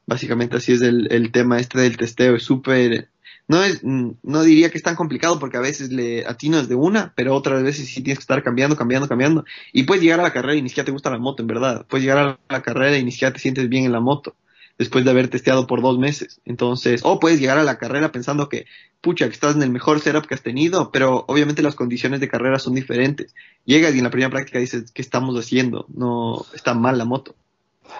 [0.06, 3.08] básicamente así es el, el tema este del testeo, es súper,
[3.48, 7.12] no es, no diría que es tan complicado porque a veces le atinas de una,
[7.16, 10.32] pero otras veces sí tienes que estar cambiando, cambiando, cambiando, y puedes llegar a la
[10.32, 12.96] carrera y ni siquiera te gusta la moto, en verdad, puedes llegar a la carrera
[12.96, 14.36] y ni siquiera te sientes bien en la moto,
[14.78, 18.48] después de haber testeado por dos meses, entonces, o puedes llegar a la carrera pensando
[18.48, 18.66] que,
[19.00, 22.28] pucha, que estás en el mejor setup que has tenido, pero obviamente las condiciones de
[22.28, 23.34] carrera son diferentes,
[23.64, 25.86] llegas y en la primera práctica dices, ¿qué estamos haciendo?
[25.88, 27.34] No, está mal la moto.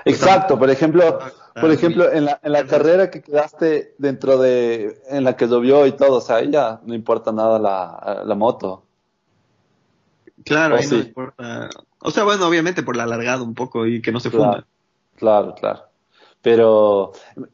[0.04, 1.18] Exacto, por ejemplo,
[1.54, 5.46] Ah, por ejemplo, en la, en la carrera que quedaste dentro de, en la que
[5.48, 8.82] llovió y todo, o sea, ahí ya no importa nada la, la moto.
[10.44, 11.06] Claro, Oh, ahí no sí.
[11.06, 11.70] importa.
[12.00, 14.44] O sea, bueno, obviamente por la alargada un poco y que no se Claro.
[14.52, 14.66] funda.
[15.16, 15.80] Claro, claro.
[16.47, 17.10] Pero,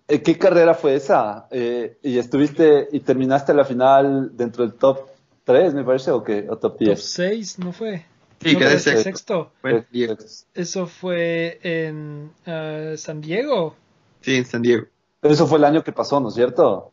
[0.07, 1.47] eh, ¿qué carrera fue esa?
[1.51, 5.09] Eh, ¿Y estuviste y terminaste la final dentro del top
[5.45, 6.41] 3, me parece, o qué?
[6.51, 7.03] ¿O top Top 10?
[7.03, 8.05] 6, ¿no fue?
[8.43, 9.03] Sí, No, quedé sexto.
[9.03, 9.53] sexto.
[9.63, 10.17] Fue Diego.
[10.53, 13.77] Eso fue en ah, San Diego.
[14.21, 14.85] Sí, en San Diego.
[15.23, 16.93] Eso fue el año que pasó, ¿no es cierto?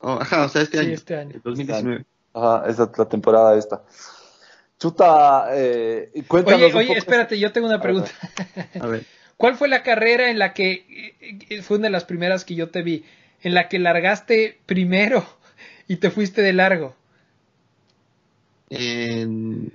[0.00, 0.94] Oh, ajá, o sea, este Sí, año.
[0.94, 1.32] este año.
[1.34, 2.06] el 2019.
[2.32, 3.82] Ajá, esa es la temporada esta.
[4.78, 8.10] Chuta, eh, cuéntanos Oye, un oye, poco- espérate, yo tengo una pregunta.
[8.80, 9.04] A ver.
[9.40, 10.84] ¿Cuál fue la carrera en la que
[11.18, 13.04] eh, eh, fue una de las primeras que yo te vi,
[13.40, 15.24] en la que largaste primero
[15.88, 16.94] y te fuiste de largo?
[18.68, 19.72] En...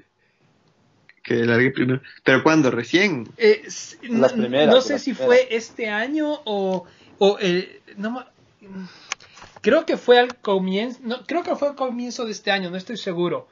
[1.24, 2.00] Que largué primero.
[2.24, 2.70] ¿Pero cuándo?
[2.70, 3.28] ¿Recién?
[3.38, 3.64] Eh,
[4.04, 5.26] Las no- primeras, no las sé si primeras.
[5.48, 6.86] fue este año o,
[7.18, 8.24] o el, no
[9.62, 12.78] creo que fue al comienzo, no, creo que fue al comienzo de este año, no
[12.78, 13.48] estoy seguro.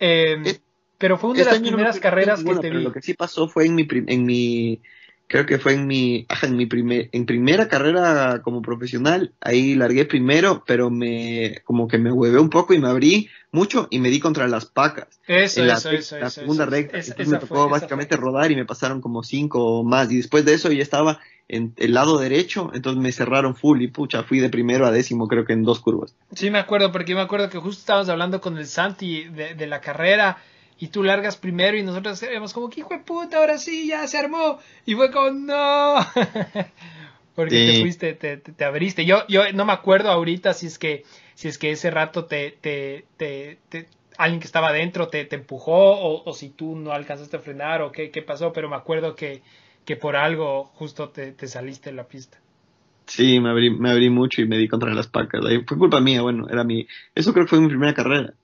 [0.00, 0.60] Eh, Es-
[0.98, 2.84] pero fue una de Este las no primeras carreras que ninguna, te pero vi.
[2.86, 4.80] Lo que sí pasó fue en mi, en mi
[5.26, 9.74] creo que fue en mi, ajá, en mi primer, en primera carrera como profesional, ahí
[9.74, 13.98] largué primero, pero me, como que me huevé un poco y me abrí mucho y
[13.98, 15.08] me di contra las pacas.
[15.26, 16.70] Eso, en la, eso, eso, la eso, segunda eso.
[16.70, 16.98] recta.
[16.98, 20.10] Esa- Entonces esa me tocó básicamente rodar y me pasaron como cinco o más.
[20.10, 23.88] Y después de eso ya estaba en el lado derecho, entonces me cerraron full y
[23.88, 26.14] pucha, fui de primero a décimo creo que en dos curvas.
[26.34, 29.54] Sí, me acuerdo, porque yo me acuerdo que justo estábamos hablando con el Santi de,
[29.54, 30.38] de la carrera
[30.78, 34.06] y tú largas primero y nosotros éramos como que hijo de puta, ahora sí, ya
[34.06, 34.58] se armó.
[34.84, 35.96] Y fue como, no.
[37.34, 37.74] porque te Sí.
[37.74, 39.04] fuiste, te, te, te abriste.
[39.04, 41.04] Yo, yo no me acuerdo ahorita si es que,
[41.34, 43.88] si es que ese rato te, te, te, te-
[44.18, 47.82] alguien que estaba adentro te, te empujó o, o si tú no alcanzaste a frenar
[47.82, 49.42] o qué, qué pasó, pero me acuerdo que,
[49.84, 52.38] que por algo justo te, te saliste de la pista.
[53.06, 55.44] Sí, me abrí, me abrí mucho y me di contra las pacas.
[55.44, 58.34] Ahí fue culpa mía, bueno, era mi, eso creo que fue mi primera carrera.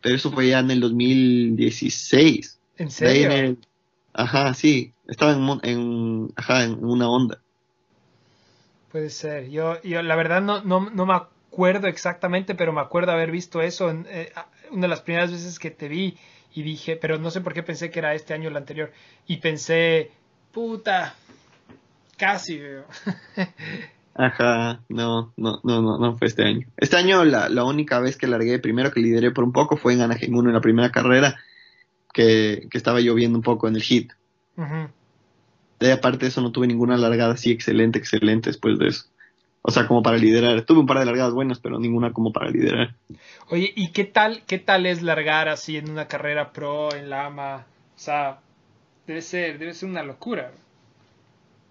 [0.00, 2.60] Pero eso fue ya en el 2016.
[2.78, 3.30] ¿En en serio?
[3.32, 3.58] el-
[4.12, 7.42] ajá, sí, estaba en, en, ajá, en una onda.
[8.92, 9.50] Puede ser.
[9.50, 13.60] Yo, yo la verdad no, no, no me acuerdo exactamente, pero me acuerdo haber visto
[13.60, 14.32] eso en eh,
[14.70, 16.16] una de las primeras veces que te vi
[16.54, 18.92] y dije, pero no sé por qué pensé que era este año o el anterior.
[19.26, 20.10] Y pensé,
[20.52, 21.14] puta,
[22.16, 22.60] casi.
[24.18, 26.66] Ajá, no, no, no, no, no fue este año.
[26.78, 29.92] Este año la, la única vez que largué primero que lideré por un poco fue
[29.92, 31.36] en Anaheim 1 en la primera carrera
[32.14, 34.12] que, que estaba lloviendo un poco en el hit.
[35.78, 39.04] De ahí, aparte de eso no tuve ninguna largada así excelente, excelente después de eso.
[39.60, 40.62] O sea, como para liderar.
[40.62, 42.94] Tuve un par de largadas buenas, pero ninguna como para liderar.
[43.50, 47.26] Oye, ¿y qué tal, qué tal es largar así en una carrera pro, en la
[47.26, 47.66] AMA?
[47.96, 48.38] O sea,
[49.06, 50.52] debe ser, debe ser una locura.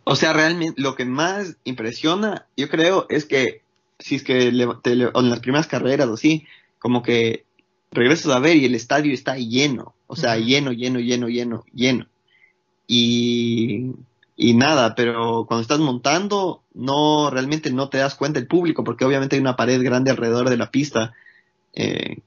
[0.06, 3.64] O sea, realmente lo que más impresiona, yo creo, es que
[3.99, 6.45] si es que le- te le- o en las primeras carreras o así,
[6.80, 7.45] como que
[7.91, 12.07] regresas a ver y el estadio está lleno, o sea, lleno, lleno, lleno, lleno, lleno.
[12.88, 13.91] Y,
[14.38, 19.06] y nada, pero cuando estás montando, no, realmente no te das cuenta el público, porque
[19.06, 21.14] obviamente hay una pared grande alrededor de la pista.
[21.73, 22.19] eh,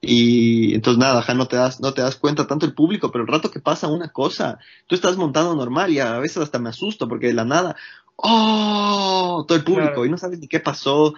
[0.00, 3.24] y entonces nada, ajá, no te das, no te das cuenta tanto el público, pero
[3.24, 6.68] el rato que pasa una cosa, tú estás montando normal y a veces hasta me
[6.70, 7.76] asusto porque de la nada
[8.16, 9.44] ¡oh!
[9.46, 10.06] Todo el público, Claro.
[10.06, 11.14] y no sabes ni qué pasó.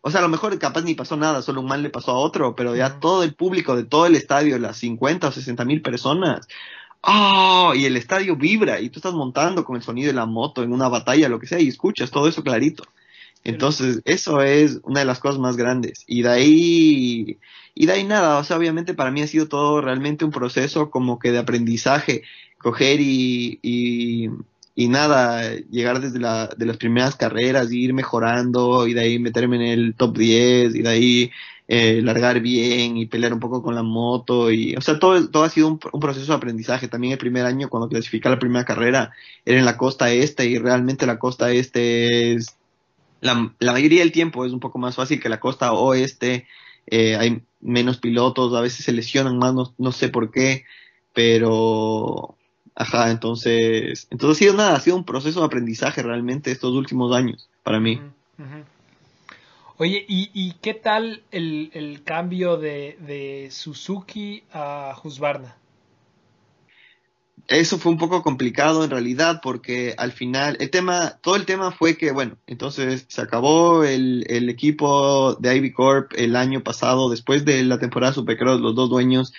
[0.00, 2.18] O sea, a lo mejor capaz ni pasó nada, solo un mal le pasó a
[2.18, 5.82] otro, pero ya todo el público de todo el estadio, las 50 o 60 mil
[5.82, 6.46] personas,
[7.02, 7.72] ¡oh!
[7.74, 10.72] Y el estadio vibra, y tú estás montando con el sonido de la moto en
[10.72, 12.84] una batalla, lo que sea, y escuchas todo eso clarito.
[13.48, 16.04] Entonces, eso es una de las cosas más grandes.
[16.06, 17.38] Y de ahí,
[17.74, 20.90] y de ahí nada, o sea, obviamente para mí ha sido todo realmente un proceso
[20.90, 22.24] como que de aprendizaje,
[22.58, 24.28] coger y, y,
[24.74, 29.18] y nada, llegar desde la, de las primeras carreras, y ir mejorando, y de ahí
[29.18, 31.30] meterme en el top 10, y de ahí
[31.68, 35.44] eh, largar bien y pelear un poco con la moto, y, o sea, todo, todo
[35.44, 36.88] ha sido un, proceso de aprendizaje.
[36.88, 39.12] También el primer año, cuando clasifiqué la primera carrera,
[39.46, 42.57] era en la costa este, y realmente la costa este es
[43.20, 46.46] la, la mayoría del tiempo es un poco más fácil que la costa oeste.
[46.86, 50.64] eh, hay menos pilotos, a veces se lesionan más, no, no sé por qué,
[51.12, 52.36] pero
[52.74, 57.14] ajá, entonces, entonces ha sido nada, ha sido un proceso de aprendizaje realmente estos últimos
[57.14, 58.00] años para mí.
[59.76, 65.56] Oye, ¿y, y qué tal el, el cambio de, de Suzuki a Husqvarna?
[67.48, 71.72] Eso fue un poco complicado en realidad porque al final el tema, todo el tema
[71.72, 77.08] fue que, bueno, entonces se acabó el, el equipo de Ivy Corp el año pasado,
[77.08, 79.32] después de la temporada Supercross, los dos dueños,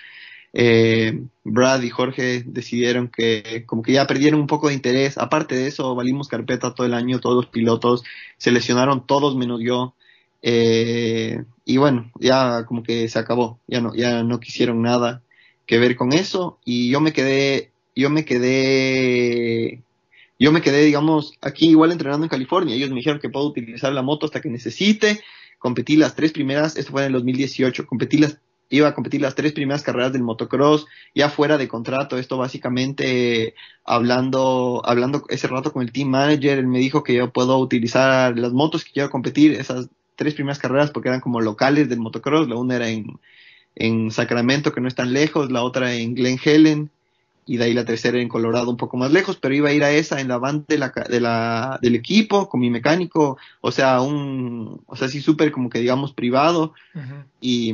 [0.53, 5.18] eh, Brad y Jorge decidieron que como que ya perdieron un poco de interés.
[5.18, 8.03] Aparte de eso, valimos carpeta todo el año, todos los pilotos
[8.38, 9.95] se lesionaron todos menos yo.
[10.41, 15.22] Eh, y bueno, ya como que se acabó, ya no, ya no quisieron nada
[15.65, 19.84] que ver con eso y yo me quedé, yo me quedé,
[20.39, 22.76] yo me quedé, digamos, aquí igual entrenando en California.
[22.76, 25.21] Ellos me dijeron que puedo utilizar la moto hasta que necesite.
[25.59, 28.39] Competí las tres primeras, esto fue en el 2018, competí las,
[28.69, 32.17] iba a competir las tres primeras carreras del motocross, ya fuera de contrato.
[32.17, 37.31] Esto básicamente hablando, hablando ese rato con el team manager, él me dijo que yo
[37.31, 41.89] puedo utilizar las motos que quiero competir, esas tres primeras carreras porque eran como locales
[41.89, 42.47] del motocross.
[42.47, 43.19] La una era en,
[43.76, 46.91] en Sacramento, que no es tan lejos, la otra en Glen Helen,
[47.49, 49.84] y de ahí la tercera en Colorado, un poco más lejos, pero iba a ir
[49.84, 53.71] a esa en la van de la, de la, del equipo, con mi mecánico, o
[53.71, 56.73] sea, un, o sea, sí súper como que digamos privado,
[57.41, 57.73] y,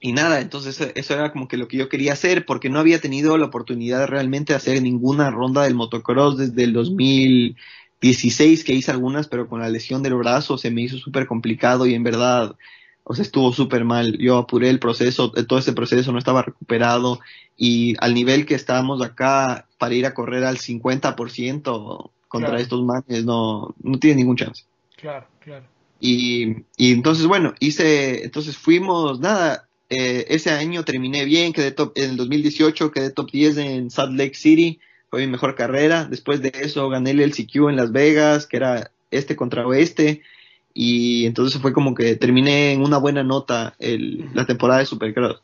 [0.00, 2.80] y nada, entonces eso- eso era como que lo que yo quería hacer, porque no
[2.80, 8.74] había tenido la oportunidad de realmente hacer ninguna ronda del motocross desde el 2016, que
[8.74, 12.02] hice algunas, pero con la lesión del brazo se me hizo súper complicado y en
[12.02, 12.56] verdad,
[13.04, 14.16] o sea, estuvo súper mal.
[14.18, 17.20] Yo apuré el proceso, eh, todo ese proceso no estaba recuperado
[17.56, 22.62] y al nivel que estábamos acá para ir a correr al 50% contra Claro.
[22.62, 24.64] estos manes, no, no tiene ningún chance.
[24.96, 25.64] Claro, claro.
[26.00, 31.92] Y, y entonces, bueno, hice, entonces fuimos, nada, eh, ese año terminé bien, quedé top,
[31.96, 34.80] en el 2018 quedé top 10 en Salt Lake City,
[35.10, 36.06] fue mi mejor carrera.
[36.06, 40.22] Después de eso gané el LCQ en Las Vegas, que era este contra oeste.
[40.74, 45.42] Y entonces fue como que terminé en una buena nota el, la temporada de Supercross.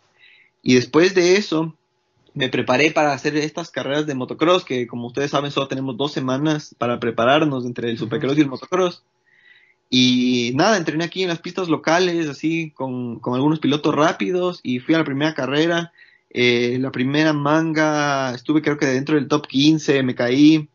[0.62, 1.74] Y después de eso,
[2.34, 6.12] me preparé para hacer estas carreras de motocross, que como ustedes saben, solo tenemos dos
[6.12, 9.02] semanas para prepararnos entre el Supercross y el motocross.
[9.90, 14.80] Y nada, entrené aquí en las pistas locales, así, con, con algunos pilotos rápidos, y
[14.80, 15.92] fui a la primera carrera.
[16.30, 20.68] Eh, la primera manga, estuve creo que dentro del top 15, me caí,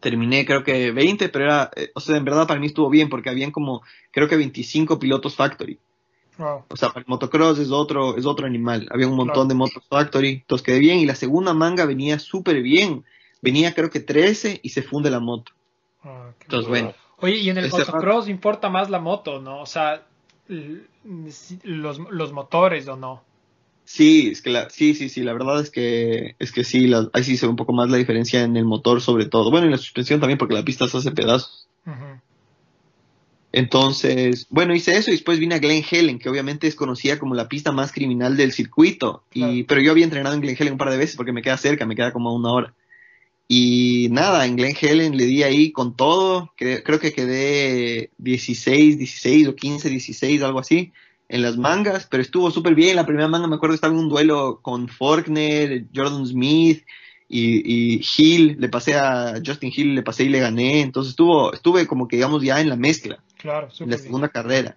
[0.00, 3.08] terminé creo que 20, pero era, eh, o sea, en verdad para mí estuvo bien,
[3.08, 5.78] porque habían como, creo que 25 pilotos factory.
[6.38, 6.64] Wow.
[6.70, 8.88] O sea, para el motocross es otro, es otro animal.
[8.90, 9.48] Había un montón Claro.
[9.48, 10.98] de motos factory, entonces quedé bien.
[10.98, 13.04] Y la segunda manga venía súper bien.
[13.42, 15.52] Venía creo que 13 y se funde la moto.
[16.02, 16.86] Ah, Entonces, bueno.
[16.86, 19.60] bueno, Oye, y en el motocross importa más la moto, ¿no?
[19.60, 20.02] O sea,
[20.48, 23.22] los, los motores o no.
[23.90, 27.10] Sí, es que la, sí, sí, sí, la verdad es que, es que sí, la-
[27.12, 29.50] ahí sí se ve un poco más la diferencia en el motor sobre todo.
[29.50, 31.68] Bueno, y la suspensión también porque la pista se hace pedazos.
[33.52, 37.34] Entonces, bueno, hice eso y después vine a Glen Helen, que obviamente es conocida como
[37.34, 39.24] la pista más criminal del circuito.
[39.32, 39.64] Y.
[39.64, 41.84] Pero yo había entrenado en Glen Helen un par de veces porque me queda cerca,
[41.84, 42.74] me queda como a una hora.
[43.48, 48.98] Y nada, en Glen Helen le di ahí con todo, que, creo que quedé 16,
[48.98, 50.92] 16 o 15, 16, algo así,
[51.30, 52.96] en las mangas, pero estuvo súper bien.
[52.96, 56.84] La primera manga me acuerdo estaba en un duelo con Faulkner, Jordan Smith
[57.28, 60.80] y, y Hill, le pasé a Justin Hill, le pasé y le gané.
[60.80, 64.02] Entonces estuvo, estuve como que digamos ya en la mezcla Claro, en la bien.
[64.06, 64.76] segunda carrera.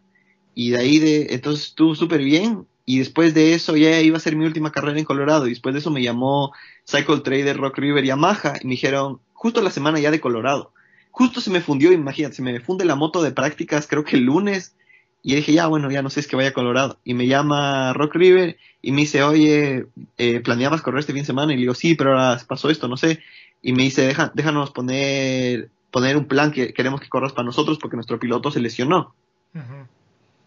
[0.53, 2.67] Y de ahí de, entonces estuvo súper bien.
[2.85, 5.47] Y después de eso ya iba a ser mi última carrera en Colorado.
[5.47, 6.51] Y después de eso me llamó
[6.85, 10.71] Cycle Trader Rock River Yamaha y me dijeron, justo la semana ya de Colorado.
[11.09, 14.23] Justo se me fundió, imagínate, se me funde la moto de prácticas, creo que el
[14.25, 14.75] lunes.
[15.23, 16.99] Y dije, ya, bueno, ya no sé, es que vaya a Colorado.
[17.03, 19.87] Y me llama Rock River y me dice, oye,
[20.17, 21.53] eh, ¿planeabas correr este fin de semana?
[21.53, 23.21] Y le digo, sí, pero ahora pasó esto, no sé.
[23.61, 27.77] Y me dice, Deja, déjanos poner poner un plan que queremos que corras para nosotros
[27.79, 29.13] porque nuestro piloto se lesionó.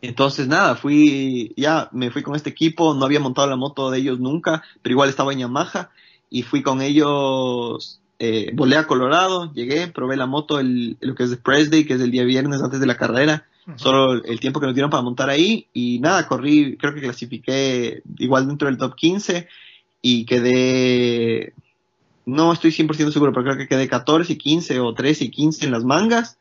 [0.02, 3.98] Entonces, nada, fui, ya me fui con este equipo, no había montado la moto de
[3.98, 5.90] ellos nunca, pero igual estaba en Yamaha
[6.30, 11.22] y fui con ellos, eh, volé a Colorado, llegué, probé la moto el, lo que
[11.22, 14.38] es de Press Day, que es el día viernes antes de la carrera, Solo el
[14.38, 18.68] tiempo que nos dieron para montar ahí y nada, corrí, creo que clasifiqué igual dentro
[18.68, 19.48] del top 15
[20.02, 21.52] y quedé,
[22.26, 25.64] no estoy 100% seguro, pero creo que quedé 14 y 15 o 13 y 15
[25.64, 26.38] en las mangas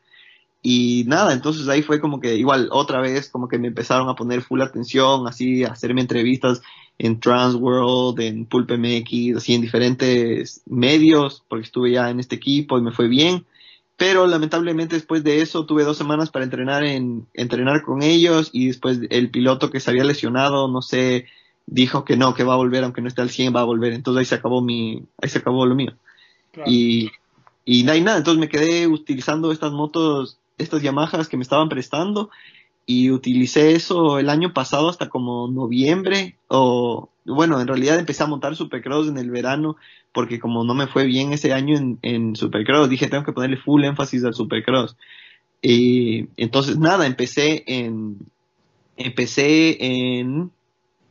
[0.62, 4.14] y nada, entonces ahí fue como que igual otra vez como que me empezaron a
[4.14, 6.62] poner full atención, así a hacerme entrevistas
[6.98, 12.78] en Transworld, en Pulp MX, así en diferentes medios, porque estuve ya en este equipo
[12.78, 13.44] y me fue bien.
[13.96, 18.66] Pero lamentablemente después de eso tuve dos semanas para entrenar en entrenar con ellos y
[18.66, 21.26] después el piloto que se había lesionado, no sé,
[21.64, 23.94] dijo que no, que va a volver, aunque no esté al 100, va a volver.
[23.94, 25.94] Entonces ahí se acabó mi, ahí se acabó lo mío.
[26.52, 26.70] Claro.
[26.70, 27.10] Y,
[27.64, 31.70] y nada, y nada, entonces me quedé utilizando estas motos, estas Yamahas que me estaban
[31.70, 32.30] prestando
[32.84, 38.28] y utilicé eso el año pasado hasta como noviembre o bueno, en realidad empecé a
[38.28, 39.76] montar Supercross en el verano
[40.16, 43.84] porque como no me fue bien ese año en, Supercross, dije tengo que ponerle full
[43.84, 44.96] énfasis al Supercross.
[45.60, 48.16] Y entonces nada, empecé en
[48.96, 50.50] empecé en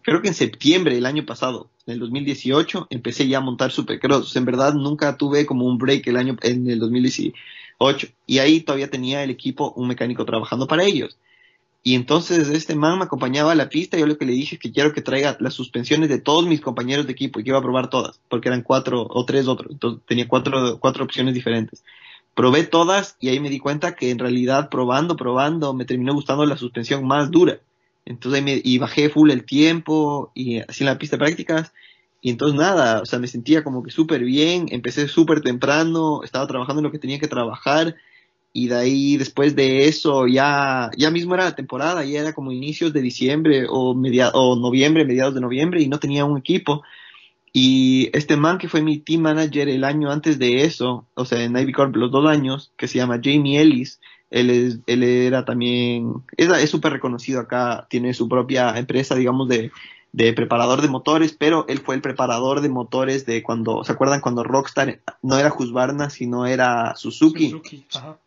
[0.01, 4.35] creo que en septiembre del año pasado, en el 2018, empecé ya a montar Supercross.
[4.35, 8.89] En verdad nunca tuve como un break el año en el 2018 y ahí todavía
[8.89, 11.19] tenía el equipo un mecánico trabajando para ellos.
[11.87, 14.55] Y entonces este man me acompañaba a la pista y yo lo que le dije
[14.55, 17.51] es que quiero que traiga las suspensiones de todos mis compañeros de equipo y que
[17.51, 21.35] iba a probar todas, porque eran cuatro o tres otros, entonces tenía cuatro, cuatro opciones
[21.35, 21.83] diferentes.
[22.33, 26.43] Probé todas y ahí me di cuenta que en realidad probando, probando, me terminó gustando
[26.47, 27.59] la suspensión más dura.
[28.03, 31.71] Entonces ahí me, y bajé full el tiempo y así en la pista de prácticas.
[32.19, 36.47] Y entonces nada, o sea, me sentía como que súper bien, empecé súper temprano, estaba
[36.47, 37.95] trabajando en lo que tenía que trabajar
[38.55, 42.53] y de ahí después de eso ya ya mismo era la temporada, ya era como
[42.53, 46.81] inicios de diciembre o media, o noviembre, mediados de noviembre y no tenía un equipo.
[47.51, 51.43] Y este man que fue mi team manager el año antes de eso, o sea,
[51.43, 53.99] en Ivy Corp los dos años, que se llama Jamie Ellis,
[54.31, 59.71] él, es, él era también, es súper reconocido acá, tiene su propia empresa, digamos, de,
[60.13, 64.21] de preparador de motores, pero él fue el preparador de motores de cuando, ¿se acuerdan
[64.21, 67.49] cuando Rockstar no era Husqvarna, sino era Suzuki?
[67.49, 68.17] Suzuki, ajá.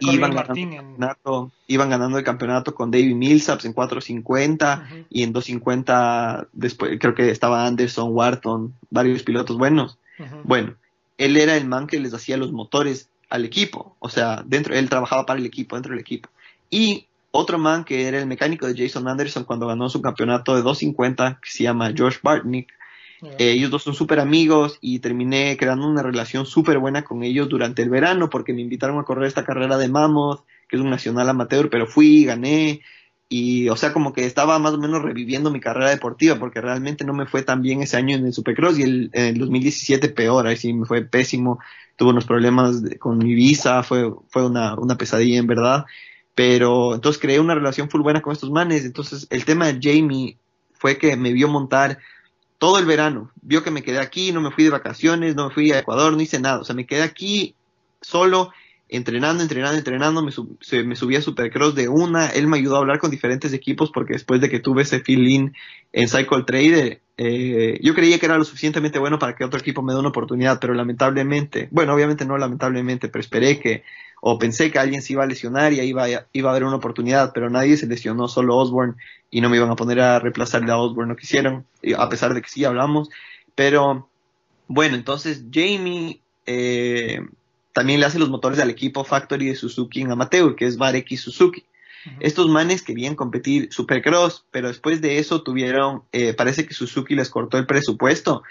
[0.00, 5.04] Iban ganando, el campeonato, iban ganando el campeonato con David Millsaps en 450 Ujú.
[5.10, 9.98] y en 250 después creo que estaba Anderson, Wharton, varios pilotos buenos.
[10.44, 10.74] Bueno,
[11.18, 14.88] él era el man que les hacía los motores al equipo, o sea, dentro él
[14.88, 16.28] trabajaba para el equipo, dentro del equipo.
[16.70, 20.62] Y otro man que era el mecánico de Jason Anderson cuando ganó su campeonato de
[20.62, 22.72] 250 que se llama Josh Bartnick.
[23.22, 27.48] Eh, ellos dos son súper amigos y terminé creando una relación súper buena con ellos
[27.48, 30.90] durante el verano porque me invitaron a correr esta carrera de Mammoth, que es un
[30.90, 32.80] nacional amateur, pero fui, gané.
[33.28, 37.04] Y o sea como que estaba más o menos reviviendo mi carrera deportiva porque realmente
[37.04, 40.08] no me fue tan bien ese año en el Supercross y el, en el 2017
[40.10, 41.58] peor, ahí sí me fue pésimo,
[41.96, 45.86] tuve unos problemas con mi visa, fue, fue una, una pesadilla en verdad,
[46.34, 50.36] pero entonces creé una relación full buena con estos manes, entonces el tema de Jamie
[50.74, 51.98] fue que me vio montar
[52.62, 53.32] todo el verano.
[53.42, 56.12] Vio que me quedé aquí, no me fui de vacaciones, no me fui a Ecuador,
[56.12, 56.60] no hice nada.
[56.60, 57.56] O sea, me quedé aquí
[58.00, 58.52] solo,
[58.96, 60.22] entrenando, entrenando, entrenando.
[60.22, 62.28] Me, sub- a Supercross de una.
[62.28, 65.54] Él me ayudó a hablar con diferentes equipos porque después de que tuve ese fill-in
[65.92, 69.82] en Cycle Trader, eh, yo creía que era lo suficientemente bueno para que otro equipo
[69.82, 73.82] me dé una oportunidad, pero lamentablemente, bueno, obviamente no lamentablemente, pero esperé que,
[74.20, 76.76] o pensé que alguien se iba a lesionar y ahí iba, iba a haber una
[76.76, 78.94] oportunidad, pero nadie se lesionó, solo Osborne,
[79.30, 81.66] y no me iban a poner a reemplazarle a Osborne, no quisieron,
[81.96, 83.10] a pesar de que sí hablamos,
[83.54, 84.08] pero
[84.68, 87.20] bueno, entonces Jamie eh,
[87.72, 91.16] también le hace los motores al equipo Factory de Suzuki en Amateur, que es Vareki
[91.16, 91.64] Suzuki.
[92.18, 97.30] Estos manes querían competir Supercross, pero después de eso tuvieron, eh, parece que Suzuki les
[97.30, 98.42] cortó el presupuesto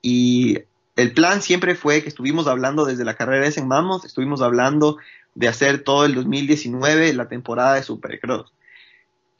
[0.00, 0.58] y
[0.94, 4.98] el plan siempre fue que estuvimos hablando desde la carrera de en Mammoth, estuvimos hablando
[5.34, 8.52] de hacer todo el 2019 la temporada de Supercross.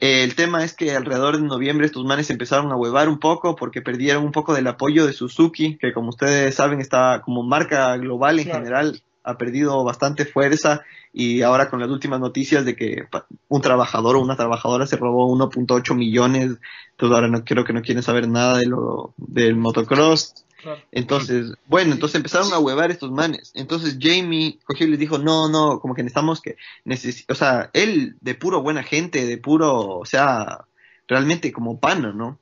[0.01, 3.55] Eh, el tema es que alrededor de noviembre estos manes empezaron a huevar un poco
[3.55, 7.95] porque perdieron un poco del apoyo de Suzuki, que como ustedes saben está como marca
[7.97, 8.59] global en Claro.
[8.59, 10.83] general, ha perdido bastante fuerza
[11.13, 13.03] y ahora con las últimas noticias de que
[13.47, 16.57] un trabajador o una trabajadora se robó 1.8 millones,
[16.91, 20.45] entonces ahora no creo que no quieren saber nada de lo del motocross.
[20.61, 20.79] Claro.
[20.91, 23.51] Entonces, bueno, entonces empezaron a huevar estos manes.
[23.55, 27.71] Entonces Jamie cogió y les dijo, no, no, como que necesitamos que, necesi o sea,
[27.73, 30.65] él de puro buena gente, de puro, o sea,
[31.07, 32.37] realmente como pana, ¿no?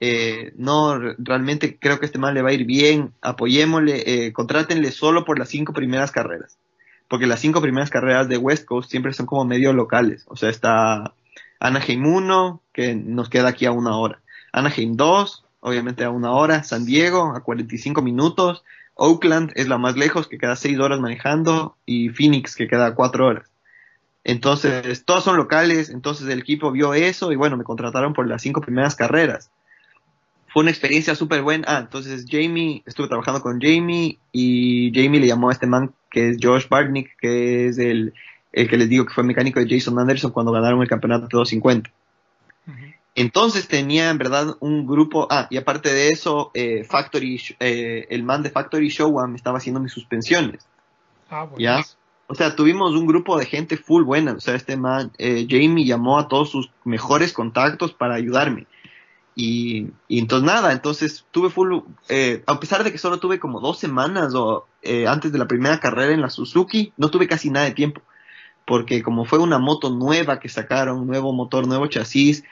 [0.00, 4.32] Eh, no, re- realmente creo que este man le va a ir bien, apoyémosle, eh,
[4.32, 6.56] contrátenle solo por las cinco primeras carreras.
[7.08, 10.24] porque las cinco primeras carreras de West Coast siempre son como medio locales.
[10.28, 11.14] O sea, está
[11.60, 14.20] Anaheim 1, que nos queda aquí a una hora.
[14.52, 16.64] Anaheim 2, obviamente a una hora.
[16.64, 18.64] San Diego, a 45 minutos.
[18.94, 21.76] Oakland es la más lejos, que queda 6 horas manejando.
[21.86, 23.48] Y Phoenix, que queda 4 horas.
[24.24, 25.90] Entonces, todos son locales.
[25.90, 29.50] Entonces, el equipo vio eso y bueno, me contrataron por las cinco primeras carreras.
[30.56, 31.66] Fue una experiencia súper buena.
[31.68, 36.30] Ah, entonces Jamie, estuve trabajando con Jamie y Jamie le llamó a este man que
[36.30, 38.14] es Josh Bartnick, que es el,
[38.52, 41.36] el que les digo que fue mecánico de Jason Anderson cuando ganaron el campeonato de
[41.36, 41.90] 250.
[43.14, 48.22] Entonces tenía en verdad un grupo, ah, y aparte de eso, eh, Factory, eh, el
[48.22, 50.66] man de Factory Showa me estaba haciendo mis suspensiones.
[51.28, 51.58] Ah, bueno.
[51.58, 51.84] ¿Ya?
[52.28, 54.32] O sea, tuvimos un grupo de gente full buena.
[54.32, 58.66] O sea, este man, eh, Jamie llamó a todos sus mejores contactos para ayudarme.
[59.38, 63.60] Y, y entonces nada, entonces tuve full, eh, a pesar de que solo tuve como
[63.60, 67.50] dos semanas o eh, antes de la primera carrera en la Suzuki, no tuve casi
[67.50, 68.00] nada de tiempo.
[68.64, 72.44] Porque como fue una moto nueva que sacaron, nuevo motor, nuevo chasis,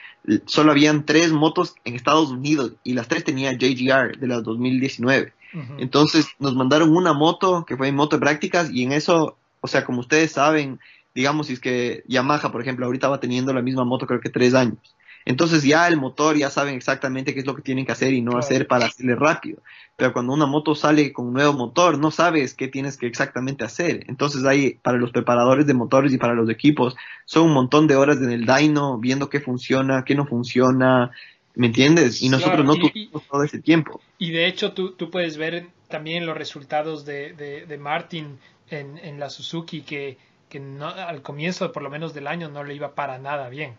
[0.45, 5.33] solo habían tres motos en Estados Unidos y las tres tenía JGR de la 2019.
[5.55, 5.75] Ujú.
[5.79, 9.69] Entonces nos mandaron una moto que fue en moto de prácticas y en eso, o
[9.69, 10.81] sea, como ustedes saben,
[11.15, 14.29] digamos, si es que Yamaha, por ejemplo, ahorita va teniendo la misma moto creo que
[14.29, 14.95] tres años.
[15.25, 18.21] Entonces ya el motor ya saben exactamente qué es lo que tienen que hacer y
[18.23, 18.39] no Claro.
[18.39, 19.63] hacer para hacerle rápido.
[19.97, 23.65] Pero cuando una moto sale con un nuevo motor, no sabes qué tienes que exactamente
[23.65, 24.05] hacer.
[24.09, 27.97] Entonces ahí, para los preparadores de motores y para los equipos, son un montón de
[27.97, 31.11] horas en el dyno, viendo qué funciona, qué no funciona,
[31.55, 32.21] ¿me entiendes?
[32.23, 34.03] Y nosotros Claro, no y- tuvimos todo ese tiempo.
[34.19, 38.99] Y de hecho tú, tú puedes ver también los resultados de, de, de Martin en,
[38.99, 40.19] en la Suzuki que,
[40.49, 43.79] que no, al comienzo por lo menos del año no le iba para nada bien.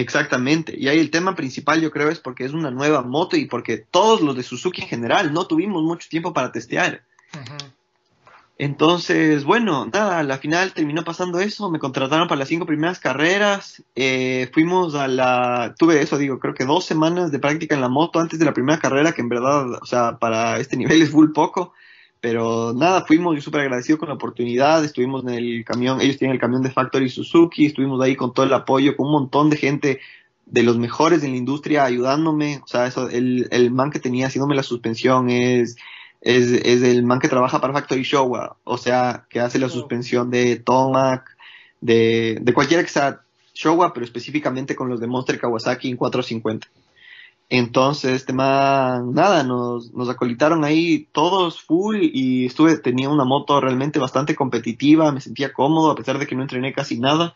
[0.00, 0.74] Exactamente.
[0.78, 3.76] Y ahí el tema principal yo creo es porque es una nueva moto y porque
[3.78, 7.02] todos los de Suzuki en general no tuvimos mucho tiempo para testear.
[8.56, 12.98] Entonces, bueno, nada, a la final terminó pasando eso, me contrataron para las cinco primeras
[12.98, 17.80] carreras, eh, fuimos a la, tuve eso, digo, creo que dos semanas de práctica en
[17.80, 21.00] la moto antes de la primera carrera, que en verdad, o sea, para este nivel
[21.00, 21.72] es full poco,
[22.20, 26.34] pero nada, fuimos, yo súper agradecido con la oportunidad, estuvimos en el camión, ellos tienen
[26.34, 29.56] el camión de Factory Suzuki, estuvimos ahí con todo el apoyo, con un montón de
[29.56, 30.00] gente
[30.46, 34.26] de los mejores en la industria ayudándome, o sea, eso, el, el man que tenía
[34.26, 35.76] haciéndome la suspensión es
[36.20, 39.70] es, es el man que trabaja para Factory Showa, o sea, que hace la Oh.
[39.70, 41.36] suspensión de Tomac,
[41.80, 43.22] de, de cualquiera que sea
[43.54, 46.68] Showa, pero específicamente con los de Monster Kawasaki en 450.
[47.52, 53.60] Entonces, este man, nada, nos, nos acolitaron ahí todos full y estuve, tenía una moto
[53.60, 57.34] realmente bastante competitiva, me sentía cómodo a pesar de que no entrené casi nada.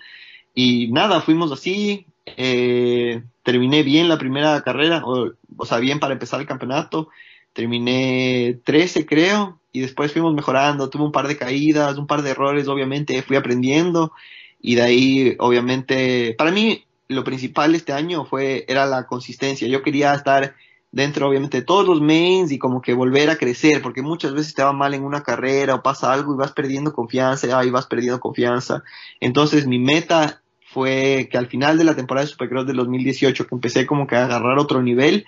[0.55, 6.13] Y nada, fuimos así, eh, terminé bien la primera carrera, o, o sea, bien para
[6.13, 7.09] empezar el campeonato.
[7.53, 12.31] Terminé 13 creo y después fuimos mejorando, tuve un par de caídas, un par de
[12.31, 14.13] errores, obviamente fui aprendiendo.
[14.61, 19.83] Y de ahí obviamente para mí lo principal este año fue era la consistencia, yo
[19.83, 20.55] quería estar
[20.95, 24.55] dentro obviamente de todos los mains y como que volver a crecer, porque muchas veces
[24.55, 27.87] te va mal en una carrera o pasa algo y vas perdiendo confianza, y vas
[27.87, 28.85] perdiendo confianza.
[29.21, 30.41] Entonces mi meta
[30.75, 34.15] fue que al final de la temporada de Supercross del 2018, que empecé como que
[34.15, 35.27] a agarrar otro nivel,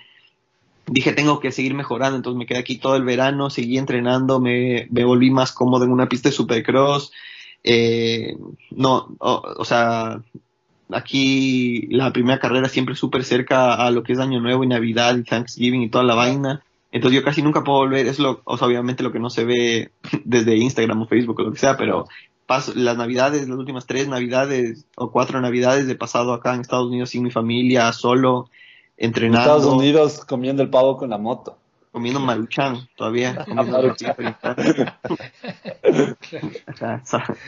[0.87, 4.87] dije tengo que seguir mejorando, entonces me quedé aquí todo el verano, seguí entrenando, me,
[4.89, 7.11] volví más cómodo en una pista de supercross,
[7.63, 8.37] eh,
[8.71, 10.21] no, o, sea,
[10.91, 15.17] aquí la primera carrera siempre súper cerca a lo que es Año Nuevo y Navidad
[15.17, 18.57] y Thanksgiving y toda la vaina, entonces yo casi nunca puedo volver, es lo, o
[18.57, 19.91] sea, obviamente lo que no se ve
[20.25, 22.05] desde Instagram o Facebook o lo que sea, pero
[22.45, 26.87] paso, las navidades, las últimas tres navidades o cuatro navidades he pasado acá en Estados
[26.87, 28.49] Unidos sin mi familia, solo,
[28.95, 29.51] entrenando.
[29.51, 31.57] Estados Unidos comiendo el pavo con la moto.
[31.97, 33.43] Comiendo maruchan todavía.
[33.45, 33.81] Comiendo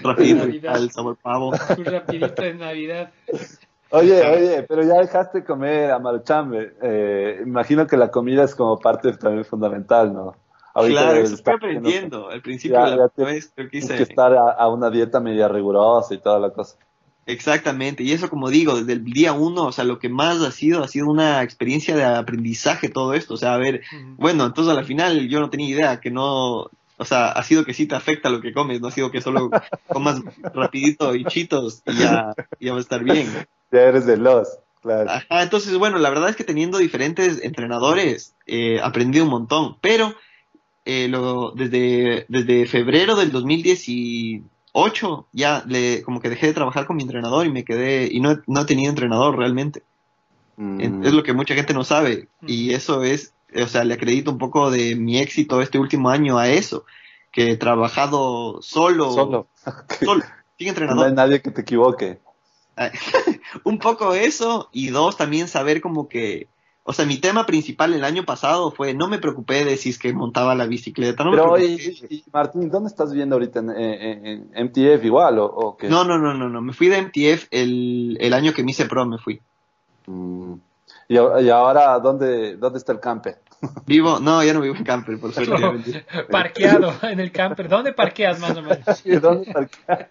[0.03, 1.51] rapidito el sabor pavo.
[1.77, 3.11] Un rapidito de Navidad.
[3.91, 6.51] Oye, oye, pero ya dejaste comer a maruchan.
[6.81, 10.35] Eh, imagino que la comida es como parte también fundamental, ¿no?
[10.73, 12.29] Ahorita claro, eso estoy aprendiendo.
[12.29, 13.97] Al principio ya, de la ya vez creo que hice...
[13.97, 16.75] que estar a, a, una dieta media rigurosa y toda la cosa.
[17.29, 20.51] Exactamente, y eso como digo, desde el día uno, o sea, lo que más ha
[20.51, 24.15] sido, ha sido una experiencia de aprendizaje todo esto, o sea, a ver, uh -huh.
[24.17, 27.65] bueno, entonces a la final yo no tenía idea que no, o sea, ha sido
[27.65, 29.51] que sí te afecta lo que comes, no ha sido que solo
[29.87, 30.21] comas
[30.55, 33.27] rapidito y chitos y ya, ya va a estar bien.
[33.71, 34.47] Ya eres de los,
[34.81, 35.11] claro.
[35.11, 40.15] Ajá, entonces, bueno, la verdad es que teniendo diferentes entrenadores, eh, aprendí un montón, pero
[40.85, 43.29] eh, lo, desde, desde febrero del
[44.73, 48.19] 2018 ya le, como que dejé de trabajar con mi entrenador y me quedé, y
[48.19, 49.83] no, no he tenido entrenador realmente.
[50.57, 51.05] Mm.
[51.05, 54.37] Es lo que mucha gente no sabe, y eso es, o sea, le acredito un
[54.37, 56.85] poco de mi éxito este último año a eso,
[57.31, 59.11] que he trabajado solo.
[59.11, 59.47] Solo.
[60.03, 60.23] Solo,
[60.57, 61.05] sin No entrenador.
[61.07, 62.19] hay nadie que te equivoque.
[63.63, 66.47] un poco eso y dos también saber como que
[66.89, 69.99] o sea mi tema principal el año pasado fue no me preocupé de si es
[69.99, 71.75] que montaba la bicicleta no me Pero, y,
[72.09, 73.59] y- Martín, ¿dónde estás viendo ahorita?
[73.59, 74.25] ¿En, en-
[74.55, 75.87] en MTF igual o, o qué?
[75.87, 78.85] no no no no no me fui de MTF el, el año que me hice
[78.85, 79.39] pro me fui
[80.07, 80.53] Mm.
[81.09, 83.39] Y, y ahora, ¿dónde, ¿dónde está el camper?
[83.85, 85.93] vivo no ya no vivo en camper por suerte vendí.
[86.31, 87.67] Parqueado en el camper.
[87.67, 89.03] ¿Dónde parqueas más o menos?
[89.21, 90.09] ¿Dónde parquea?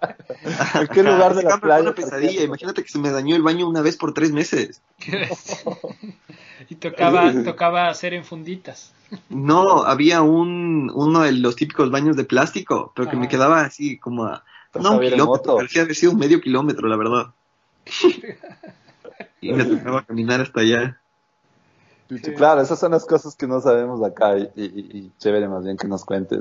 [0.74, 1.82] ¿En qué lugar de Ese la camper fue playa?
[1.82, 4.82] una pesadilla imagínate que se me dañó el baño una vez por tres meses
[6.68, 8.92] y tocaba, tocaba hacer en funditas.
[9.30, 13.98] no había un uno de los típicos baños de plástico pero que me quedaba así
[13.98, 14.44] como a
[14.74, 17.26] No, un kilómetro, parecía haber sido un medio kilómetro, la verdad.
[19.40, 21.00] Y me tocaba caminar hasta allá.
[22.08, 25.62] Sí, Claro, esas son las cosas que no sabemos acá y, y- y chévere más
[25.62, 26.38] bien que nos cuentes.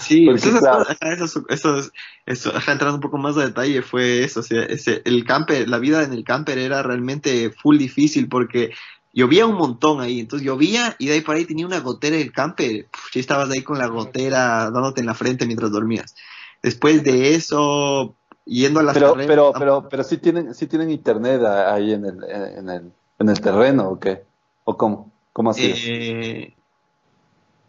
[0.00, 0.84] Sí, Porque, esas claro.
[1.00, 1.92] eso, eso, es-
[2.26, 5.68] eso, ajá, entrando un poco más a detalle, fue eso, o sea, ese, el camper,
[5.68, 8.72] la vida en el camper era realmente full difícil porque
[9.12, 12.32] llovía un montón ahí, entonces llovía y de ahí por ahí tenía una gotera el
[12.32, 16.16] camper, ya estabas ahí con la gotera dándote en la frente mientras dormías.
[16.62, 20.90] Después de eso, yendo a las Pero, carreras- pero, pero, pero sí tienen, sí tienen
[20.90, 24.24] internet ahí en el, en el, en el terreno, ¿o qué?
[24.64, 25.10] ¿O cómo?
[25.32, 25.70] ¿Cómo así?
[25.70, 25.84] es?
[25.86, 26.54] Eh,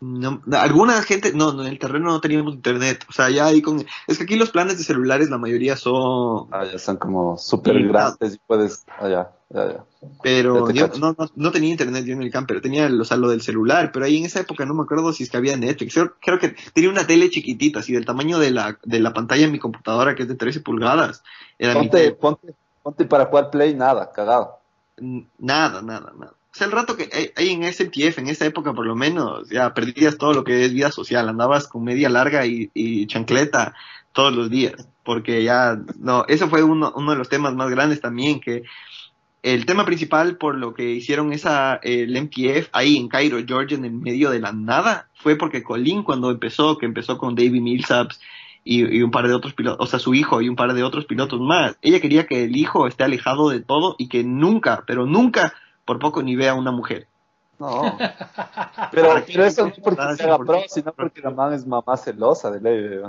[0.06, 3.04] no, alguna gente, no, no, en el terreno no teníamos internet.
[3.10, 3.86] O sea, ya ahí con.
[4.08, 6.48] Es que aquí los planes de celulares, la mayoría son.
[6.52, 9.84] Ah, ya son como súper grandes y puedes, ah, ya, ya, ya.
[10.22, 13.18] Pero Ya yo no, no, no tenía internet yo en el camper, tenía o sea,
[13.18, 13.92] lo del celular.
[13.92, 15.94] Pero ahí en esa época no me acuerdo si es que había Netflix.
[15.94, 19.46] Creo, creo que tenía una tele chiquitita, así del tamaño de la, de la pantalla
[19.46, 21.24] de mi computadora, que es de 13 pulgadas.
[21.58, 22.54] Era Ponte, ponte,
[22.84, 24.60] ponte para jugar play, nada, cagado.
[24.98, 26.34] Nada, nada, nada.
[26.56, 29.74] O sea, el rato que hay, en SMTF, en esa época por lo menos, ya
[29.74, 31.28] perdías todo lo que es vida social.
[31.28, 33.74] Andabas con media larga y, chancleta
[34.14, 34.88] todos los días.
[35.04, 38.64] Porque ya, no, eso fue uno, uno de los temas más grandes también, que
[39.44, 43.84] el tema principal por lo que hicieron esa, el MTF ahí en Cairo, Georgia, en
[43.84, 48.22] el medio de la nada, fue porque Colin cuando empezó, que empezó con David Millsaps
[48.64, 50.84] y, y un par de otros pilotos, o sea, su hijo y un par de
[50.84, 54.86] otros pilotos más, ella quería que el hijo esté alejado de todo y que nunca,
[54.88, 55.54] pero nunca,
[55.86, 57.08] por poco ni vea a una mujer.
[57.60, 57.98] No.
[58.92, 61.66] Pero, que- eso no es porque se haga sí, pro, sino porque la man es
[61.66, 63.02] mamá celosa de ley.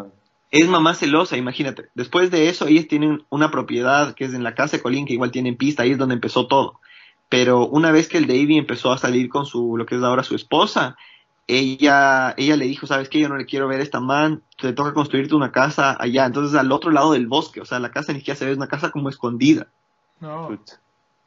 [0.50, 1.88] Es mamá celosa, imagínate.
[1.94, 5.14] Después de eso, ellos tienen una propiedad que es en la casa de Colin, que
[5.14, 6.80] igual tienen pista, ahí es donde empezó todo.
[7.28, 10.22] Pero una vez que el Davy empezó a salir con su, lo que es ahora
[10.22, 10.96] su esposa,
[11.48, 13.18] ella, ella le dijo, ¿sabes qué?
[13.20, 16.24] Yo no le quiero ver a esta man, te toca construirte una casa allá.
[16.24, 18.56] Entonces, al otro lado del bosque, o sea, la casa ni siquiera se ve, es
[18.56, 19.66] una casa como escondida.
[20.20, 20.56] No.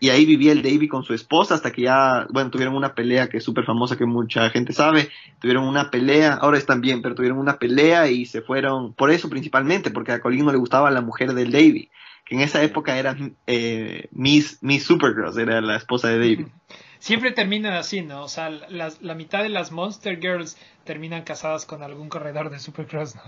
[0.02, 3.28] Y ahí vivía el Davy con su esposa hasta que ya, bueno, tuvieron una pelea
[3.28, 5.10] que es súper famosa, que mucha gente sabe.
[5.42, 9.30] Tuvieron una pelea, ahora están bien, pero tuvieron una pelea y se fueron, por eso
[9.30, 11.92] principalmente, porque a Colin no le gustaba la mujer del Davy,
[12.26, 16.48] que en esa época era eh, Miss, Miss Supergirls, era la esposa de Davy.
[17.00, 18.24] Siempre terminan así, ¿no?
[18.24, 22.60] O sea, las- la mitad de las Monster Girls terminan casadas con algún corredor de
[22.60, 23.22] Supercross, ¿no?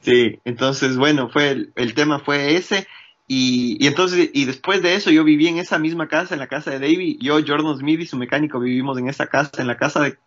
[0.00, 2.86] Sí, entonces, bueno, fue el, el tema fue ese.
[3.28, 6.48] Y, y entonces, y después de eso, yo viví en esa misma casa, en la
[6.48, 7.18] casa de Davy.
[7.20, 10.18] Yo, Jordan Smith y su mecánico vivimos en esa casa, en la casa de,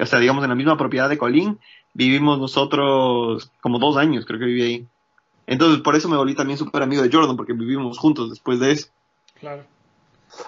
[0.00, 1.58] o sea, digamos, en la misma propiedad de Colin.
[1.94, 4.86] Vivimos nosotros como dos años, creo que viví ahí.
[5.46, 8.72] Entonces, por eso me volví también súper amigo de Jordan, porque vivimos juntos después de
[8.72, 8.88] eso.
[9.40, 9.64] Claro.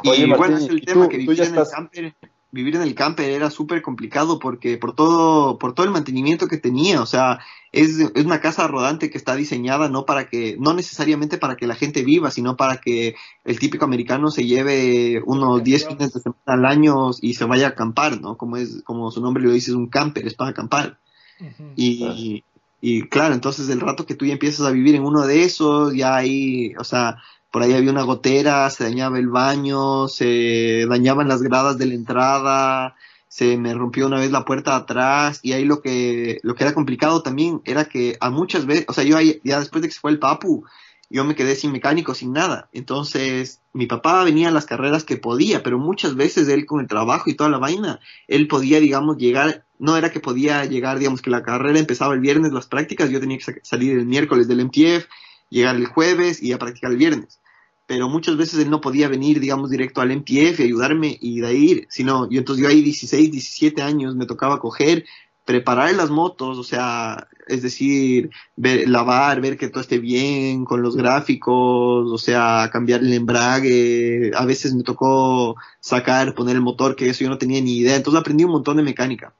[0.04, 2.14] Oye, y Martín, bueno, es el ¿y tema tú- que ya en, estás- el camper,
[2.52, 6.58] vivir en el camper era súper complicado porque por todo, por todo el mantenimiento que
[6.58, 7.38] tenía, o sea,
[7.72, 11.66] es, es una casa rodante que está diseñada no para que, no necesariamente para que
[11.66, 13.14] la gente viva, sino para que
[13.44, 17.66] el típico americano se lleve unos 10 fines de semana al año y se vaya
[17.66, 18.36] a acampar, ¿no?
[18.36, 20.98] Como es, como su nombre lo dice, es un camper, es para acampar.
[21.40, 21.72] Ujú.
[21.76, 22.44] Y,
[22.80, 25.94] y claro, entonces el rato que tú ya empiezas a vivir en uno de esos,
[25.94, 27.18] ya ahí, o sea,
[27.50, 31.94] por ahí había una gotera, se dañaba el baño, se dañaban las gradas de la
[31.94, 32.96] entrada,
[33.28, 36.74] se me rompió una vez la puerta atrás y ahí lo que, lo que era
[36.74, 39.94] complicado también era que a muchas veces, o sea, yo ahí, ya después de que
[39.94, 40.64] se fue el papu,
[41.08, 42.68] yo me quedé sin mecánico, sin nada.
[42.72, 46.86] Entonces, mi papá venía a las carreras que podía, pero muchas veces él con el
[46.86, 47.98] trabajo y toda la vaina,
[48.28, 52.20] él podía, digamos, llegar, no era que podía llegar, digamos, que la carrera empezaba el
[52.20, 55.08] viernes, las prácticas, yo tenía que sa- salir el miércoles del MTF,
[55.50, 57.40] llegar el jueves y a practicar el viernes.
[57.86, 61.46] Pero muchas veces él no podía venir, digamos, directo al MTF y ayudarme y de
[61.48, 65.04] ahí ir, sino, yo entonces yo ahí 16, 17 años me tocaba coger,
[65.44, 70.82] preparar las motos, o sea, es decir, ver, lavar, ver que todo esté bien con
[70.82, 76.94] los gráficos, o sea, cambiar el embrague, a veces me tocó sacar, poner el motor,
[76.94, 79.34] que eso yo no tenía ni idea, entonces aprendí un montón de mecánica,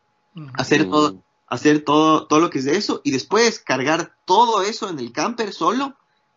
[0.54, 4.88] hacer todo, hacer todo, todo lo que es de eso y después cargar todo eso
[4.88, 5.96] en el camper solo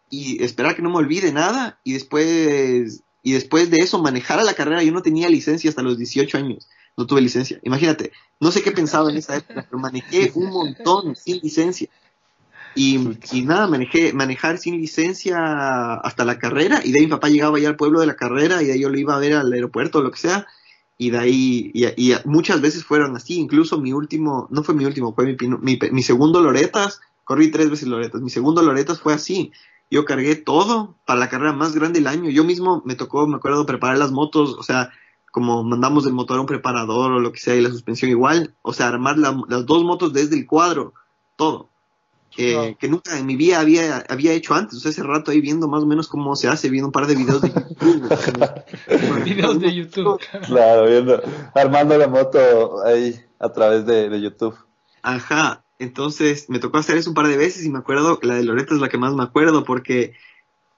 [0.10, 4.44] y esperar que no me olvide nada y después y después de eso manejar a
[4.44, 4.84] la carrera.
[4.84, 6.68] Yo no tenía licencia hasta los 18 años,
[6.98, 7.60] no tuve licencia.
[7.64, 11.88] Imagínate, no sé qué pensaba en esa época, pero manejé un montón sin licencia.
[12.76, 13.00] Y,
[13.32, 17.60] y, nada, manejé, manejar sin licencia hasta la carrera, y de ahí mi papá llegaba
[17.60, 19.54] ya al pueblo de la carrera, y de ahí yo lo iba a ver al
[19.54, 20.48] aeropuerto o lo que sea,
[20.98, 24.86] y de ahí, y, y muchas veces fueron así, incluso mi último, no fue mi
[24.86, 29.14] último, fue mi, mi, mi segundo Loretas, corrí tres veces Loretas, mi segundo Loretas fue
[29.14, 29.52] así,
[29.90, 33.38] yo cargué todo para la carrera más grande del año, yo mismo me tocó, me
[33.38, 34.92] acuerdo, preparar las motos, o sea,
[35.32, 38.56] como mandamos el motor a un preparador o lo que sea, y la suspensión igual,
[38.62, 40.94] o sea, armar la, las dos motos desde el cuadro,
[41.36, 41.73] todo
[42.36, 44.78] que, que, nunca en mi vida había, había hecho antes.
[44.78, 47.08] O sea, ese rato ahí viendo más o menos cómo se hace, viendo un par
[47.08, 49.24] de videos de YouTube.
[49.24, 50.20] videos de YouTube.
[50.46, 51.22] Claro, viendo,
[51.54, 54.56] armando la moto ahí a través de, de, YouTube.
[55.02, 58.44] Ajá, entonces me tocó hacer eso un par de veces y me acuerdo, la de
[58.44, 60.14] Loreto es la que más me acuerdo porque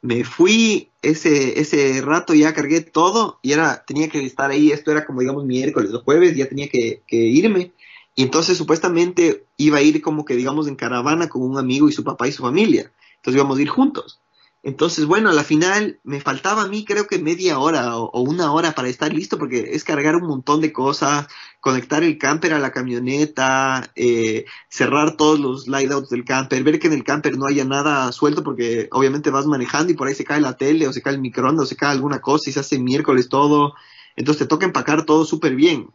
[0.01, 4.91] me fui ese, ese rato, ya cargué todo y era, tenía que estar ahí, esto
[4.91, 7.71] era como digamos miércoles o jueves, ya tenía que, que irme
[8.15, 11.91] y entonces supuestamente iba a ir como que digamos en caravana con un amigo y
[11.91, 12.91] su papá y su familia.
[13.17, 14.21] Entonces íbamos a ir juntos.
[14.63, 18.51] Entonces, bueno, a la final me faltaba a mí creo que media hora o, una
[18.51, 21.27] hora para estar listo porque es cargar un montón de cosas,
[21.59, 26.87] conectar el camper a la camioneta, eh, cerrar todos los lightouts del camper, ver que
[26.87, 30.25] en el camper no haya nada suelto porque obviamente vas manejando y por ahí se
[30.25, 32.61] cae la tele o se cae el microondas o se cae alguna cosa y se
[32.61, 33.75] hace miércoles todo.
[34.15, 35.89] Entonces te toca empacar todo súper bien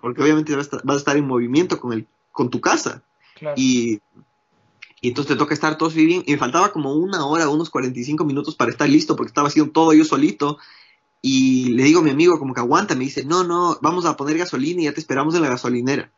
[0.00, 3.02] porque obviamente vas a, estar, en movimiento con, el, con tu casa.
[3.56, 4.00] Y,
[5.00, 6.22] y, entonces te toca estar todo bien.
[6.26, 9.72] Y me faltaba como una hora, unos 45 minutos para estar listo, porque estaba haciendo
[9.72, 10.58] todo yo solito.
[11.20, 14.16] Y le digo a mi amigo, como que aguanta, me dice, no, no, vamos a
[14.16, 16.12] poner gasolina y ya te esperamos en la gasolinera.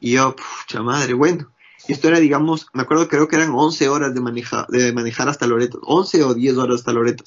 [0.00, 1.50] Y yo, pucha madre, bueno.
[1.86, 5.28] Y esto era, digamos, me acuerdo, creo que eran 11 horas de, manejar de manejar
[5.28, 7.24] hasta Loreto, 11 o 10 horas hasta Loreto.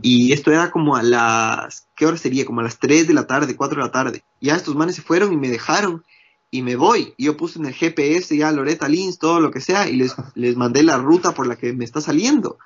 [0.00, 2.46] Y esto era como a las, ¿qué hora sería?
[2.46, 4.24] Como a las 3 de la tarde, 4 de la tarde.
[4.40, 6.04] Ya estos manes se fueron y me dejaron
[6.50, 7.14] y me voy.
[7.16, 10.14] Y yo puse en el GPS ya Loreta Lins, todo lo que sea, y les,
[10.34, 12.58] les mandé la ruta por la que me está saliendo.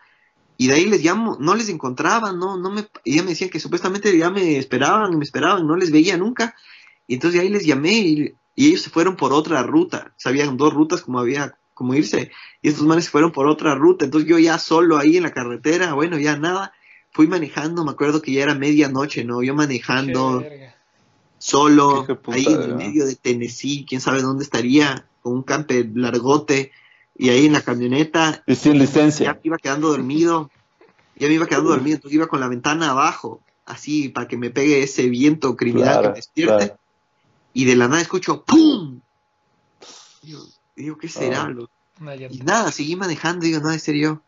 [0.59, 3.61] Y de ahí les llamo, no les encontraba, no, no me, ya me decían que
[3.61, 6.55] supuestamente ya me esperaban y me esperaban, no les veía nunca.
[7.07, 10.15] Y entonces ahí les llamé y, y ellos se fueron por otra ruta.
[10.17, 12.31] Sabían dos rutas como había, como irse.
[12.63, 14.07] Y estos manes se fueron por otra ruta.
[14.07, 16.73] Entonces yo ya solo ahí en la carretera, bueno, ya nada
[17.17, 19.43] fui manejando, me acuerdo que ya era medianoche, ¿no?
[19.43, 20.45] Yo manejando
[21.39, 26.73] solo, ahí en el medio de Tennessee, quién sabe dónde estaría, con un camper largote,
[27.17, 28.45] y ahí en la camioneta.
[28.47, 29.25] Y sin licencia.
[29.25, 30.51] Ya me iba quedando dormido,
[31.17, 34.51] ya me iba quedando dormido, entonces iba con la ventana abajo, así, para que me
[34.51, 36.75] pegue ese viento criminal que me despierte.
[37.55, 39.01] Y de la nada escucho ¡pum!
[40.77, 41.51] Digo, ¿qué será?
[41.99, 42.15] Ah.
[42.15, 44.21] Y nada, seguí manejando, digo, no, en serio.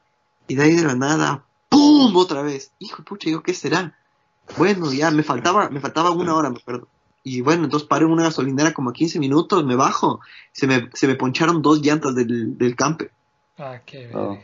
[0.47, 1.45] Y de ahí de la nada,
[1.79, 2.17] ¡Pum!
[2.17, 2.73] Otra vez.
[2.81, 3.97] Hijo de pucha, digo, ¿qué será?
[4.57, 6.89] Bueno, ya me faltaba, me faltaba una hora, me acuerdo.
[7.23, 10.21] Y bueno, entonces paré en una gasolinera como a 15 minutos, me bajo,
[10.53, 13.13] se me, se me poncharon dos llantas del, del camper.
[13.59, 14.39] Ah, qué oh,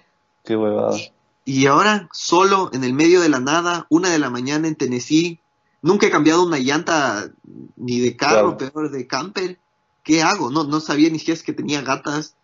[0.45, 0.97] qué huevada.
[1.45, 5.41] Y ahora, solo, en el medio de la nada, una de la mañana en Tennessee,
[5.83, 7.31] nunca he cambiado una llanta
[7.77, 9.59] ni de carro, peor de camper.
[10.05, 10.51] ¿Qué hago?
[10.51, 12.37] No, no sabía ni siquiera que tenía gatas.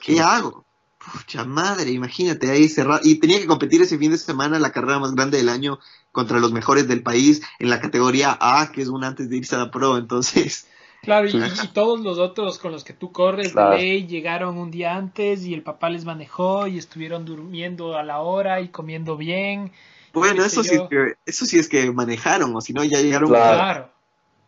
[0.00, 0.64] ¿Qué hago?
[1.12, 3.00] Pucha madre, imagínate ahí cerrado.
[3.02, 5.78] Y tenía que competir ese fin de semana la carrera más grande del año
[6.12, 9.54] contra los mejores del país en la categoría A, que es una antes de irse
[9.56, 9.96] a la pro.
[9.96, 10.68] Entonces.
[11.02, 14.96] Claro, y, todos los otros con los que tú corres de ley llegaron un día
[14.96, 19.72] antes y el papá les manejó y estuvieron durmiendo a la hora y comiendo bien.
[20.12, 23.30] Bueno, eso sí, es que, eso sí es que manejaron, o si no, ya llegaron.
[23.30, 23.90] Claro,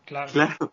[0.04, 0.32] claro.
[0.32, 0.72] Claro.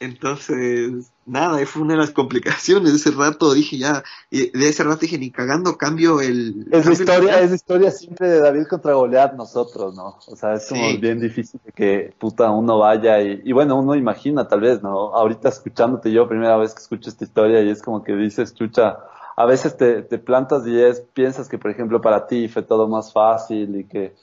[0.00, 3.52] Entonces, nada, fue una de las complicaciones de ese rato.
[3.52, 6.66] Dije ya, de ese rato dije, ni cagando cambio el.
[6.70, 10.18] Es la historia, es historia siempre de David contra Goliat, nosotros, ¿no?
[10.26, 14.48] O sea, es como bien difícil que puta uno vaya y, y, bueno, uno imagina
[14.48, 15.14] tal vez, ¿no?
[15.14, 18.98] Ahorita escuchándote yo, primera vez que escucho esta historia y es como que dices, chucha,
[19.36, 22.88] a veces te, te plantas y es, piensas que, por ejemplo, para ti fue todo
[22.88, 24.14] más fácil y que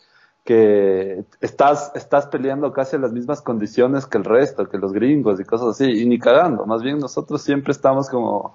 [0.43, 5.39] que estás, estás peleando casi en las mismas condiciones que el resto, que los gringos
[5.39, 8.53] y cosas así, y ni cagando, más bien nosotros siempre estamos como,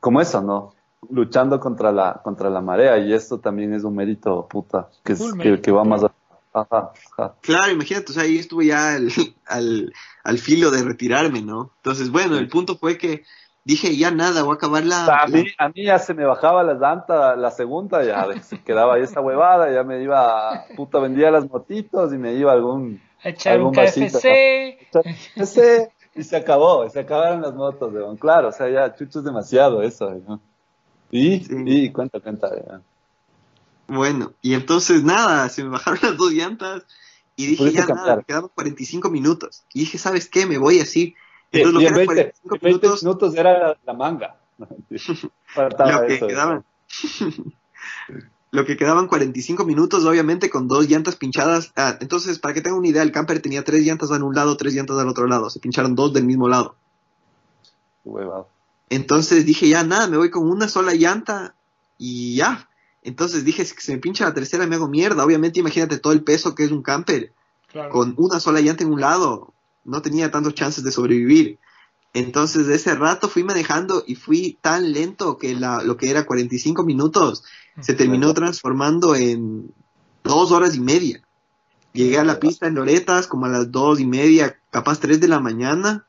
[0.00, 0.74] como eso, ¿no?
[1.08, 5.14] Luchando contra la, contra la marea, y esto también es un mérito, puta, que,
[5.62, 6.12] que, va más a...
[6.52, 6.92] Ajá,
[7.40, 9.10] Claro, imagínate, o sea, ahí estuve ya al,
[9.46, 9.92] al,
[10.24, 11.70] al filo de retirarme, ¿no?
[11.76, 13.24] Entonces, bueno, el punto fue que
[13.64, 15.06] dije, ya nada, voy a acabar la...
[15.06, 18.94] A mí, a mí ya se me bajaba la llanta, la segunda, ya se quedaba
[18.94, 23.00] ahí esa huevada, ya me iba, puta, vendía las motitos y me iba algún...
[23.22, 24.78] A echar un KFC.
[26.14, 28.16] y se acabó, se acabaron las motos, weón.
[28.16, 30.40] Claro, o sea, ya chucho es demasiado eso, ¿no?
[31.10, 31.54] Y, Sí.
[31.66, 32.50] y cuenta, cuenta.
[32.54, 32.80] ya.
[33.88, 36.84] Bueno, y entonces nada, se me bajaron las dos llantas
[37.36, 39.64] y dije, ya nada, me quedaban 45 minutos.
[39.74, 40.46] Y dije, ¿sabes qué?
[40.46, 41.14] Me voy así.
[41.52, 44.36] Entonces lo y que en eran 20, 45 en 20 minutos, era la, manga.
[44.58, 46.26] Lo que eso.
[46.26, 46.64] quedaban.
[48.52, 51.72] lo que quedaban 45 minutos, obviamente, con dos llantas pinchadas.
[51.76, 54.56] Ah, entonces, para que tengan una idea, el camper tenía tres llantas en un lado,
[54.56, 55.50] tres llantas al otro lado.
[55.50, 56.74] Se pincharon dos del mismo lado.
[58.04, 58.48] Huevado.
[58.88, 61.54] Entonces dije, ya nada, me voy con una sola llanta
[61.96, 62.68] y ya.
[63.02, 65.24] Entonces dije, si se me pincha la tercera me hago mierda.
[65.24, 67.32] Obviamente imagínate todo el peso que es un camper.
[67.68, 67.90] Claro.
[67.90, 69.54] Con una sola llanta en un lado,
[69.90, 71.58] no tenía tantos chances de sobrevivir.
[72.12, 76.24] Entonces de ese rato fui manejando y fui tan lento que la, lo que era
[76.26, 77.44] 45 minutos
[77.80, 79.72] se terminó transformando en
[80.24, 81.22] dos horas y media.
[81.92, 85.28] Llegué a la pista en Loretas como a las dos y media, capaz tres de
[85.28, 86.06] la mañana.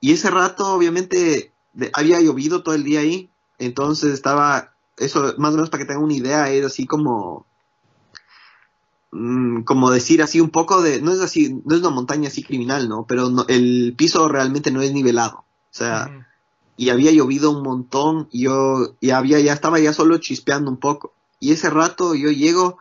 [0.00, 3.30] Y ese rato, obviamente, de- había llovido todo el día ahí.
[3.58, 7.46] Entonces estaba, eso más o menos para que tengan una idea, es así como,
[9.64, 12.88] como decir así un poco de, no es así, no es una montaña así criminal,
[12.88, 13.06] ¿no?
[13.06, 15.38] Pero no- el piso realmente no es nivelado.
[15.38, 16.06] O sea,
[16.76, 20.78] y había llovido un montón y yo y había ya estaba ya solo chispeando un
[20.78, 21.12] poco.
[21.40, 22.78] Y ese rato yo llego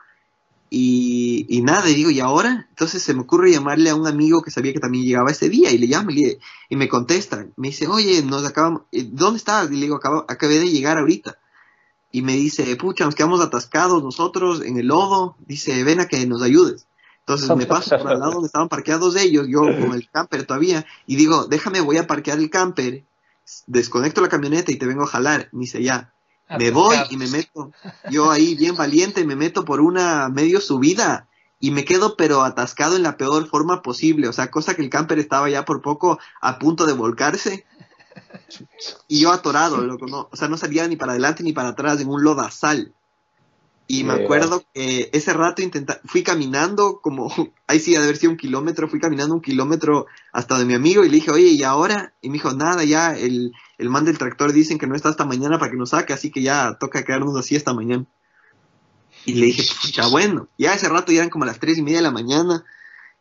[0.69, 4.41] y, y nada y digo y ahora entonces se me ocurre llamarle a un amigo
[4.41, 6.39] que sabía que también llegaba ese día y le llamo y, le-
[6.69, 7.45] y me contesta.
[7.57, 10.97] Me dice oye nos acabamos eh, dónde estás y le digo "Acabo- acabé de llegar
[10.97, 11.37] ahorita
[12.13, 16.25] y me dice pucha nos quedamos atascados nosotros en el lodo dice ven a que
[16.25, 16.87] nos ayudes
[17.25, 20.85] entonces me paso por al lado donde estaban parqueados ellos, yo con el camper todavía,
[21.07, 23.05] y digo, déjame, voy a parquear el camper,
[23.65, 25.47] desconecto la camioneta y te vengo a jalar.
[25.53, 26.13] Me dice, ya,
[26.57, 27.71] me voy y me meto,
[28.09, 31.29] yo ahí bien valiente, me meto por una medio subida
[31.61, 34.89] y me quedo pero atascado en la peor forma posible, o sea, cosa que el
[34.89, 37.65] camper estaba ya por poco a punto de volcarse
[39.07, 41.99] y yo atorado, loco, no, o sea, no salía ni para adelante ni para atrás
[42.01, 42.93] en un lodazal.
[43.85, 47.29] Y me acuerdo que ese rato intenta fui caminando como,
[47.67, 50.73] ahí sí, ha de haber sido un kilómetro, fui caminando un kilómetro hasta de mi
[50.73, 52.13] amigo y le dije, oye, ¿y ahora?
[52.21, 55.25] Y me dijo, nada, ya, el, el man del tractor dicen que no está hasta
[55.25, 58.05] mañana para que nos saque, así que ya toca quedarnos así hasta mañana.
[59.25, 61.97] Y le dije, pucha, bueno, ya ese rato ya eran como las tres y media
[61.97, 62.65] de la mañana.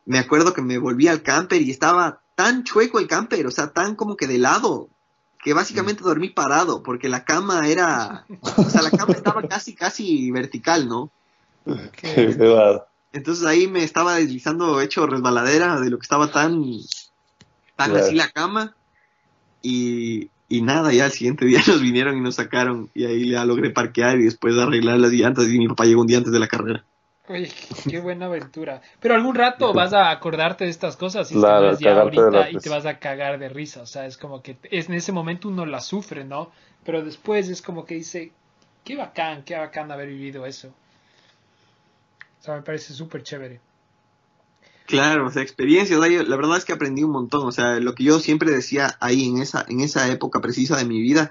[0.05, 3.69] Me acuerdo que me volví al camper y estaba tan chueco el camper, o sea,
[3.69, 4.89] tan como que de lado,
[5.45, 10.29] que básicamente dormí parado, porque la cama era, o sea, la cama estaba casi, casi
[10.33, 11.13] vertical, ¿no?
[11.93, 12.37] Qué.
[13.13, 16.65] Entonces ahí me estaba deslizando hecho resbaladera de lo que estaba tan,
[17.77, 18.05] tan Claro.
[18.05, 18.75] así la cama.
[19.63, 22.91] Y, y nada, ya al siguiente día nos vinieron y nos sacaron.
[22.93, 25.47] Y ahí ya logré parquear y después arreglar las llantas.
[25.47, 26.85] Y mi papá llegó un día antes de la carrera.
[27.33, 27.51] Oye,
[27.89, 28.83] qué buena aventura.
[29.01, 32.27] Pero algún rato vas a acordarte de estas cosas y Claro, es ya cagarte de
[32.27, 33.83] ahorita la y te vas a cagar de risa.
[33.83, 36.51] O sea, es como que es, en ese momento uno la sufre, ¿no?
[36.85, 38.33] Pero después es como que dice,
[38.85, 40.69] qué bacán, qué bacán haber vivido eso.
[42.41, 43.61] O sea, me parece súper chévere.
[44.87, 45.99] Claro, o sea, experiencias.
[45.99, 47.47] o sea, yo- La verdad es que aprendí un montón.
[47.47, 50.85] O sea, lo que yo siempre decía ahí en esa, en esa época precisa de
[50.85, 51.31] mi vida,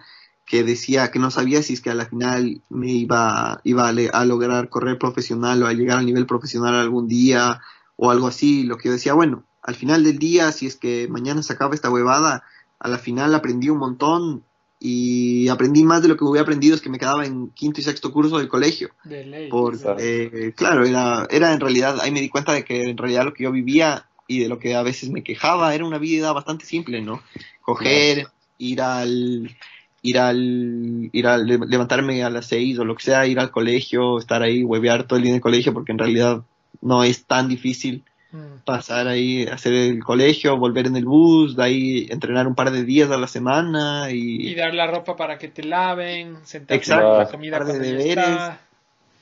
[0.51, 3.93] que decía que no sabía si es que a la final me iba, iba a,
[3.93, 7.61] le- a lograr correr profesional o a llegar al nivel profesional algún día
[7.95, 8.63] o algo así.
[8.63, 11.73] Lo que yo decía, bueno, al final del día, si es que mañana se acaba
[11.73, 12.43] esta huevada,
[12.79, 14.43] a la final aprendí un montón
[14.77, 17.83] y aprendí más de lo que hubiera aprendido es que me quedaba en quinto y
[17.85, 18.89] sexto curso del colegio.
[19.05, 19.47] De ley.
[19.49, 23.23] Porque, eh, claro, era, era en realidad, ahí me di cuenta de que en realidad
[23.23, 26.33] lo que yo vivía y de lo que a veces me quejaba era una vida
[26.33, 27.21] bastante simple, ¿no?
[27.61, 29.55] Coger, ir al,
[30.01, 33.51] ir al, ir al, le- levantarme a las seis o lo que sea, ir al
[33.51, 36.43] colegio, estar ahí, huevear todo el día en el colegio, porque en realidad
[36.81, 38.03] no es tan difícil
[38.33, 38.63] Mm.
[38.63, 42.85] pasar ahí, hacer el colegio, volver en el bus, de ahí entrenar un par de
[42.85, 44.55] días a la semana Y y...
[44.55, 48.07] dar la ropa para que te laven, sentarte la comida Par de deberes.
[48.07, 48.59] está.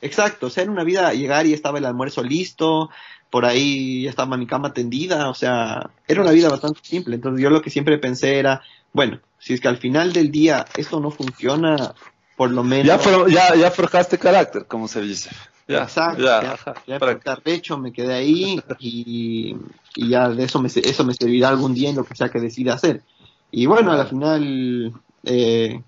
[0.02, 2.88] Exacto, o sea, era una vida, llegar y estaba el almuerzo listo,
[3.30, 7.16] por ahí ya estaba mi cama tendida, o sea, era una vida bastante simple.
[7.16, 8.62] Entonces yo lo que siempre pensé era,
[8.92, 11.94] bueno, si es que al final del día esto no funciona,
[12.36, 12.86] por lo menos...
[12.86, 15.30] Ya, for- ya, ya forjaste carácter, como se dice.
[15.66, 19.56] Ya, Exacto, ya, ya, ya estar hecho, me quedé ahí y,
[19.94, 22.40] y ya de eso me, eso me servirá algún día en lo que sea que
[22.40, 23.02] decida hacer.
[23.50, 24.92] Y bueno, a la final...
[25.24, 25.80] Eh,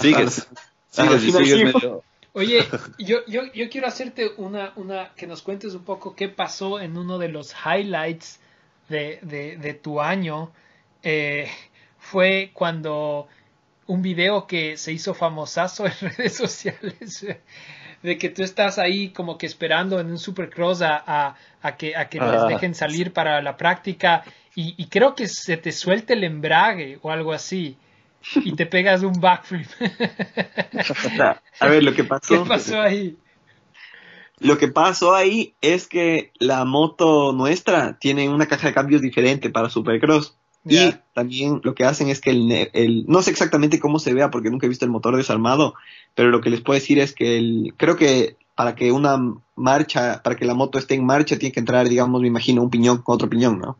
[0.00, 0.48] Sigues,
[0.96, 2.02] la- sigues y final sigues medio-
[2.34, 2.64] Oye,
[2.98, 6.96] yo, yo, yo quiero hacerte una, una, que nos cuentes un poco qué pasó en
[6.96, 8.38] uno de los highlights
[8.88, 10.50] de, de, de tu año.
[11.02, 11.48] Eh,
[12.10, 13.26] fue cuando
[13.86, 17.26] un video que se hizo famosazo en redes sociales
[18.02, 21.96] de que tú estás ahí como que esperando en un supercross a, a, a que,
[21.96, 22.46] a que les Ah.
[22.48, 24.24] dejen salir para la práctica
[24.54, 27.76] y, y creo que se te suelte el embrague o algo así
[28.44, 29.68] y te pegas un backflip.
[31.60, 33.16] A ver, lo que ¿Qué pasó, pasó ahí?
[34.40, 39.50] lo que pasó ahí es que la moto nuestra tiene una caja de cambios diferente
[39.50, 40.36] para Supercross.
[40.64, 40.76] Y
[41.14, 44.50] también lo que hacen es que el, el- no sé exactamente cómo se vea porque
[44.50, 45.74] nunca he visto el motor desarmado,
[46.14, 49.18] pero lo que les puedo decir es que el, creo que para que una
[49.54, 52.70] marcha, para que la moto esté en marcha tiene que entrar, digamos, me imagino, un
[52.70, 53.78] piñón con otro piñón, ¿no?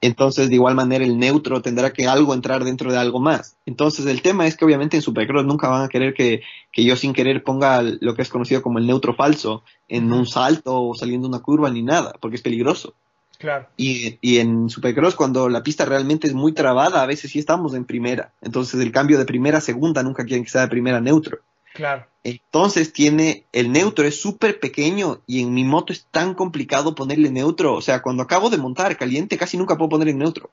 [0.00, 3.56] Entonces, de igual manera, el neutro tendrá que algo entrar dentro de algo más.
[3.64, 6.96] Entonces, el tema es que obviamente en Supercross nunca van a querer que, que yo
[6.96, 10.94] sin querer ponga lo que es conocido como el neutro falso en un salto o
[10.94, 12.94] saliendo una curva ni nada, porque es peligroso.
[13.42, 13.66] Claro.
[13.76, 17.74] Y, y en Supercross, cuando la pista realmente es muy trabada, a veces sí estamos
[17.74, 18.30] en primera.
[18.40, 21.40] Entonces, el cambio de primera a segunda nunca quieren que sea de primera a neutro.
[21.74, 22.06] Claro.
[22.22, 27.32] Entonces tiene, el neutro es súper pequeño y en mi moto es tan complicado ponerle
[27.32, 27.74] neutro.
[27.74, 30.50] O sea, cuando acabo de montar caliente casi nunca puedo poner en neutro.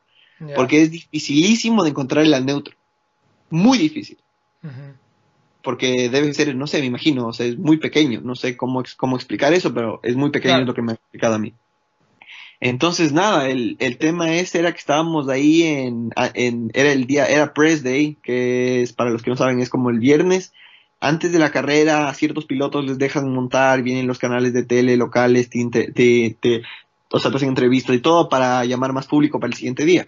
[0.56, 2.74] Porque es dificilísimo de encontrarle al neutro.
[3.52, 4.18] Muy difícil.
[5.62, 8.22] Porque debe ser, no sé, me imagino, o sea, es muy pequeño.
[8.24, 10.64] No sé cómo, cómo explicar eso, pero es muy pequeño Claro.
[10.64, 11.54] es lo que me ha explicado a mí.
[12.62, 17.26] Entonces, nada, el, el tema ese era que estábamos ahí en, en, era el día,
[17.26, 20.52] era Press Day, que es, para los que no saben, es como el viernes.
[21.00, 24.98] Antes de la carrera, a ciertos pilotos les dejan montar, vienen los canales de tele
[24.98, 26.62] locales, te, te, te-
[27.12, 30.08] o sea, te hacen entrevistas y todo para llamar más público para el siguiente día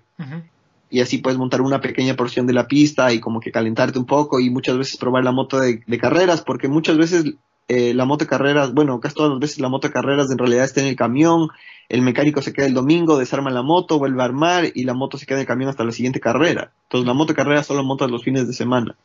[0.92, 4.06] y así puedes montar una pequeña porción de la pista y como que calentarte un
[4.06, 7.34] poco y muchas veces probar la moto de, de carreras, porque muchas veces
[7.74, 10.82] eh, la moto carreras, bueno, casi todas las veces la moto carreras en realidad está
[10.82, 11.48] en el camión,
[11.88, 15.18] el mecánico se queda el domingo, desarma la moto, vuelve a armar y la moto
[15.18, 16.74] se queda en el camión hasta la siguiente carrera.
[16.84, 18.98] Entonces la moto de carreras solo montas los fines de semana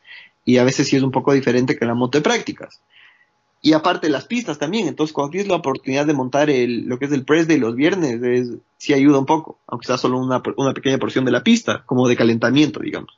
[0.43, 2.81] y a veces sí es un poco diferente que la moto de prácticas.
[3.61, 7.05] Y aparte las pistas también, entonces cuando tienes la oportunidad de montar el, lo que
[7.05, 10.73] es el press de los viernes, es, sí ayuda un poco, aunque sea solo una,
[10.73, 13.17] pequeña porción de la pista, como de calentamiento, digamos.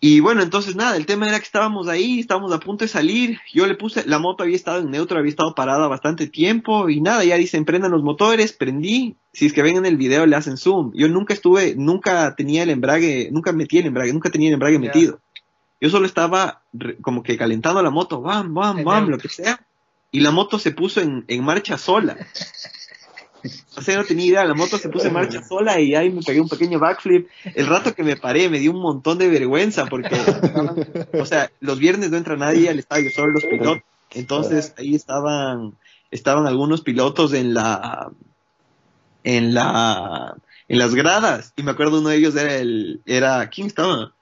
[0.00, 3.40] Y bueno, entonces nada, el tema era que estábamos ahí, estábamos a punto de salir,
[3.52, 7.00] yo le puse, la moto había estado en neutro, había estado parada bastante tiempo y
[7.00, 10.36] nada, ya dicen, prendan los motores, prendí, si es que ven en el video le
[10.36, 14.48] hacen zoom, yo nunca estuve, nunca tenía el embrague, nunca metí el embrague, nunca tenía
[14.48, 15.20] el embrague metido.
[15.80, 19.66] Yo solo estaba re- como que calentando la moto, bam, bam, bam, lo que sea,
[20.12, 22.16] y la moto se puso en, en marcha sola.
[23.76, 26.22] O sea, no tenía idea, la moto se puso en marcha sola y ahí me
[26.22, 27.28] pegué un pequeño backflip.
[27.54, 30.16] El rato que me paré me dio un montón de vergüenza porque,
[31.12, 33.82] o sea, los viernes no entra nadie al estadio, solo los pilotos.
[34.10, 35.74] Entonces ahí estaban,
[36.10, 38.10] estaban algunos pilotos en la,
[39.24, 40.34] en la,
[40.68, 41.52] en las gradas.
[41.56, 44.14] Y me acuerdo uno de ellos era el, era, ¿quién estaba?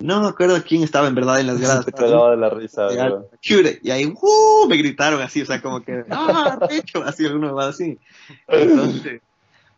[0.00, 1.84] No me acuerdo quién estaba en verdad en las gradas.
[1.84, 2.86] Se cagaba de la risa,
[3.82, 4.68] y ahí ¡uh!
[4.68, 7.02] me gritaron así, o sea, como que ¡ah, pecho!
[7.02, 7.98] Así alguno va así.
[8.46, 9.22] Entonces,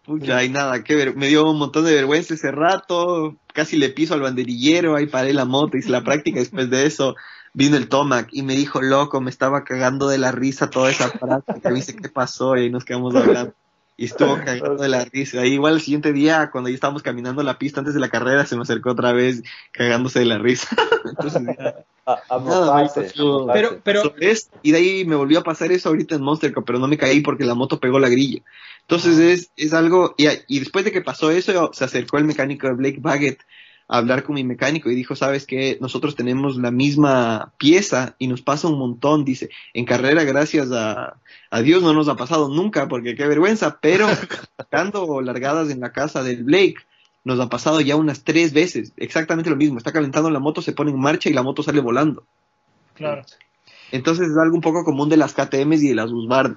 [0.05, 3.89] pucha, y nada, que ver, me dio un montón de vergüenza ese rato, casi le
[3.89, 7.15] piso al banderillero, ahí paré la moto, hice la práctica, después de eso
[7.53, 11.11] vino el Tomac y me dijo, loco, me estaba cagando de la risa toda esa
[11.11, 12.57] práctica, me dice, ¿qué pasó?
[12.57, 13.55] Y ahí nos quedamos hablando.
[14.01, 15.43] Y estuvo cagando de la risa.
[15.43, 18.47] Ahí igual el siguiente día, cuando ya estábamos caminando la pista antes de la carrera,
[18.47, 20.68] se me acercó otra vez cagándose de la risa.
[21.05, 23.12] Entonces, ya, A, a Nada, mofarse.
[23.52, 26.64] Pero, pero, esto, y de ahí me volvió a pasar eso ahorita en Monster Cup,
[26.64, 28.40] pero no me caí porque la moto pegó la grilla.
[28.89, 29.32] Entonces Ah.
[29.32, 32.72] es, es algo, y, y después de que pasó eso, se acercó el mecánico de
[32.72, 33.43] Blake Baggett
[33.91, 38.29] a hablar con mi mecánico y dijo, sabes que nosotros tenemos la misma pieza y
[38.29, 41.17] nos pasa un montón, dice, en carrera gracias a,
[41.51, 44.07] a Dios no nos ha pasado nunca porque qué vergüenza, pero
[44.57, 46.77] sacando largadas en la casa del Blake,
[47.25, 50.73] nos ha pasado ya unas tres veces, exactamente lo mismo, está calentando la moto, se
[50.73, 52.25] pone en marcha y la moto sale volando.
[52.95, 53.25] claro.
[53.93, 56.11] Entonces es algo un poco común de las KTMs y de las.
[56.11, 56.55] Ujú.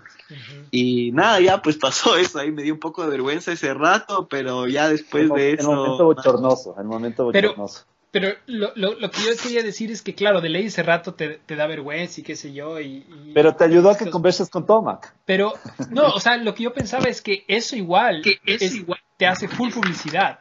[0.72, 4.27] Y nada, ya pues pasó eso, ahí me dio un poco de vergüenza ese rato,
[4.30, 5.72] pero ya después el, de el eso...
[5.73, 7.85] momento bochornoso, el momento Pero- bochornoso.
[8.11, 11.15] Pero lo, lo, lo que yo quería decir es que, claro, de ley ese rato
[11.15, 12.80] te, te da vergüenza y qué sé yo.
[12.80, 15.15] Y, y- Pero te ayudó a que converses con Tomac.
[15.26, 15.53] Pero,
[15.89, 18.84] no, o sea, lo que yo pensaba es que eso igual, es-
[19.18, 20.40] te hace full publicidad.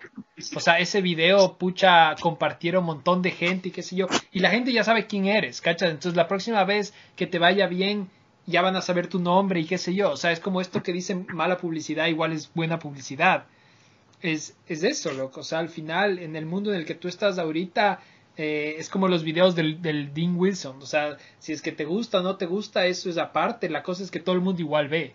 [0.55, 4.07] O sea, ese video, pucha, compartieron un montón de gente y qué sé yo.
[4.33, 5.91] Y la gente ya sabe quién eres, ¿cachas?
[5.91, 8.09] Entonces la próxima vez que te vaya bien,
[8.47, 10.11] ya van a saber tu nombre y qué sé yo.
[10.11, 13.45] O sea, es como esto que dicen mala publicidad, igual es buena publicidad.
[14.21, 15.41] Es, es eso, loco.
[15.41, 18.01] O sea, al final, en el mundo en el que tú estás ahorita,
[18.37, 20.81] eh, es como los videos del, del Dean Wilson.
[20.81, 23.69] O sea, si es que te gusta o no te gusta, eso es aparte.
[23.69, 25.15] La cosa es que todo el mundo igual ve.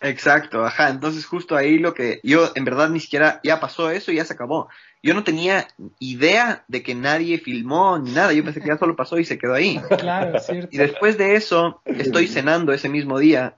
[0.00, 4.10] Exacto, ajá, entonces justo ahí lo que yo en verdad ni siquiera, ya pasó eso
[4.10, 4.68] y ya se acabó.
[5.02, 5.68] yo no tenía
[5.98, 8.32] idea de que nadie filmó ni nada.
[8.32, 9.78] Yo pensé que ya solo pasó y se quedó ahí.
[9.98, 10.68] Claro, es cierto.
[10.72, 13.56] Y después de eso, estoy cenando ese mismo día.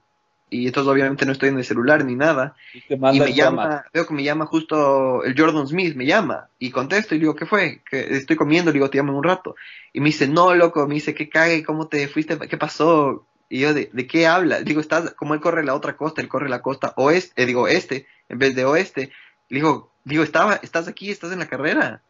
[0.53, 2.55] Y entonces obviamente no estoy en el celular ni nada.
[2.75, 6.05] Y te Y me el llama, veo que me llama justo el Jordan Smith, me
[6.05, 6.49] llama.
[6.59, 7.81] Y contesto y le digo, ¿qué fue?
[7.89, 9.55] Que estoy comiendo, le digo, te llamo en un rato.
[9.93, 11.65] Y me dice, no, loco, me dice, ¿qué cague?
[11.65, 12.39] ¿Cómo te fuiste?
[12.39, 13.27] ¿Qué pasó?
[13.53, 14.63] Y yo, ¿de, de qué habla?
[14.63, 17.69] Digo, estás, como él corre la otra costa, él corre la costa oeste, eh, digo,
[17.69, 19.13] este, en vez de oeste.
[19.51, 22.01] Le digo, digo, estaba, estás aquí, estás en la carrera.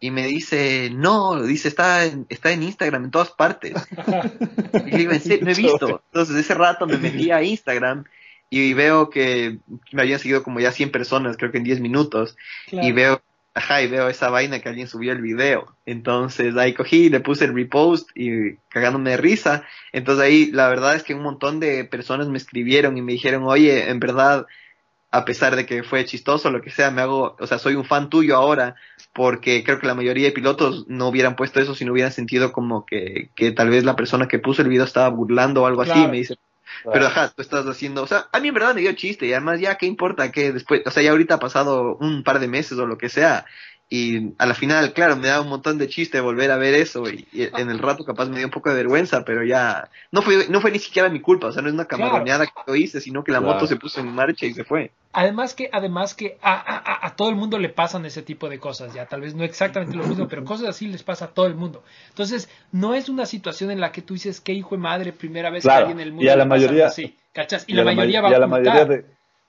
[0.00, 3.72] Y me dice, no, dice, está en, está en Instagram, en todas partes.
[4.74, 6.02] Y le digo, "En serio, no he visto.
[6.12, 8.04] Entonces, ese rato me metí a Instagram
[8.50, 9.60] y veo que
[9.92, 12.36] me habían seguido como ya 100 personas, creo que en 10 minutos.
[12.68, 12.86] Claro.
[12.86, 13.22] Y veo,
[13.54, 15.74] ajá, y veo esa vaina que alguien subió el video.
[15.84, 19.64] Entonces ahí cogí, le puse el repost y cagándome de risa.
[19.92, 23.44] Entonces ahí la verdad es que un montón de personas me escribieron y me dijeron,
[23.44, 24.46] oye, en verdad,
[25.10, 27.84] a pesar de que fue chistoso, lo que sea, me hago, o sea, soy un
[27.84, 28.76] fan tuyo ahora,
[29.12, 32.52] porque creo que la mayoría de pilotos no hubieran puesto eso si no hubieran sentido
[32.52, 35.82] como que, que tal vez la persona que puso el video estaba burlando o algo
[35.82, 35.92] así.
[35.92, 36.08] Claro.
[36.08, 36.36] Me dice,
[36.92, 39.32] pero ajá, tú estás haciendo, o sea, a mí en verdad me dio chiste y
[39.32, 42.48] además ya qué importa que después, o sea, ya ahorita ha pasado un par de
[42.48, 43.46] meses o lo que sea
[43.94, 47.08] y a la final, claro, me da un montón de chiste volver a ver eso
[47.10, 50.22] y, y en el rato capaz me dio un poco de vergüenza, pero ya no
[50.22, 52.74] fue no fue ni siquiera mi culpa, o sea, no es una camaroneada que yo
[52.74, 53.52] hice, sino que la Claro.
[53.54, 54.92] moto se puso en marcha y se fue.
[55.12, 58.94] Además que, además que a, a- todo el mundo le pasan ese tipo de cosas,
[58.94, 61.54] ya tal vez no exactamente lo mismo, pero cosas así les pasa a todo el
[61.54, 61.84] mundo.
[62.08, 65.50] Entonces, no es una situación en la que tú dices, qué hijo de madre, primera
[65.50, 67.64] vez Claro, que alguien en el mundo y a la mayoría- así, ¿cachas?
[67.68, 68.74] Y, Y la a la mayoría may- va y a a la ocultar.
[68.74, 69.04] mayoría de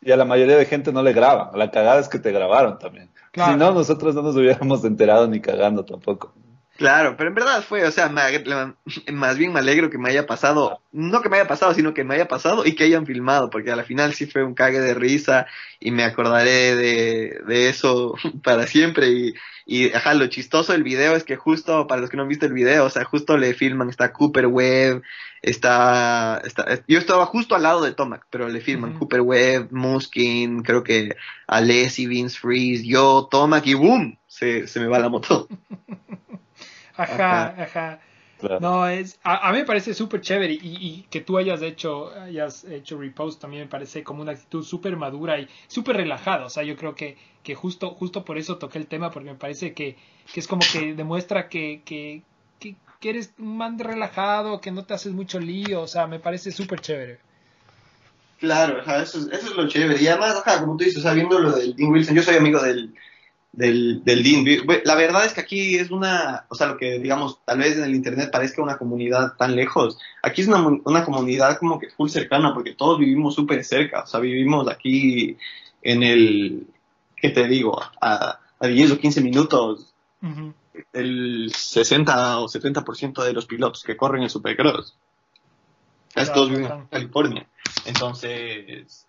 [0.06, 1.52] y a la mayoría de gente no le graba.
[1.56, 3.10] La cagada es que te grabaron también.
[3.34, 3.54] Claro.
[3.54, 6.34] Si no, nosotros no nos hubiéramos enterado ni cagando tampoco.
[6.78, 8.10] Claro, pero en verdad fue, o sea,
[9.14, 12.04] más bien me alegro que me haya pasado, no que me haya pasado, sino que
[12.04, 14.80] me haya pasado y que hayan filmado, porque a la final sí fue un cague
[14.80, 15.46] de risa
[15.80, 19.34] y me acordaré de, de eso para siempre y,
[19.66, 22.48] y ajá, lo chistoso del video es que justo, para los que no han visto
[22.48, 25.04] el video, o sea, justo le filman, está Cooper Webb,
[25.44, 28.98] está, está yo estaba justo al lado de Tomac, pero le filman.
[28.98, 31.16] Cooper Webb, Muskin, creo que
[31.48, 35.48] Alessi, Vince Freeze, yo, Tomac y boom, se, se me va la moto.
[36.96, 38.00] Ajá, ajá.
[38.40, 38.60] Claro.
[38.60, 42.12] No, es, a, a mí me parece súper chévere y, y que tú hayas hecho,
[42.14, 46.46] hayas hecho repost también me parece como una actitud súper madura y súper relajada.
[46.46, 49.38] O sea, yo creo que, que justo, justo por eso toqué el tema, porque me
[49.38, 49.98] parece que,
[50.32, 52.22] que es como que demuestra que, que,
[52.60, 55.82] que, que eres un man relajado, que no te haces mucho lío.
[55.82, 57.20] O sea, me parece súper chévere.
[58.40, 60.02] Claro, ajá, eso, es, eso es lo chévere.
[60.02, 62.36] Y además, ajá, como tú dices, o sea, viendo lo del Dean Wilson, yo soy
[62.36, 62.94] amigo del,
[63.54, 64.22] del, del.
[64.68, 67.78] Wi- La verdad es que aquí es una, o sea, lo que digamos, tal vez
[67.78, 69.98] en el internet parezca una comunidad tan lejos.
[70.22, 74.02] Aquí es una, una comunidad como que full cercana, porque todos vivimos súper cerca.
[74.04, 75.38] O sea, vivimos aquí
[75.82, 76.68] en el,
[77.16, 77.82] ¿qué te digo?
[78.02, 79.94] A, a 10 o 15 minutos
[80.94, 84.96] el 60 o 70% de los pilotos que corren el Supercross.
[86.14, 87.48] Claro, todos viven en California.
[87.86, 89.06] Entonces,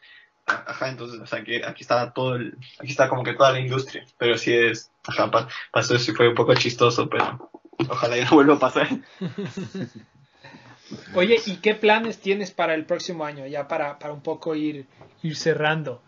[0.46, 3.60] ajá, entonces, o sea, que aquí está todo el, aquí está como que toda la
[3.60, 4.04] industria.
[4.18, 7.50] Pero sí es, ajá, pa- pasó eso y fue un poco chistoso, pero
[7.88, 8.88] ojalá ya no vuelva a pasar.
[11.14, 13.46] Oye, ¿y qué planes tienes para el próximo año?
[13.46, 14.86] Ya para, para un poco ir,
[15.22, 16.02] ir cerrando.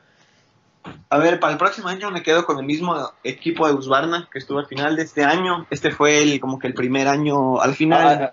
[1.09, 4.39] A ver, para el próximo año me quedo con el mismo equipo de Husqvarna que
[4.39, 5.67] estuvo al final de este año.
[5.71, 8.31] Este fue el, como que el primer año, al final Ah,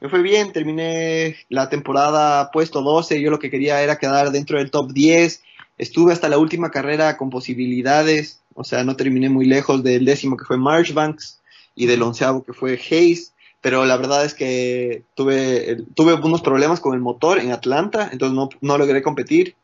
[0.00, 4.58] me, fue, bien, terminé la temporada puesto 12, yo lo que quería era quedar dentro
[4.58, 5.42] del top 10.
[5.76, 10.36] Estuve hasta la última carrera con posibilidades, o sea, no terminé muy lejos del décimo
[10.36, 11.40] que fue Marchbanks
[11.74, 16.80] y del onceavo que fue Hayes, pero la verdad es que tuve, tuve unos problemas
[16.80, 19.54] con el motor en Atlanta, entonces no, no logré competir.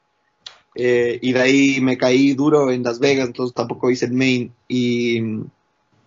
[0.77, 4.53] Eh, y de ahí me caí duro en Las Vegas, entonces tampoco hice el main.
[4.67, 5.19] Y,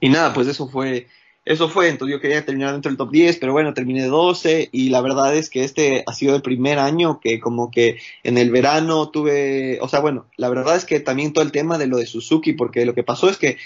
[0.02, 1.08] y nada, pues eso fue,
[1.48, 4.90] eso fue, entonces yo quería terminar dentro del top 10, pero bueno, terminé 12 y
[4.90, 8.52] la verdad es que este ha sido el primer año que como que en el
[8.52, 11.98] verano tuve, o sea, bueno, la verdad es que también todo el tema de lo
[11.98, 13.58] de Suzuki, porque lo que pasó es que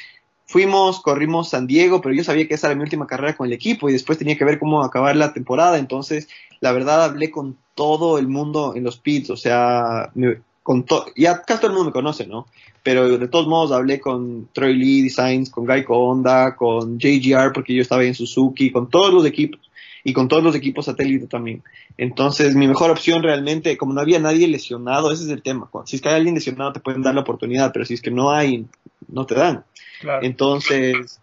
[0.46, 3.54] fuimos, corrimos San Diego, pero yo sabía que esa era mi última carrera con el
[3.54, 6.28] equipo y después tenía que ver cómo acabar la temporada, entonces
[6.60, 10.86] la verdad hablé con todo el mundo en los pits, o sea, me- con
[11.16, 12.48] ya casi todo el mundo me conoce, ¿no?
[12.84, 17.74] Pero de todos modos hablé con Troy Lee Designs, con Geico Honda, con JGR porque
[17.74, 19.60] yo estaba en Suzuki, con todos los equipos
[20.04, 21.64] y con todos los equipos satélite también.
[21.98, 25.70] Entonces mi mejor opción realmente, como no había nadie lesionado, ese es el tema.
[25.86, 28.12] Si es que hay alguien lesionado te pueden dar la oportunidad, pero si es que
[28.12, 28.66] no hay,
[29.08, 29.64] no te dan.
[30.00, 30.26] Claro.
[30.26, 31.20] Entonces,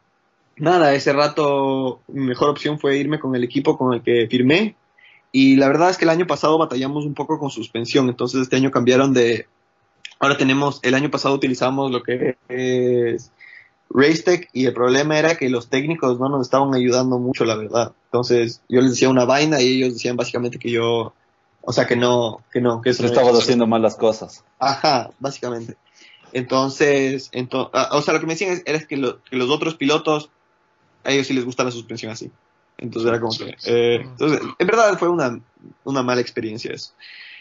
[0.57, 4.77] nada, ese rato mi mejor opción fue irme con el equipo con el que firmé.
[5.33, 8.57] Y la verdad es que el año pasado batallamos un poco con suspensión, entonces este
[8.57, 9.47] año cambiaron de...
[10.21, 13.31] Ahora tenemos, el año pasado utilizamos lo que es
[13.91, 17.93] Racetech y el problema era que los técnicos no nos estaban ayudando mucho, la verdad.
[18.07, 21.13] Entonces yo les decía una vaina y ellos decían básicamente que yo,
[21.63, 24.45] o sea, que no, que no, que eso No estabas haciendo mal las cosas.
[24.59, 25.77] Ajá, básicamente.
[26.33, 29.51] Entonces, ento- ah, o sea, lo que me decían es, era que, lo- que los
[29.51, 30.31] otros pilotos,
[31.05, 32.31] a ellos sí les gusta la suspensión así.
[32.79, 33.57] Entonces era como que...
[33.67, 35.41] eh, entonces, en verdad fue una,
[35.85, 36.93] una mala experiencia eso.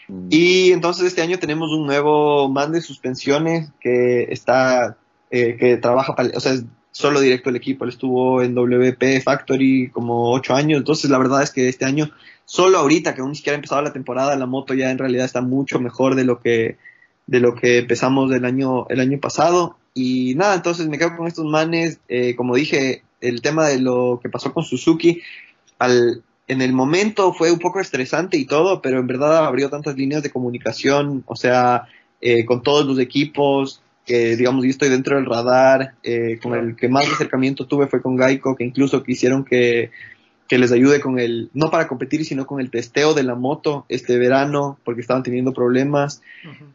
[0.08, 0.28] Mm.
[0.30, 4.96] Y entonces este año tenemos un nuevo man de suspensiones que está,
[5.30, 7.84] eh, que trabaja para, o sea, es solo directo el equipo.
[7.84, 10.78] Él estuvo en WP Factory como ocho años.
[10.78, 12.10] Entonces la verdad es que este año,
[12.44, 15.24] solo ahorita que aún ni siquiera ha empezado la temporada, la moto ya en realidad
[15.24, 16.76] está mucho mejor de lo que,
[17.26, 19.76] de lo que empezamos el año, el año pasado.
[19.94, 22.00] Y nada, entonces me quedo con estos manes.
[22.08, 25.20] Eh, como dije, el tema de lo que pasó con Suzuki,
[25.78, 29.96] al, en el momento fue un poco estresante y todo, pero en verdad abrió tantas
[29.96, 31.86] líneas de comunicación, o sea,
[32.20, 36.74] eh, con todos los equipos, que digamos, yo estoy dentro del radar, eh, con el
[36.76, 39.90] que más acercamiento tuve fue con Geico, que incluso quisieron que,
[40.48, 43.84] que les ayude con el, no para competir, sino con el testeo de la moto
[43.90, 46.22] este verano, porque estaban teniendo problemas.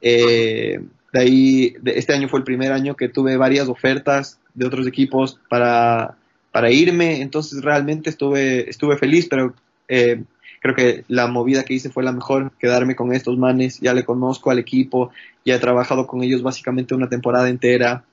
[0.02, 0.80] Eh,
[1.12, 4.86] de ahí, de- este año fue el primer año que tuve varias ofertas de otros
[4.88, 6.16] equipos para,
[6.54, 9.56] para irme, entonces realmente estuve, estuve feliz, pero
[9.88, 10.24] eh,
[10.62, 14.06] creo que la movida que hice fue la mejor, quedarme con estos manes, ya le
[14.06, 15.10] conozco al equipo,
[15.44, 18.06] ya he trabajado con ellos básicamente una temporada entera,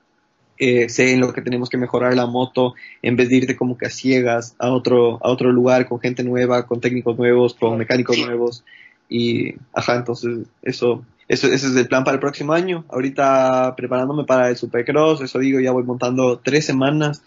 [0.57, 2.73] eh, sé en lo que tenemos que mejorar la moto,
[3.03, 6.23] en vez de irte como que a ciegas a otro, a otro lugar con gente
[6.23, 8.63] nueva, con técnicos nuevos, con mecánicos nuevos,
[9.07, 12.85] y ajá, entonces eso, eso, ese es el plan para el próximo año.
[12.89, 17.21] Ahorita preparándome para el Supercross, eso digo, ya voy montando tres semanas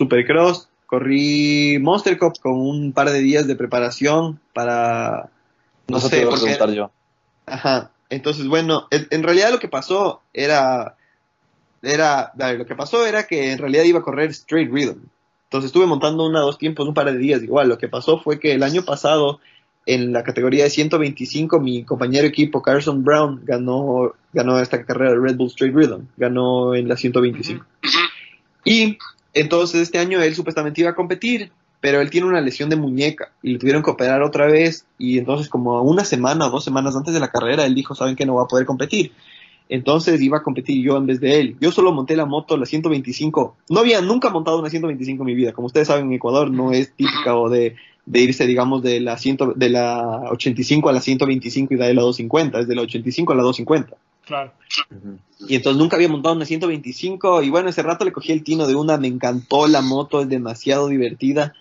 [0.00, 0.68] Supercross.
[0.86, 5.28] Corrí Monster Cup con un par de días de preparación para,
[5.86, 6.90] no Eso te sé, iba a porque, preguntar yo.
[7.46, 7.90] ajá.
[8.08, 10.96] Entonces, bueno, en, en realidad lo que pasó era,
[11.80, 14.98] era, a ver, lo que pasó era que en realidad iba a correr Straight Rhythm.
[15.44, 17.68] Entonces estuve montando una dos tiempos, un par de días igual.
[17.68, 19.38] Lo que pasó fue que el año pasado
[19.86, 25.12] en la categoría de 125 mi compañero de equipo Carson Brown ganó ganó esta carrera
[25.12, 27.64] de Red Bull Straight Rhythm, ganó en la 125.
[28.64, 28.98] Y
[29.34, 33.32] entonces este año él supuestamente iba a competir, pero él tiene una lesión de muñeca
[33.42, 36.94] y le tuvieron que operar otra vez y entonces como una semana o dos semanas
[36.94, 39.12] antes de la carrera él dijo, saben que no va a poder competir.
[39.70, 41.56] Entonces iba a competir yo en vez de él.
[41.60, 43.56] Yo solo monté la moto, la 125.
[43.68, 45.52] No había nunca montado una 125 en mi vida.
[45.52, 49.16] Como ustedes saben, en Ecuador no es típica o de, de irse, digamos, de la,
[49.16, 52.58] 100, de la 85 a la 125 y de la 250.
[52.58, 53.96] Es de la 85 a la 250.
[54.30, 54.52] Claro.
[55.48, 58.68] Y entonces nunca había montado una 125 y bueno, ese rato le cogí el tino
[58.68, 61.52] de una, me encantó la moto, es demasiado divertida.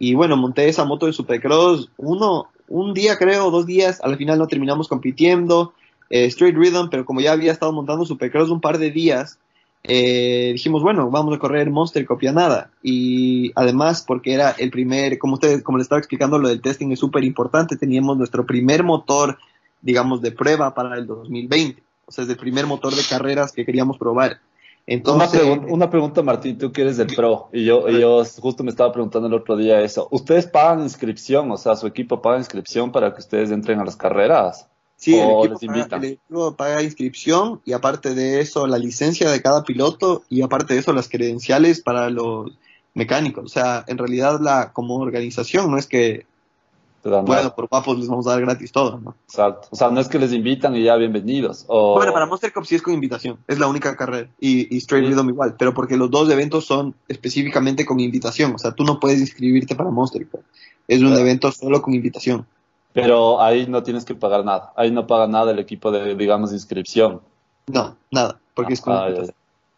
[0.00, 4.40] Y bueno, monté esa moto de Supercross uno, un día creo, dos días, al final
[4.40, 5.72] no terminamos compitiendo,
[6.10, 9.38] eh, Straight Rhythm, pero como ya había estado montando Supercross un par de días,
[9.84, 12.72] eh, dijimos, bueno, vamos a correr Monster Copia nada.
[12.82, 16.90] Y además, porque era el primer, como ustedes, como les estaba explicando, lo del testing
[16.90, 19.38] es súper importante, teníamos nuestro primer motor,
[19.80, 21.85] digamos, de prueba para el 2020.
[22.06, 24.40] O sea, es el primer motor de carreras que queríamos probar.
[24.88, 28.24] Una, Entonces, pregunta, una pregunta, Martín, tú que eres del pro, y yo, y yo
[28.40, 30.06] justo me estaba preguntando el otro día eso.
[30.12, 31.50] ¿Ustedes pagan inscripción?
[31.50, 34.68] O sea, su equipo paga inscripción para que ustedes entren a las carreras.
[34.96, 39.28] sí, el equipo, les paga, el equipo paga inscripción y aparte de eso la licencia
[39.28, 42.52] de cada piloto y aparte de eso las credenciales para los
[42.94, 43.44] mecánicos.
[43.44, 46.26] O sea, en realidad la como organización no es que,
[47.06, 47.54] Te dan bueno, nada.
[47.54, 49.14] por papos les vamos a dar gratis todo, ¿no?
[49.28, 49.68] Exacto.
[49.70, 51.64] O sea, no es que les invitan y ya bienvenidos.
[51.68, 51.94] O...
[51.94, 54.28] Bueno, para Monster Cup sí es con invitación, es la única carrera.
[54.40, 55.12] Y, y Straight Sí.
[55.12, 58.56] Rhythm igual, pero porque los dos eventos son específicamente con invitación.
[58.56, 60.40] O sea, tú no puedes inscribirte para Monster Cup.
[60.88, 62.44] Es un evento solo con invitación.
[62.92, 64.72] Pero ahí no tienes que pagar nada.
[64.74, 67.20] Ahí no paga nada el equipo de, digamos, inscripción.
[67.68, 69.36] No, nada, porque es con Ah, ya, invitación.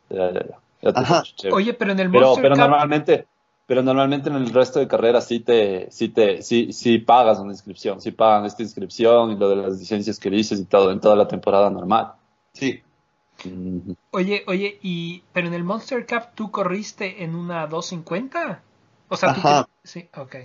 [0.08, 0.58] ya, ya, ya.
[0.80, 1.22] Ya te Ajá.
[1.52, 3.26] Oye, pero en el pero, Monster pero Cup, normalmente,
[3.68, 7.52] pero normalmente en el resto de carreras sí te, sí te, sí, sí pagas una
[7.52, 11.00] inscripción, sí pagan esta inscripción y lo de las licencias que dices y todo en
[11.00, 12.14] toda la temporada normal.
[12.54, 12.80] Sí.
[14.10, 18.62] Oye, oye, y pero en el Monster Cup tú corriste en una 250?
[19.10, 19.64] O sea, tú Ajá.
[19.64, 20.36] te- sí, ok.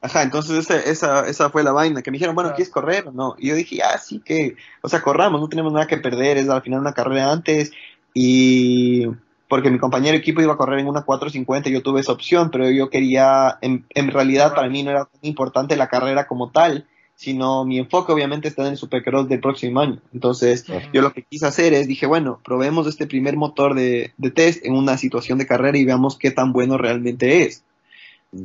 [0.00, 2.56] Ajá, entonces ese- esa, esa fue la vaina, que me dijeron, bueno, Claro.
[2.56, 3.34] ¿quieres correr o no?
[3.38, 6.48] Y yo dije, ah, sí que, o sea, corramos, no tenemos nada que perder, es
[6.48, 7.72] al final una carrera antes,
[8.14, 9.06] y
[9.48, 12.50] porque mi compañero de equipo iba a correr en una 450, yo tuve esa opción,
[12.50, 16.50] pero yo quería, en, en realidad para mí no era tan importante la carrera como
[16.50, 20.00] tal, sino mi enfoque obviamente está en el Supercross del próximo año.
[20.14, 24.30] Entonces, yo lo que quise hacer es, dije, bueno, probemos este primer motor de, de
[24.30, 27.64] test en una situación de carrera y veamos qué tan bueno realmente es.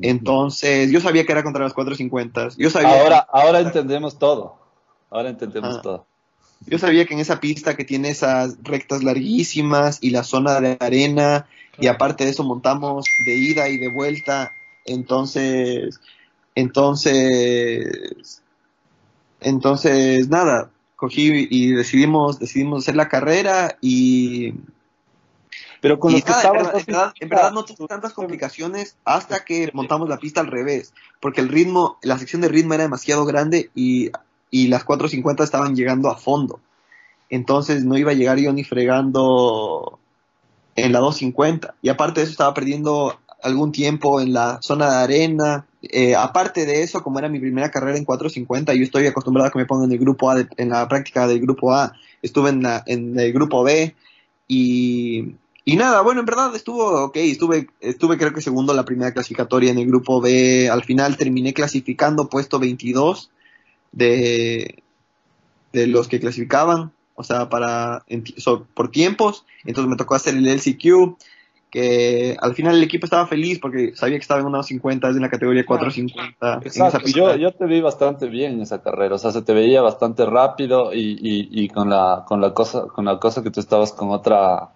[0.02, 2.50] Entonces, yo sabía que era contra las 450.
[2.58, 4.56] Yo sabía ahora, ahora entendemos todo.
[5.12, 5.82] Ahora entendemos Ah.
[5.82, 6.06] todo.
[6.68, 10.78] Yo sabía que en esa pista que tiene esas rectas larguísimas y la zona de
[10.80, 11.48] arena,
[11.80, 14.52] y aparte de eso montamos de ida y de vuelta,
[14.86, 16.00] entonces,
[16.56, 18.42] entonces,
[19.42, 24.54] entonces, nada, cogí y decidimos, decidimos hacer la carrera y
[25.82, 26.64] Pero con y los que nada, en, estabas...
[26.64, 30.48] verdad, en verdad- en verdad no tuve tantas complicaciones hasta que montamos la pista al
[30.48, 34.12] revés, porque el ritmo, la sección de ritmo era demasiado grande y,
[34.54, 36.60] y las 450 estaban llegando a fondo.
[37.32, 39.98] Entonces no iba a llegar yo ni fregando
[40.76, 41.74] en la 250.
[41.82, 45.66] Y aparte de eso estaba perdiendo algún tiempo en la zona de arena.
[45.82, 49.52] Eh, aparte de eso, como era mi primera carrera en 450, yo estoy acostumbrado a
[49.52, 51.94] que me pongan en el grupo A, de- en la práctica del grupo A.
[52.22, 53.96] Estuve en, la, en el grupo B
[54.48, 55.34] y,
[55.66, 59.72] y nada, bueno, en verdad estuvo ok, estuve, estuve creo que segundo la primera clasificatoria
[59.72, 63.32] en el grupo B, al final terminé clasificando puesto 22
[63.94, 64.84] de,
[65.72, 70.16] de los que clasificaban, o sea, para, en ti- so- por tiempos, entonces me tocó
[70.16, 71.16] hacer el LCQ,
[71.72, 75.16] que al final el equipo estaba feliz porque sabía que estaba en una 250, es
[75.16, 76.54] en la categoría 450.
[76.56, 77.20] en esa Exacto, pista.
[77.20, 80.26] yo, yo te vi bastante bien en esa carrera, o sea, se te veía bastante
[80.26, 83.92] rápido y, y, y con la con la cosa con la cosa que tú estabas
[83.92, 84.70] con otra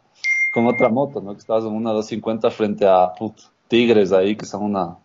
[0.55, 1.33] con otra moto, ¿no?
[1.33, 3.35] Que estabas en una 250 frente a put,
[3.67, 4.97] Tigres ahí que son una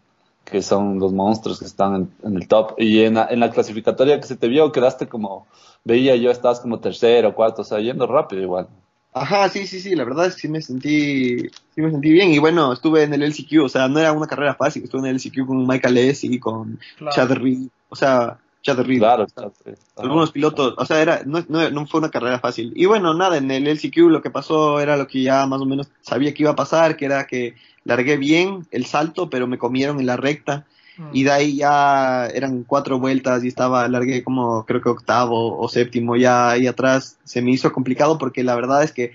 [0.45, 3.51] que son los monstruos que están en, en el top y en la, en la
[3.51, 5.47] clasificatoria que se te vio quedaste como
[5.85, 8.69] veía yo estabas como tercero, cuarto, o sea, yendo rápido igual.
[9.15, 12.33] Ajá, sí, sí, sí, la verdad es que sí me sentí, sí me sentí bien
[12.33, 15.07] y bueno, estuve en el LCQ, o sea, no era una carrera fácil, estuve en
[15.09, 17.15] el LCQ con Michael S y con Claro.
[17.15, 19.01] Chad Reed, o sea, Chad Reed.
[19.01, 19.71] Claro, exacto.
[19.97, 22.73] algunos pilotos, o sea, era, no, no, no fue una carrera fácil.
[22.77, 25.67] Y bueno, nada, en el LCQ lo que pasó era lo que ya más o
[25.67, 29.59] menos sabía que iba a pasar, que era que largué bien el salto, pero me
[29.59, 30.65] comieron en la recta.
[30.97, 31.09] Mm.
[31.13, 35.69] Y de ahí ya eran cuatro vueltas y estaba, largué como creo que octavo o
[35.69, 37.19] séptimo ya ahí atrás.
[37.25, 39.13] Se me hizo complicado porque la verdad es que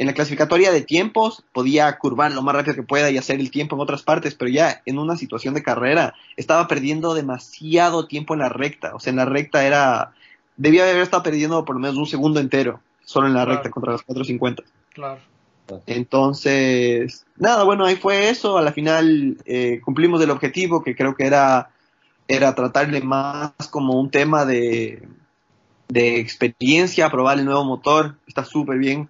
[0.00, 3.50] en la clasificatoria de tiempos podía curvar lo más rápido que pueda y hacer el
[3.50, 8.32] tiempo en otras partes, pero ya en una situación de carrera estaba perdiendo demasiado tiempo
[8.32, 8.94] en la recta.
[8.94, 10.14] O sea, en la recta era,
[10.56, 13.52] debía haber estado perdiendo por lo menos un segundo entero solo en la Claro.
[13.56, 14.62] recta contra las 450.
[14.94, 15.20] Claro.
[15.86, 18.56] Entonces, nada, bueno, ahí fue eso.
[18.56, 21.72] A la final eh, cumplimos el objetivo que creo que era,
[22.26, 25.06] era tratarle más como un tema de,
[25.88, 28.16] de experiencia, probar el nuevo motor.
[28.26, 29.06] Está súper bien.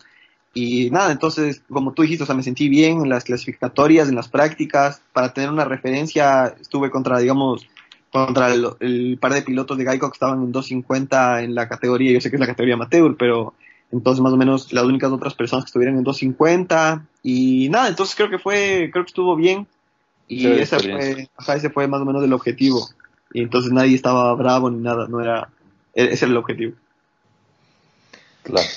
[0.53, 4.17] Y nada, entonces, como tú dijiste, o sea, me sentí bien en las clasificatorias, en
[4.17, 5.01] las prácticas.
[5.13, 7.67] Para tener una referencia, estuve contra, digamos,
[8.11, 12.13] contra el, el par de pilotos de Geico que estaban en 250 en la categoría,
[12.13, 13.55] yo sé que es la categoría amateur, pero
[13.93, 18.17] entonces más o menos las únicas otras personas que estuvieron en 250 y nada, entonces
[18.17, 19.67] creo que fue, creo que estuvo bien
[20.29, 22.89] y ese fue, ajá, ese fue más o menos el objetivo
[23.33, 25.49] y entonces nadie estaba bravo ni nada, no era,
[25.95, 26.75] e- ese era el objetivo.
[28.43, 28.69] Claro.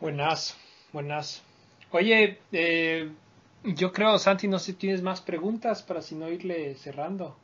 [0.00, 0.54] Buenazo,
[0.94, 1.42] buenazo.
[1.90, 3.10] Oye, eh,
[3.64, 7.36] yo creo, Santi, no sé si tienes más preguntas para si no irle cerrando.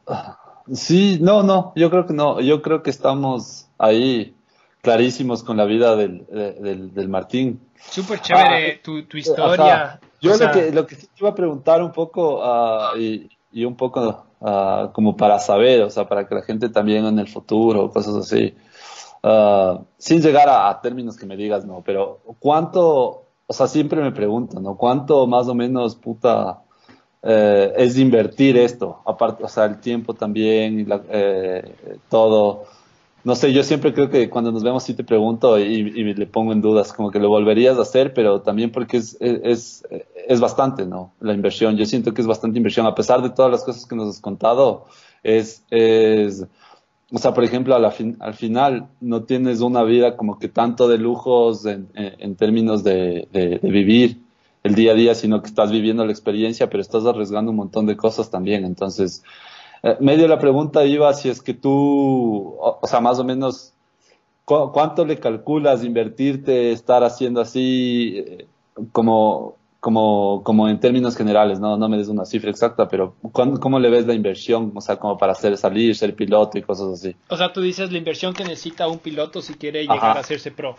[0.72, 4.34] Sí, no, no, yo creo que no, yo creo que estamos ahí
[4.82, 7.60] clarísimos con la vida del, de- del, del Martín.
[7.90, 9.74] Súper chévere tu, tu historia.
[9.82, 10.00] Ajá.
[10.20, 12.92] Yo O sea, lo que lo que sí te iba a preguntar un poco ah,
[12.96, 17.06] y, y un poco ah, como para saber, o sea, para que la gente también
[17.06, 18.54] en el futuro, cosas así,
[19.22, 24.00] ah, sin llegar a, a términos que me digas, no, pero ¿cuánto, o sea, siempre
[24.00, 24.76] me pregunto, ¿no?
[24.76, 26.62] ¿Cuánto más o menos, puta,
[27.22, 29.02] eh, es invertir esto?
[29.06, 32.64] Aparte, o sea, el tiempo también, la- eh, todo.
[33.24, 36.26] No sé, yo siempre creo que cuando nos vemos sí te pregunto y, y le
[36.26, 39.84] pongo en dudas, como que lo volverías a hacer, pero también porque es, es,
[40.28, 41.12] es bastante, ¿no?
[41.20, 41.76] La inversión.
[41.76, 44.20] Yo siento que es bastante inversión, a pesar de todas las cosas que nos has
[44.20, 44.86] contado,
[45.22, 45.64] es
[47.12, 51.66] o sea, por ejemplo, al final no tienes una vida como que tanto de lujos
[51.66, 51.88] en,
[52.36, 54.20] términos de, vivir
[54.62, 57.86] el día a día, sino que estás viviendo la experiencia, pero estás arriesgando un montón
[57.86, 58.64] de cosas también.
[58.64, 59.24] Entonces,
[59.82, 63.72] eh, medio la pregunta iba si es que tú, o, sea, más o menos,
[64.44, 68.46] ¿cu- ¿cuánto le calculas invertirte, estar haciendo así, eh,
[68.92, 71.58] como, como, como en términos generales?
[71.58, 74.72] No, no me des una cifra exacta, pero ¿cuán- ¿cómo le ves la inversión?
[74.74, 77.16] O sea, como para hacer salir, ser piloto y cosas así.
[77.28, 80.12] O sea, tú dices la inversión que necesita un piloto si quiere llegar Ajá.
[80.12, 80.76] a hacerse pro.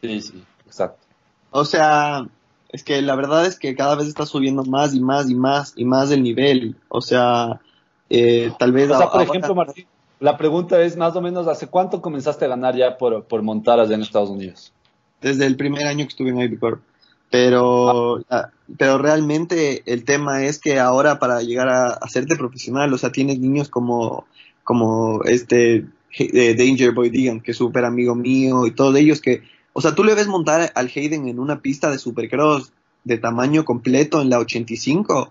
[0.00, 1.04] Sí, sí, exacto.
[1.50, 2.26] O sea,
[2.70, 5.72] es que la verdad es que cada vez está subiendo más y más y más
[5.76, 6.76] y más el nivel.
[6.88, 7.60] O sea,
[8.08, 8.90] eh, tal vez...
[8.90, 9.86] O sea, por ejemplo, Martín,
[10.20, 13.80] la pregunta es más o menos, ¿hace cuánto comenzaste a ganar ya por, por montar
[13.80, 14.72] allá en Estados Unidos?
[15.20, 16.80] desde el primer año que estuve en Ivy Corp.
[17.30, 22.98] Pero, ah, pero realmente el tema es que ahora para llegar a hacerte profesional, o
[22.98, 24.26] sea, tienes niños como,
[24.64, 25.86] como este
[26.18, 29.42] eh, Danger Boy Digan, que es súper amigo mío, y todos ellos que,
[29.72, 32.72] O sea, tú le ves montar al Hayden en una pista de supercross
[33.04, 35.30] de tamaño completo en la 85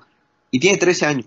[0.52, 1.26] y tiene 13 años.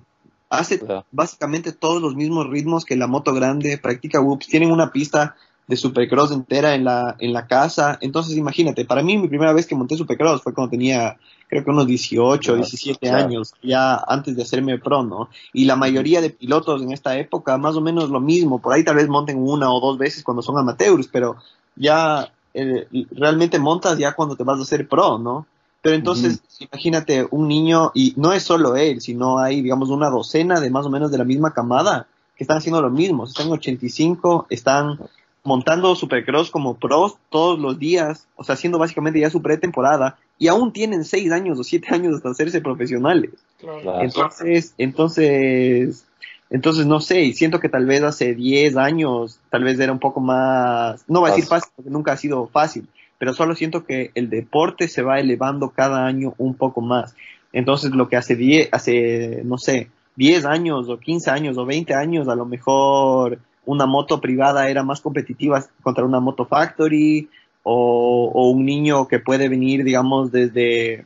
[0.48, 0.80] Hace
[1.12, 5.36] básicamente todos los mismos ritmos que la moto grande, practica whoops, tienen una pista
[5.70, 7.96] de supercross entera en la, en la casa.
[8.00, 11.16] Entonces, imagínate, para mí mi primera vez que monté supercross fue cuando tenía,
[11.48, 13.24] creo que unos 18, Ah, 17 claro.
[13.24, 15.28] años, ya antes de hacerme pro, ¿no?
[15.52, 18.82] Y la mayoría de pilotos en esta época, más o menos lo mismo, por ahí
[18.82, 21.36] tal vez monten una o dos veces cuando son amateurs, pero
[21.76, 25.46] ya eh, realmente montas ya cuando te vas a hacer pro, ¿no?
[25.82, 30.60] Pero entonces, imagínate un niño, y no es solo él, sino hay, digamos, una docena
[30.60, 33.24] de más o menos de la misma camada que están haciendo lo mismo.
[33.24, 34.98] Están en 85, están
[35.42, 40.48] montando Supercross como pros todos los días, o sea, haciendo básicamente ya su pretemporada, y
[40.48, 43.30] aún tienen 6 años o 7 años hasta hacerse profesionales.
[43.58, 44.00] Claro.
[44.00, 46.06] Entonces, entonces,
[46.50, 49.98] entonces no sé, y siento que tal vez hace 10 años, tal vez era un
[49.98, 51.60] poco más, no voy a decir Fácil.
[51.60, 52.86] fácil, porque nunca ha sido fácil,
[53.18, 57.14] pero solo siento que el deporte se va elevando cada año un poco más.
[57.52, 61.94] Entonces, lo que hace 10, hace, no sé, 10 años o 15 años o 20
[61.94, 67.28] años, a lo mejor una moto privada era más competitiva contra una moto factory,
[67.62, 71.04] o, un niño que puede venir, digamos, desde,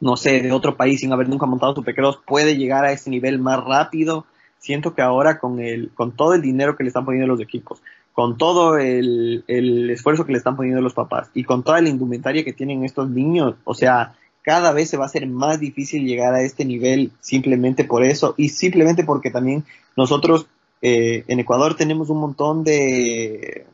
[0.00, 3.38] no sé, de otro país sin haber nunca montado supercross puede llegar a ese nivel
[3.38, 4.26] más rápido.
[4.58, 7.82] Siento que ahora con el, con todo el dinero que le están poniendo los equipos,
[8.12, 11.88] con todo el, el esfuerzo que le están poniendo los papás y con toda la
[11.88, 16.06] indumentaria que tienen estos niños, o sea, cada vez se va a hacer más difícil
[16.06, 19.64] llegar a este nivel simplemente por eso y simplemente porque también
[19.96, 20.46] nosotros
[20.82, 23.66] eh, en Ecuador tenemos un montón de,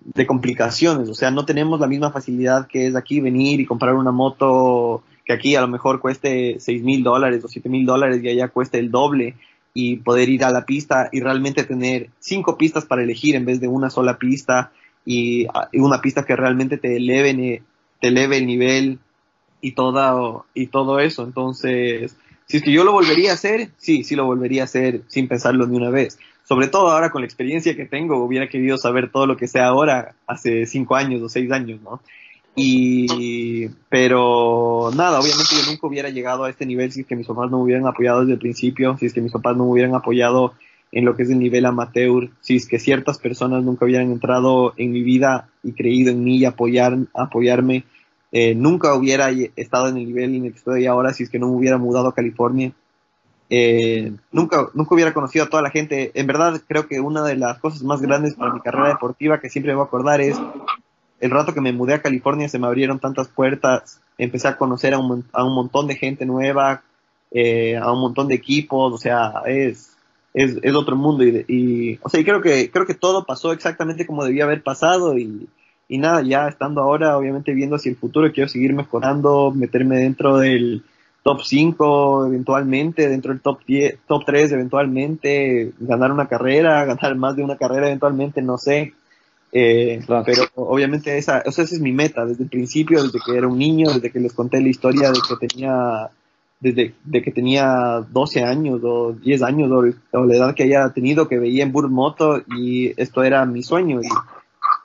[0.00, 3.94] de complicaciones, o sea, no tenemos la misma facilidad que es aquí venir y comprar
[3.94, 8.20] una moto que aquí a lo mejor cueste seis mil dólares o siete mil dólares
[8.22, 9.36] y allá cueste el doble
[9.74, 13.60] y poder ir a la pista y realmente tener cinco pistas para elegir en vez
[13.60, 14.72] de una sola pista
[15.04, 17.62] y, ah, una pista que realmente te eleve,
[18.00, 18.98] te eleve el nivel
[19.60, 21.24] y todo, y todo eso.
[21.24, 22.16] Entonces,
[22.52, 25.26] si es que yo lo volvería a hacer, sí, sí lo volvería a hacer sin
[25.26, 26.18] pensarlo ni una vez.
[26.44, 29.58] Sobre todo ahora con la experiencia que tengo, hubiera querido saber todo lo que sé
[29.58, 32.02] ahora hace cinco años o seis años, ¿no?
[32.54, 37.26] Y, pero nada, obviamente yo nunca hubiera llegado a este nivel si es que mis
[37.26, 39.70] papás no me hubieran apoyado desde el principio, si es que mis papás no me
[39.70, 40.52] hubieran apoyado
[40.92, 44.74] en lo que es el nivel amateur, si es que ciertas personas nunca hubieran entrado
[44.76, 47.84] en mi vida y creído en mí y apoyar, apoyarme,
[48.32, 51.38] eh, nunca hubiera estado en el nivel en el que estoy ahora si es que
[51.38, 52.72] no me hubiera mudado a California.
[53.50, 56.10] Eh, nunca, nunca hubiera conocido a toda la gente.
[56.14, 59.50] En verdad, creo que una de las cosas más grandes para mi carrera deportiva que
[59.50, 60.40] siempre me voy a acordar es
[61.20, 64.94] el rato que me mudé a California se me abrieron tantas puertas, empecé a conocer
[64.94, 66.82] a un, a un montón de gente nueva,
[67.30, 69.96] eh, a un montón de equipos, o sea, es,
[70.34, 73.52] es, es otro mundo y, y, o sea, y creo que, creo que todo pasó
[73.52, 75.48] exactamente como debía haber pasado y,
[75.92, 80.38] y nada, ya estando ahora, obviamente viendo hacia el futuro, quiero seguir mejorando, meterme dentro
[80.38, 80.82] del
[81.22, 87.36] top 5 eventualmente, dentro del top 10, top 3 eventualmente, ganar una carrera, ganar más
[87.36, 88.94] de una carrera eventualmente, no sé,
[89.52, 90.24] eh, Claro.
[90.24, 93.46] Pero obviamente esa, o sea, esa es mi meta desde el principio, desde que era
[93.46, 96.08] un niño, desde que les conté la historia de que tenía,
[96.58, 100.88] desde de que tenía 12 años o 10 años o, o la edad que haya
[100.94, 104.08] tenido, que veía en Burr Moto y esto era mi sueño y,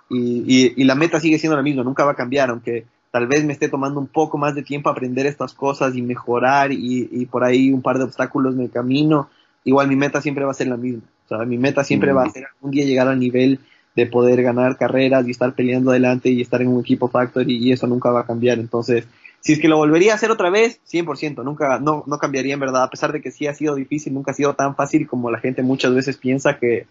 [0.10, 3.28] y, y, y la meta sigue siendo la misma, nunca va a cambiar, aunque tal
[3.28, 7.10] vez me esté tomando un poco más de tiempo aprender estas cosas y mejorar y,
[7.12, 9.30] y por ahí un par de obstáculos en el camino,
[9.64, 11.02] igual mi meta siempre va a ser la misma.
[11.26, 13.60] O sea, mi meta siempre va a ser algún día llegar al nivel
[13.96, 17.72] de poder ganar carreras y estar peleando adelante y estar en un equipo factory y
[17.72, 18.60] eso nunca va a cambiar.
[18.60, 19.08] Entonces,
[19.42, 22.60] si es que lo volvería a hacer otra vez, 100%, nunca, no, no cambiaría en
[22.60, 25.32] verdad, a pesar de que sí ha sido difícil, nunca ha sido tan fácil como
[25.32, 26.86] la gente muchas veces piensa que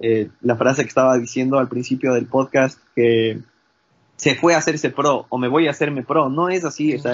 [0.00, 3.38] eh, la frase que estaba diciendo al principio del podcast, que
[4.16, 6.98] se fue a hacerse pro o me voy a hacerme pro, no es así, o
[6.98, 7.12] sea,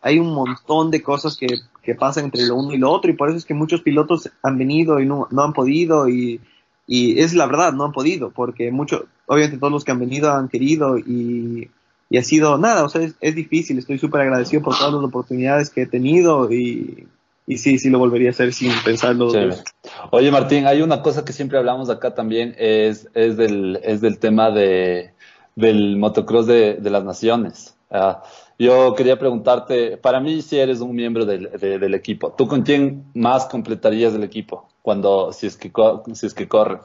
[0.00, 1.46] hay un montón de cosas que,
[1.82, 4.30] que pasan entre lo uno y lo otro y por eso es que muchos pilotos
[4.42, 6.40] han venido y no, no han podido y
[6.86, 10.32] y es la verdad, no han podido, porque mucho, obviamente todos los que han venido
[10.32, 11.70] han querido y,
[12.10, 15.04] y ha sido nada, o sea, es, es difícil, estoy súper agradecido por todas las
[15.04, 17.06] oportunidades que he tenido y,
[17.52, 19.24] y sí, sí lo volvería a hacer sin pensarlo.
[19.26, 19.50] dos Chévere.
[19.50, 19.64] veces.
[20.10, 24.18] Oye, Martín, hay una cosa que siempre hablamos acá también, es, es, del, es del
[24.18, 25.12] tema de,
[25.56, 27.76] del motocross de, de las naciones.
[27.90, 28.22] Ah,
[28.58, 32.62] yo quería preguntarte, para mí si eres un miembro del, de- del equipo, ¿tú con
[32.62, 35.70] quién más completarías el equipo cuando, si es que,
[36.14, 36.78] si es que corre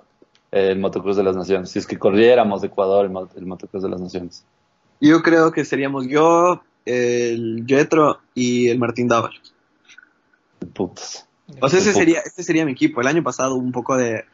[0.52, 1.70] el motocross de las naciones?
[1.70, 4.44] Si es que corriéramos de Ecuador el, el motocross de las naciones.
[5.00, 9.54] Yo creo que seríamos yo, el Jetro y el Martín Dávalos.
[10.74, 11.28] Putas.
[11.62, 13.02] O sea, ese sería, este sería mi equipo.
[13.02, 14.26] El año pasado un poco de,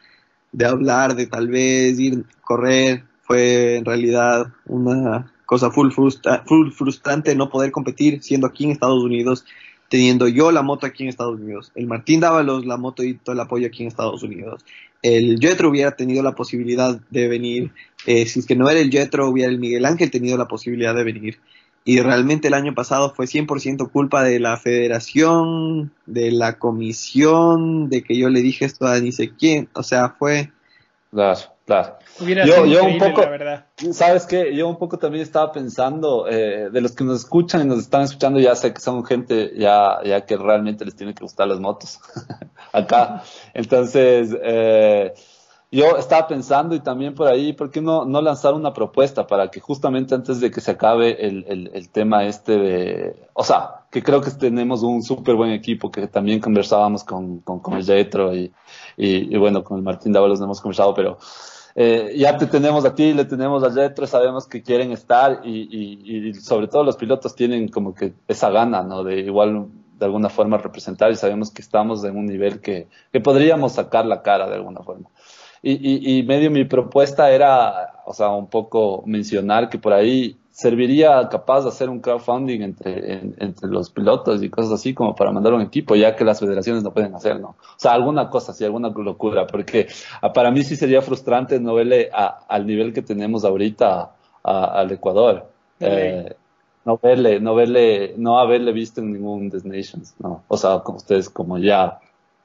[0.52, 7.34] de hablar, de tal vez ir correr, fue en realidad una cosa full, full frustrante
[7.34, 9.44] no poder competir siendo aquí en Estados Unidos,
[9.88, 13.34] teniendo yo la moto aquí en Estados Unidos, el Martín Dávalos la moto y todo
[13.34, 14.64] el apoyo aquí en Estados Unidos,
[15.02, 17.72] el Jetro hubiera tenido la posibilidad de venir,
[18.06, 20.94] eh, si es que no era el Jetro, hubiera el Miguel Ángel tenido la posibilidad
[20.94, 21.38] de venir.
[21.86, 28.02] Y realmente el año pasado fue 100% culpa de la federación, de la comisión, de
[28.02, 29.68] que yo le dije esto a ni sé quién.
[29.74, 30.50] O sea, fue...
[31.10, 31.98] Claro, claro.
[32.18, 33.22] yo, yo un poco,
[33.92, 34.56] ¿sabes qué?
[34.56, 38.02] Yo un poco también estaba pensando, eh, de los que nos escuchan y nos están
[38.02, 41.60] escuchando, ya sé que son gente ya, ya que realmente les tiene que gustar las
[41.60, 42.00] motos
[42.72, 43.22] acá.
[43.52, 45.14] Entonces, eh,
[45.74, 49.50] yo estaba pensando y también por ahí, ¿por qué no, no lanzar una propuesta para
[49.50, 54.00] que justamente antes de que se acabe el, el, tema este de, o sea, que
[54.00, 58.52] creo que tenemos un súper buen equipo, que también conversábamos con, con, el Jetro y,
[58.96, 61.18] y, bueno, con el Martín Dávalos hemos conversado, pero
[61.74, 65.68] eh, ya te tenemos a ti, le tenemos al Jetro, sabemos que quieren estar y,
[65.70, 69.02] y, y sobre todo los pilotos tienen como que esa gana, ¿no?
[69.02, 69.66] De igual
[69.98, 74.06] de alguna forma representar y sabemos que estamos en un nivel que, que podríamos sacar
[74.06, 75.08] la cara de alguna forma.
[75.66, 81.26] Y, y, medio mi propuesta era, o sea, un poco mencionar que por ahí serviría
[81.30, 85.54] capaz de hacer un crowdfunding entre, entre los pilotos y cosas así como para mandar
[85.54, 87.48] un equipo, ya que las federaciones no pueden hacer, ¿no?
[87.48, 89.88] O sea, alguna cosa, sí, alguna locura, porque
[90.20, 94.12] ah, para mí sí sería frustrante no verle a, al nivel que tenemos ahorita
[94.42, 95.48] al Ecuador.
[95.80, 96.36] Eh,
[96.84, 100.44] no verle, no verle, no haberle visto en ningún Nations, ¿no?
[100.48, 102.00] O sea, con ustedes como ya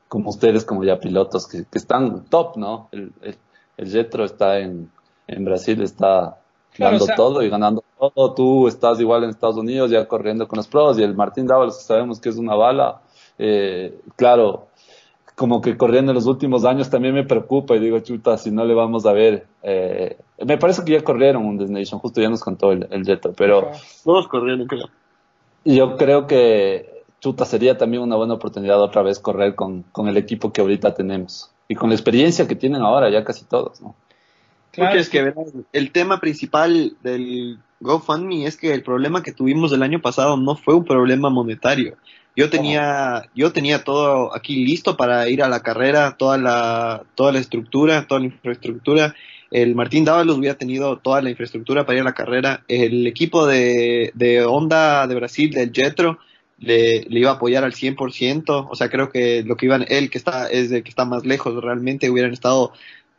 [0.10, 2.90] como ustedes, como ya pilotos que, que están top, ¿no?
[2.92, 3.38] El, el,
[3.78, 4.92] el Jetro está en,
[5.28, 6.40] en Brasil, está
[6.74, 8.34] claro, dando o sea, todo y ganando todo.
[8.34, 11.78] Tú estás igual en Estados Unidos ya corriendo con los pros y el Martín Dávalos,
[11.78, 13.02] que sabemos que es una bala.
[13.38, 14.68] Eh, claro,
[15.36, 18.66] como que corriendo en los últimos años también me preocupa y digo, chuta, si no
[18.66, 19.46] le vamos a ver.
[19.62, 23.32] Eh, me parece que ya corrieron un Destination, justo ya nos contó el, el Jetro,
[23.38, 23.72] pero.
[24.04, 24.90] Todos corrieron, creo.
[25.64, 30.18] Yo creo que chuta, sería también una buena oportunidad otra vez correr con, con, el
[30.18, 33.96] equipo que ahorita tenemos y con la experiencia que tienen ahora ya casi todos, ¿no?
[34.72, 35.34] Claro, Porque es que
[35.74, 40.56] el tema principal del GoFundMe es que el problema que tuvimos el año pasado no
[40.56, 41.98] fue un problema monetario.
[42.36, 47.34] Yo tenía, yo tenía todo aquí listo para ir a la carrera, toda la, toda
[47.34, 49.16] la estructura, toda la infraestructura.
[49.52, 52.64] El Martín Dávalos hubiera tenido toda la infraestructura para ir a la carrera.
[52.68, 56.20] El equipo de, de Honda de Brasil, del Jetro,
[56.60, 60.10] le, le, iba a apoyar al 100%, o sea, creo que lo que iban, él
[60.10, 62.74] que está, es el que está más lejos, realmente hubieran estado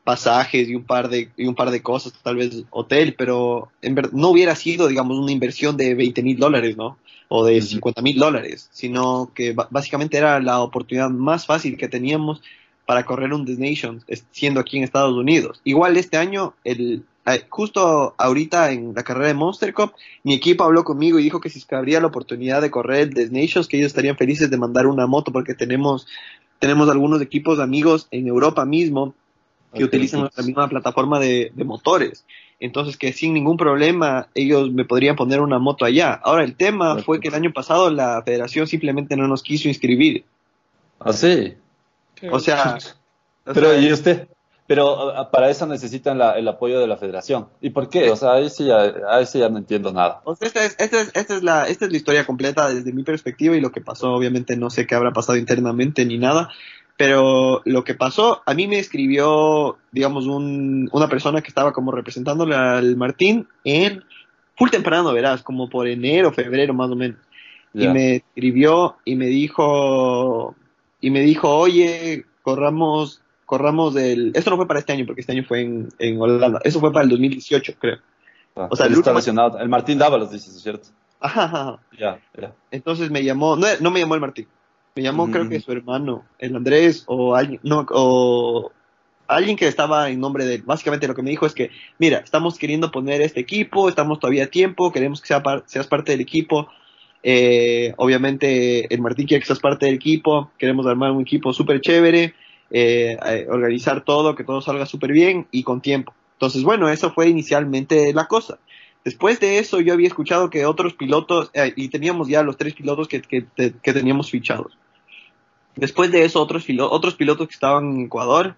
[0.04, 3.94] pasajes y un par de, y un par de cosas, tal vez hotel, pero en
[3.94, 6.98] verdad no hubiera sido, digamos, una inversión de 20 mil dólares, ¿no?
[7.28, 12.42] O de 50 mil dólares, sino que básicamente era la oportunidad más fácil que teníamos
[12.86, 14.02] para correr un Destination
[14.32, 15.60] siendo aquí en Estados Unidos.
[15.62, 17.04] Igual este año, el,
[17.48, 19.92] justo ahorita en la carrera de Monster Cup,
[20.24, 23.68] mi equipo habló conmigo y dijo que si habría la oportunidad de correr el Desnations,
[23.68, 26.06] que ellos estarían felices de mandar una moto porque tenemos,
[26.58, 29.14] tenemos algunos equipos amigos en Europa mismo
[29.72, 32.24] que okay, utilizan la misma plataforma de, de, motores.
[32.58, 36.14] Entonces que sin ningún problema ellos me podrían poner una moto allá.
[36.24, 40.24] Ahora el tema fue que el año pasado la federación simplemente no nos quiso inscribir.
[40.98, 41.54] ¿Ah, sí?
[42.30, 42.78] O sea...
[43.44, 44.28] Pero, ¿y usted?
[44.70, 47.48] Pero para eso necesitan la, el apoyo de la federación.
[47.60, 48.08] ¿Y por qué?
[48.12, 50.22] O sea, ahí sí ya, ahí sí ya no entiendo nada.
[50.24, 53.02] Sea, esta es, esta, es, esta, es la, esta es la historia completa desde mi
[53.02, 56.50] perspectiva y lo que pasó, obviamente no sé qué habrá pasado internamente ni nada,
[56.96, 61.90] pero lo que pasó, a mí me escribió, digamos, un, una persona que estaba como
[61.90, 64.04] representándole al Martín en
[64.54, 67.18] full temprano, verás, como por enero, febrero más o menos.
[67.72, 67.90] Yeah.
[67.90, 70.54] Y me escribió y me dijo,
[71.00, 74.30] y me dijo, oye, corramos corramos del...
[74.34, 76.60] Esto no fue para este año, porque este año fue en, en Holanda.
[76.62, 77.98] Eso fue para el 2018, creo.
[78.54, 79.18] Ah, o sea, el, último...
[79.58, 80.90] el Martín Dávalos, dices, ¿cierto?
[81.18, 81.80] Ajá, ajá.
[81.98, 82.54] Ya, ya.
[82.70, 84.46] Entonces me llamó, no, no me llamó el Martín,
[84.94, 85.30] me llamó mm.
[85.32, 88.70] creo que su hermano, el Andrés, o alguien, no, o
[89.26, 92.56] alguien que estaba en nombre de, básicamente lo que me dijo es que, mira, estamos
[92.56, 96.20] queriendo poner este equipo, estamos todavía a tiempo, queremos que sea par seas parte del
[96.20, 96.68] equipo,
[97.24, 101.80] eh, obviamente el Martín quiere que seas parte del equipo, queremos armar un equipo súper
[101.80, 102.32] chévere,
[102.70, 103.16] eh,
[103.48, 106.14] organizar todo, que todo salga súper bien y con tiempo.
[106.34, 108.58] Entonces, bueno, eso fue inicialmente la cosa.
[109.04, 112.74] Después de eso, yo había escuchado que otros pilotos, eh, y teníamos ya los tres
[112.74, 114.76] pilotos que, que, que, teníamos fichados.
[115.76, 118.56] Después de eso, otros, otros pilotos que estaban en Ecuador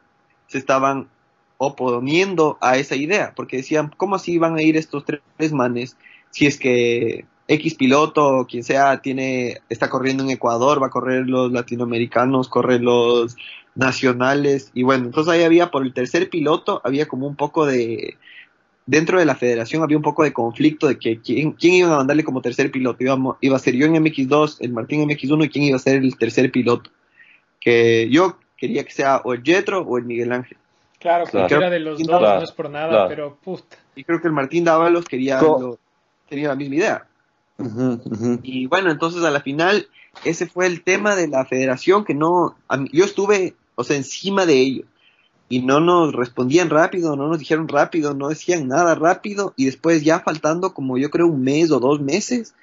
[0.48, 1.08] se estaban
[1.58, 5.96] oponiendo a esa idea, porque decían, ¿cómo así van a ir estos tres manes
[6.30, 10.90] si es que X piloto o quien sea tiene, está corriendo en Ecuador, va a
[10.90, 13.36] correr los latinoamericanos, corre los
[13.74, 18.16] nacionales y bueno, entonces ahí había por el tercer piloto, había como un poco de,
[18.86, 21.96] dentro de la federación había un poco de conflicto de que quién, quién iba a
[21.98, 23.02] mandarle como tercer piloto.
[23.02, 25.80] Iba, iba a ser yo en MX2, el Martín en MX1 y quién iba a
[25.80, 26.90] ser el tercer piloto.
[27.60, 30.58] Que yo quería que sea o el Jetro o el Miguel Ángel.
[30.98, 31.48] Claro, Claro.
[31.48, 33.08] cualquiera de los dos Claro, no es por nada, claro.
[33.08, 33.76] pero puta.
[33.96, 35.78] Y creo que el Martín Dávalos quería lo-
[36.28, 37.06] tenía la misma idea.
[38.42, 39.88] Y bueno, entonces a la final,
[40.24, 43.96] ese fue el tema de la federación que no, a mí- yo estuve, o sea,
[43.96, 44.86] encima de ellos.
[45.48, 49.52] Y no nos respondían rápido, no nos dijeron rápido, no decían nada rápido.
[49.56, 52.54] Y después ya faltando como yo creo un mes o dos meses,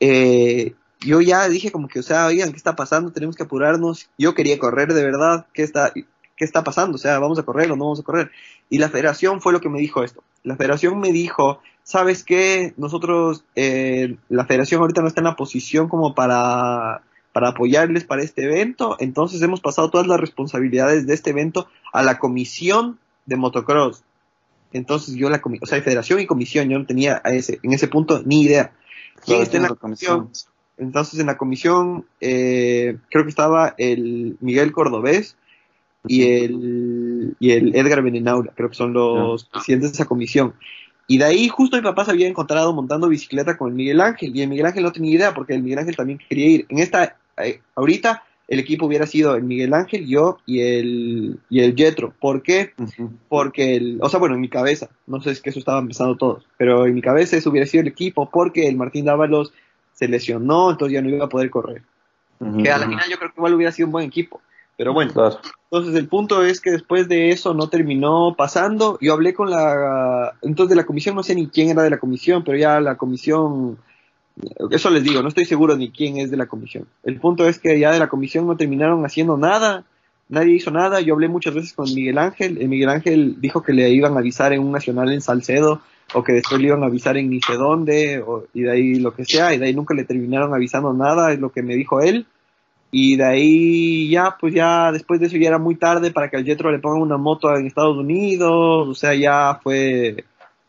[0.00, 3.12] eh, yo ya dije como que, o sea, oigan, ¿qué está pasando?
[3.12, 4.08] Tenemos que apurarnos.
[4.16, 5.46] Yo quería correr de verdad.
[5.52, 6.96] ¿Qué está, qué está pasando?
[6.96, 8.30] O sea, ¿vamos a correr o no vamos a correr?
[8.70, 10.22] Y la federación fue lo que me dijo esto.
[10.42, 12.72] La federación me dijo, ¿sabes qué?
[12.76, 17.02] Nosotros, eh, la federación ahorita no está en la posición como para,
[17.34, 22.04] para apoyarles para este evento, entonces hemos pasado todas las responsabilidades de este evento a
[22.04, 24.04] la comisión de motocross.
[24.72, 27.72] Entonces yo la comi- o sea, federación y comisión, yo no tenía a ese, en
[27.72, 28.72] ese punto ni idea.
[29.24, 30.30] ¿Quién está en la comisión?
[30.78, 35.36] Entonces en la comisión eh, creo que estaba el Miguel Cordobés
[36.06, 40.54] y el, y el Edgar Benenaura, creo que son los presidentes de esa comisión.
[41.06, 44.34] Y de ahí justo mi papá se había encontrado montando bicicleta con el Miguel Ángel
[44.34, 46.66] y el Miguel Ángel no tenía idea porque el Miguel Ángel también quería ir.
[46.70, 47.18] En esta,
[47.74, 52.12] ahorita el equipo hubiera sido el Miguel Ángel, yo y el, y el Jetro.
[52.20, 52.72] ¿Por qué?
[53.28, 55.86] Porque el, o sea, bueno, en mi cabeza, no sé si es que eso estaban
[55.86, 59.52] pensando todos, pero en mi cabeza eso hubiera sido el equipo porque el Martín Dávalos
[59.92, 61.82] se lesionó, entonces ya no iba a poder correr.
[62.62, 64.42] Que a la final yo creo que igual hubiera sido un buen equipo.
[64.76, 65.38] Pero bueno, Claro.
[65.70, 68.98] entonces el punto es que después de eso no terminó pasando.
[69.00, 71.98] Yo hablé con la, entonces de la comisión, no sé ni quién era de la
[71.98, 73.78] comisión, pero ya la comisión,
[74.70, 76.86] eso les digo, no estoy seguro ni quién es de la comisión.
[77.04, 79.84] El punto es que ya de la comisión no terminaron haciendo nada,
[80.28, 81.00] nadie hizo nada.
[81.00, 82.58] Yo hablé muchas veces con Miguel Ángel.
[82.60, 85.80] El Miguel Ángel dijo que le iban a avisar en un nacional en Salcedo
[86.14, 88.94] o que después le iban a avisar en ni sé dónde o- y de ahí
[88.96, 91.74] lo que sea y de ahí nunca le terminaron avisando nada, es lo que me
[91.76, 92.26] dijo él.
[92.96, 96.36] Y de ahí ya, pues ya después de eso ya era muy tarde para que
[96.36, 100.24] al Jetro le pongan una moto en Estados Unidos, o sea, ya fue,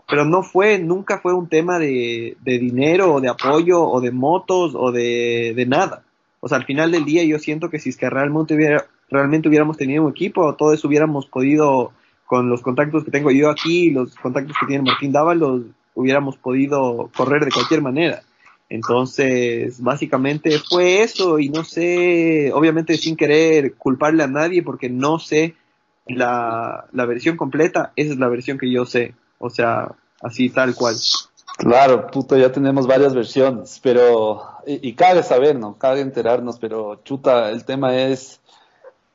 [0.07, 4.11] pero no fue, nunca fue un tema de, de dinero o de apoyo o de
[4.11, 6.03] motos o de, de nada.
[6.39, 9.49] O sea, al final del día yo siento que si es que realmente hubiera, realmente
[9.49, 11.91] hubiéramos tenido un equipo, todo eso hubiéramos podido,
[12.25, 15.63] con los contactos que tengo yo aquí, los contactos que tiene Martín Dávalos,
[15.95, 18.21] hubiéramos podido correr de cualquier manera.
[18.69, 25.19] Entonces, básicamente fue eso y no sé, obviamente sin querer culparle a nadie porque no
[25.19, 25.55] sé
[26.07, 29.91] la, la versión completa, esa es la versión que yo sé, o sea,
[30.21, 30.95] así tal cual.
[31.57, 35.77] Claro, puto, ya tenemos varias versiones, pero, y, cabe saber, ¿no?
[35.77, 38.41] Cabe enterarnos, pero chuta, el tema es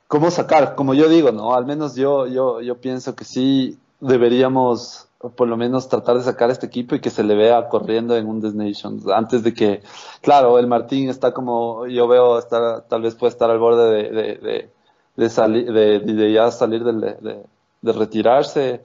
[0.07, 1.53] cómo sacar, como yo digo, ¿no?
[1.53, 6.49] Al menos yo, yo, yo pienso que sí deberíamos por lo menos tratar de sacar
[6.49, 9.83] a este equipo y que se le vea corriendo en un Nations antes de que,
[10.21, 14.09] claro, el Martín está como, yo veo, estar, tal vez puede estar al borde de,
[14.09, 14.69] de,
[15.15, 18.83] de, de de, ya salir de retirarse,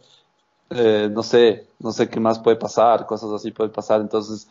[0.70, 4.48] eh, no sé, no sé qué más puede pasar, cosas así pueden pasar, entonces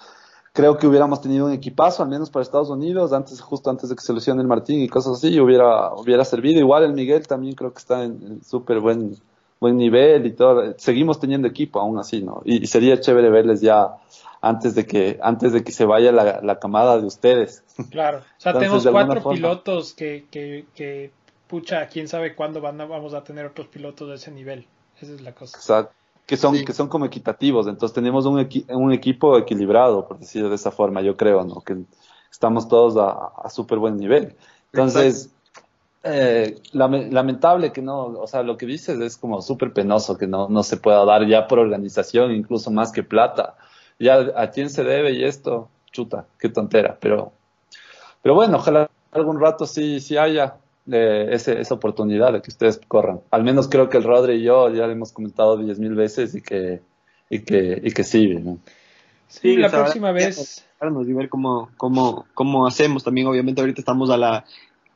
[0.53, 3.95] creo que hubiéramos tenido un equipazo, al menos para Estados Unidos, antes, justo antes de
[3.95, 6.59] que se lesione el Martín y cosas así, hubiera, hubiera servido.
[6.59, 9.17] Igual el Miguel también creo que está en, en súper buen,
[9.59, 10.73] buen nivel y todo.
[10.77, 12.41] Seguimos teniendo equipo aún así, ¿no?
[12.45, 13.97] Y, y sería chévere verles ya
[14.39, 17.65] antes de que, antes de que se vaya la, la camada de ustedes.
[17.91, 18.19] Claro.
[18.19, 21.11] O sea, Entonces, tenemos cuatro forma- pilotos que, que, que,
[21.47, 24.65] pucha, quién sabe cuándo van a- vamos a tener otros pilotos de ese nivel.
[25.01, 25.57] Esa es la cosa.
[25.57, 25.89] O sea,
[26.25, 26.65] que son, Sí.
[26.65, 27.67] que son como equitativos.
[27.67, 31.61] Entonces tenemos un, equi- un equipo equilibrado, por decirlo de esa forma, yo creo, ¿no?
[31.61, 31.77] Que
[32.31, 34.35] estamos todos a, a súper buen nivel.
[34.73, 35.31] Entonces,
[36.03, 40.27] eh, lame- lamentable que no, o sea, lo que dices es como súper penoso que
[40.27, 43.55] no, no se pueda dar ya por organización, incluso más que plata.
[43.97, 46.97] Ya a quién se debe y esto, chuta, qué tontera.
[46.99, 47.31] Pero,
[48.21, 50.57] pero bueno, ojalá algún rato sí, sí haya
[50.91, 53.21] eh, ese- esa oportunidad de que ustedes corran.
[53.31, 56.35] Al menos creo que el Rodri y yo ya le hemos comentado diez mil veces
[56.35, 56.81] y que,
[57.29, 58.59] y que, y que sí, ¿no?
[59.27, 60.65] Sí, Sí, la próxima ahora- vez.
[61.07, 63.03] y ver cómo, cómo, cómo hacemos.
[63.03, 64.45] También, obviamente, ahorita estamos a la,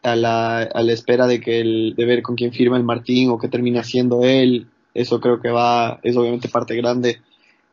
[0.04, 3.30] a la, a la espera de que el, de ver con quién firma el Martín
[3.32, 4.68] o qué termina haciendo él.
[4.94, 7.20] Eso creo que va, es obviamente parte grande,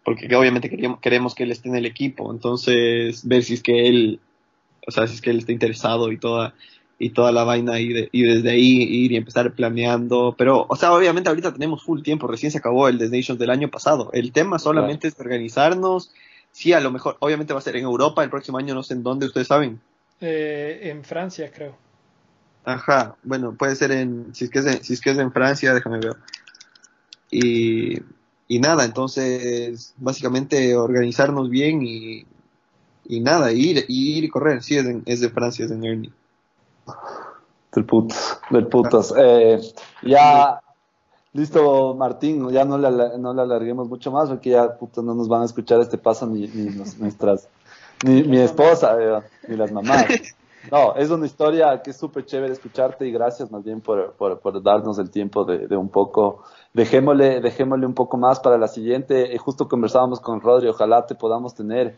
[0.04, 2.32] porque que obviamente queríamos, queremos que él esté en el equipo.
[2.32, 4.20] Entonces, ver si es que él,
[4.86, 6.54] o sea, si es que él está interesado y toda,
[6.98, 10.34] y toda la vaina y, de- y desde ahí ir y empezar planeando.
[10.38, 13.50] Pero, o sea, obviamente ahorita tenemos full tiempo, recién se acabó el The Nations del
[13.50, 14.10] año pasado.
[14.12, 16.12] El tema solamente es organizarnos.
[16.52, 18.94] Sí, a lo mejor, obviamente va a ser en Europa el próximo año, no sé
[18.94, 19.78] en dónde, ustedes saben.
[20.22, 21.76] eh, en Francia, creo.
[22.64, 25.30] Ajá, bueno, puede ser en, si es que es en, si es que es en
[25.32, 26.16] Francia, déjame ver.
[27.30, 27.98] Y,
[28.48, 32.24] y nada, entonces básicamente organizarnos bien y,
[33.06, 36.10] y nada, ir, ir y correr, sí, es, es de Francia, es de Nerny.
[37.72, 39.14] Del putas, del putas.
[39.16, 39.60] Eh,
[40.02, 40.60] ya,
[41.32, 45.42] listo, Martín, ya no le, no le alarguemos mucho más porque ya no nos van
[45.42, 47.48] a escuchar este paso ni, ni nuestras,
[48.04, 50.06] ni mi esposa, eh, ni las mamás.
[50.70, 54.62] No, es una historia que es súper chévere escucharte y gracias más bien por, por,
[54.62, 56.42] darnos el tiempo de, de, un poco,
[56.72, 59.34] dejémosle, dejémosle un poco más para la siguiente.
[59.34, 61.96] Eh, justo conversábamos con Rodri, ojalá te podamos tener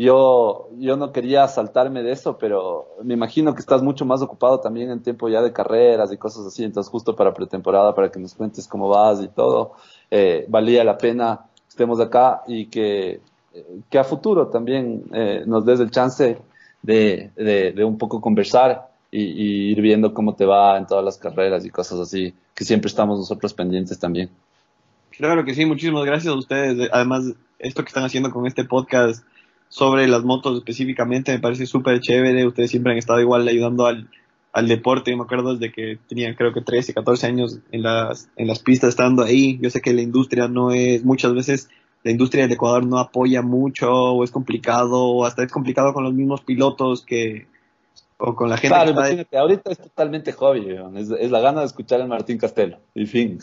[0.00, 4.58] yo, yo no quería saltarme de eso, pero me imagino que estás mucho más ocupado
[4.58, 8.18] también en tiempo ya de carreras y cosas así, entonces justo para pretemporada, para que
[8.18, 9.72] nos cuentes cómo vas y todo,
[10.10, 13.20] eh, valía la pena que estemos acá y que,
[13.90, 16.38] que a futuro también eh, nos des el chance
[16.80, 21.04] de, de, de un poco conversar y, y, ir viendo cómo te va en todas
[21.04, 24.30] las carreras y cosas así, que siempre estamos nosotros pendientes también.
[25.10, 26.88] Claro que sí, muchísimas gracias a ustedes.
[26.90, 29.22] Además, esto que están haciendo con este podcast
[29.70, 32.46] sobre las motos específicamente, me parece súper chévere.
[32.46, 34.10] Ustedes siempre han estado igual ayudando al,
[34.52, 35.16] al deporte.
[35.16, 38.90] Me acuerdo desde que tenía creo que 13, 14 años en las, en las pistas
[38.90, 39.58] estando ahí.
[39.62, 41.70] Yo sé que la industria no es, muchas veces
[42.02, 46.02] la industria del Ecuador no apoya mucho o es complicado o hasta es complicado con
[46.02, 47.46] los mismos pilotos que
[48.18, 51.60] o con la gente claro, que imagínate, ahorita es totalmente hobby, es, es, la gana
[51.60, 53.38] de escuchar a Martín Castelo, y fin.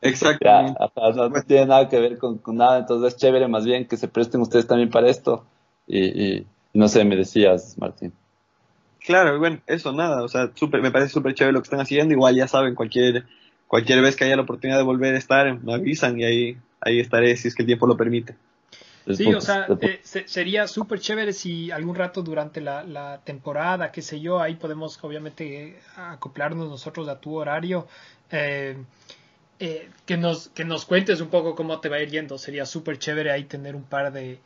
[0.00, 0.78] Exactamente.
[0.78, 3.86] Ya, no, no, tiene nada que ver con, con, nada, entonces es chévere más bien
[3.86, 5.44] que se presten ustedes también para esto.
[5.86, 8.12] Y, y no sé, me decías, Martín.
[9.06, 12.12] Claro, bueno, eso nada, o sea, super, me parece súper chévere lo que están haciendo,
[12.12, 13.24] igual ya saben, cualquier,
[13.68, 16.98] cualquier vez que haya la oportunidad de volver a estar, me avisan y ahí, ahí
[16.98, 18.34] estaré si es que el tiempo lo permite.
[19.14, 23.92] Sí, o sea, eh, se, sería súper chévere si algún rato durante la, la, temporada,
[23.92, 27.86] qué sé yo, ahí podemos obviamente acoplarnos nosotros a tu horario.
[28.32, 28.76] Eh,
[29.58, 32.38] eh, que, nos, que nos cuentes un poco cómo te va a ir yendo.
[32.38, 34.38] Sería súper chévere ahí tener un par de,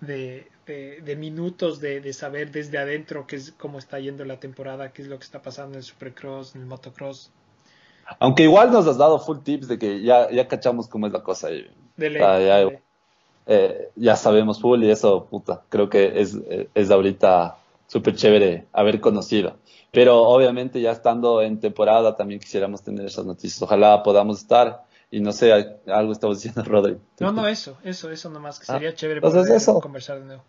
[0.00, 4.40] de, de, de minutos de, de, saber desde adentro qué es, cómo está yendo la
[4.40, 7.30] temporada, qué es lo que está pasando en el Supercross, en el Motocross.
[8.18, 11.22] Aunque igual nos has dado full tips de que ya, ya cachamos cómo es la
[11.22, 11.50] cosa.
[11.50, 12.80] Y, ley, ah, ya.
[13.48, 16.36] Eh, ya sabemos full y eso, puta, creo que es,
[16.74, 19.56] es ahorita súper chévere haber conocido.
[19.92, 23.60] Pero obviamente ya estando en temporada también quisiéramos tener esas noticias.
[23.62, 24.84] Ojalá podamos estar.
[25.10, 25.52] Y no sé,
[25.86, 26.98] algo estamos diciendo, Rodri.
[27.20, 29.80] No, no, eso, eso, eso nomás, que sería ah, chévere poder poder eso.
[29.80, 30.42] conversar de nuevo.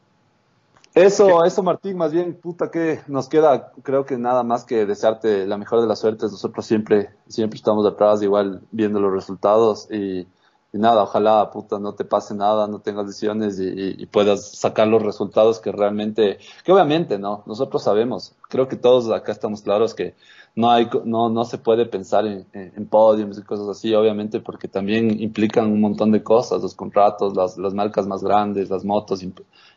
[0.96, 5.46] Eso, eso Martín, más bien, puta que nos queda, creo que nada más que desearte
[5.46, 6.32] la mejor de las suertes.
[6.32, 10.28] Nosotros siempre, siempre estamos atrás, igual viendo los resultados y,
[10.74, 15.02] y nada, ojalá, puta, no te pase nada, no tengas lesiones y, puedas sacar los
[15.02, 17.44] resultados que realmente, que obviamente, ¿no?
[17.46, 20.16] Nosotros sabemos, creo que todos acá estamos claros que
[20.56, 24.68] no hay, no, no se puede pensar en, en, podiums y cosas así, obviamente, porque
[24.68, 29.24] también implican un montón de cosas, los contratos, las, las marcas más grandes, las motos,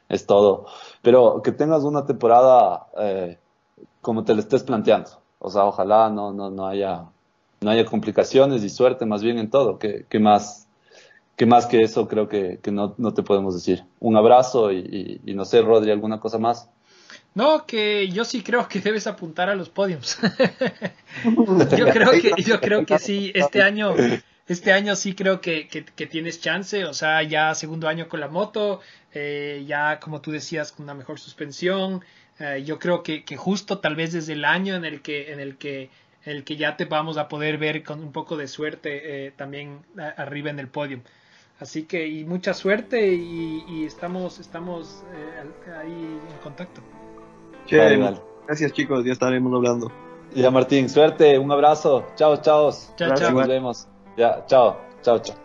[0.09, 0.67] es todo.
[1.03, 3.39] Pero que tengas una temporada eh,
[4.01, 5.11] como te lo estés planteando.
[5.39, 7.07] O sea, ojalá no, no, no haya,
[7.61, 9.79] no haya complicaciones y suerte más bien en todo.
[9.79, 10.67] que, que más,
[11.41, 13.83] que más que eso creo que, que no, no, te podemos decir.
[13.99, 14.77] Un abrazo y,
[15.25, 16.69] y, y, no sé, Rodri, ¿alguna cosa más?
[17.35, 20.19] No, que yo sí creo que debes apuntar a los podiums.
[21.79, 23.95] yo, creo que, yo creo que sí, este año,
[24.49, 28.21] este año sí creo que, que, que tienes chance, o sea, ya segundo año con
[28.21, 28.81] la moto,
[29.15, 32.05] eh, ya como tú decías, con una mejor suspensión.
[32.39, 35.41] Eh, yo creo que, que justo tal vez desde el año en el que, en
[35.41, 35.89] el que
[36.27, 39.31] en el que ya te vamos a poder ver con un poco de suerte eh,
[39.31, 41.01] también a, arriba en el podio.
[41.61, 46.81] Así que y mucha suerte y, y estamos estamos eh, ahí en contacto.
[47.71, 48.21] Vale, vale.
[48.47, 49.93] Gracias chicos, ya estaremos hablando.
[50.35, 52.07] Ya Martín, suerte, un abrazo.
[52.17, 52.73] Chao, chao.
[52.97, 53.33] Chao, chao.
[53.33, 53.89] Nos vemos.
[54.17, 55.37] Ya, chao, chao, chao.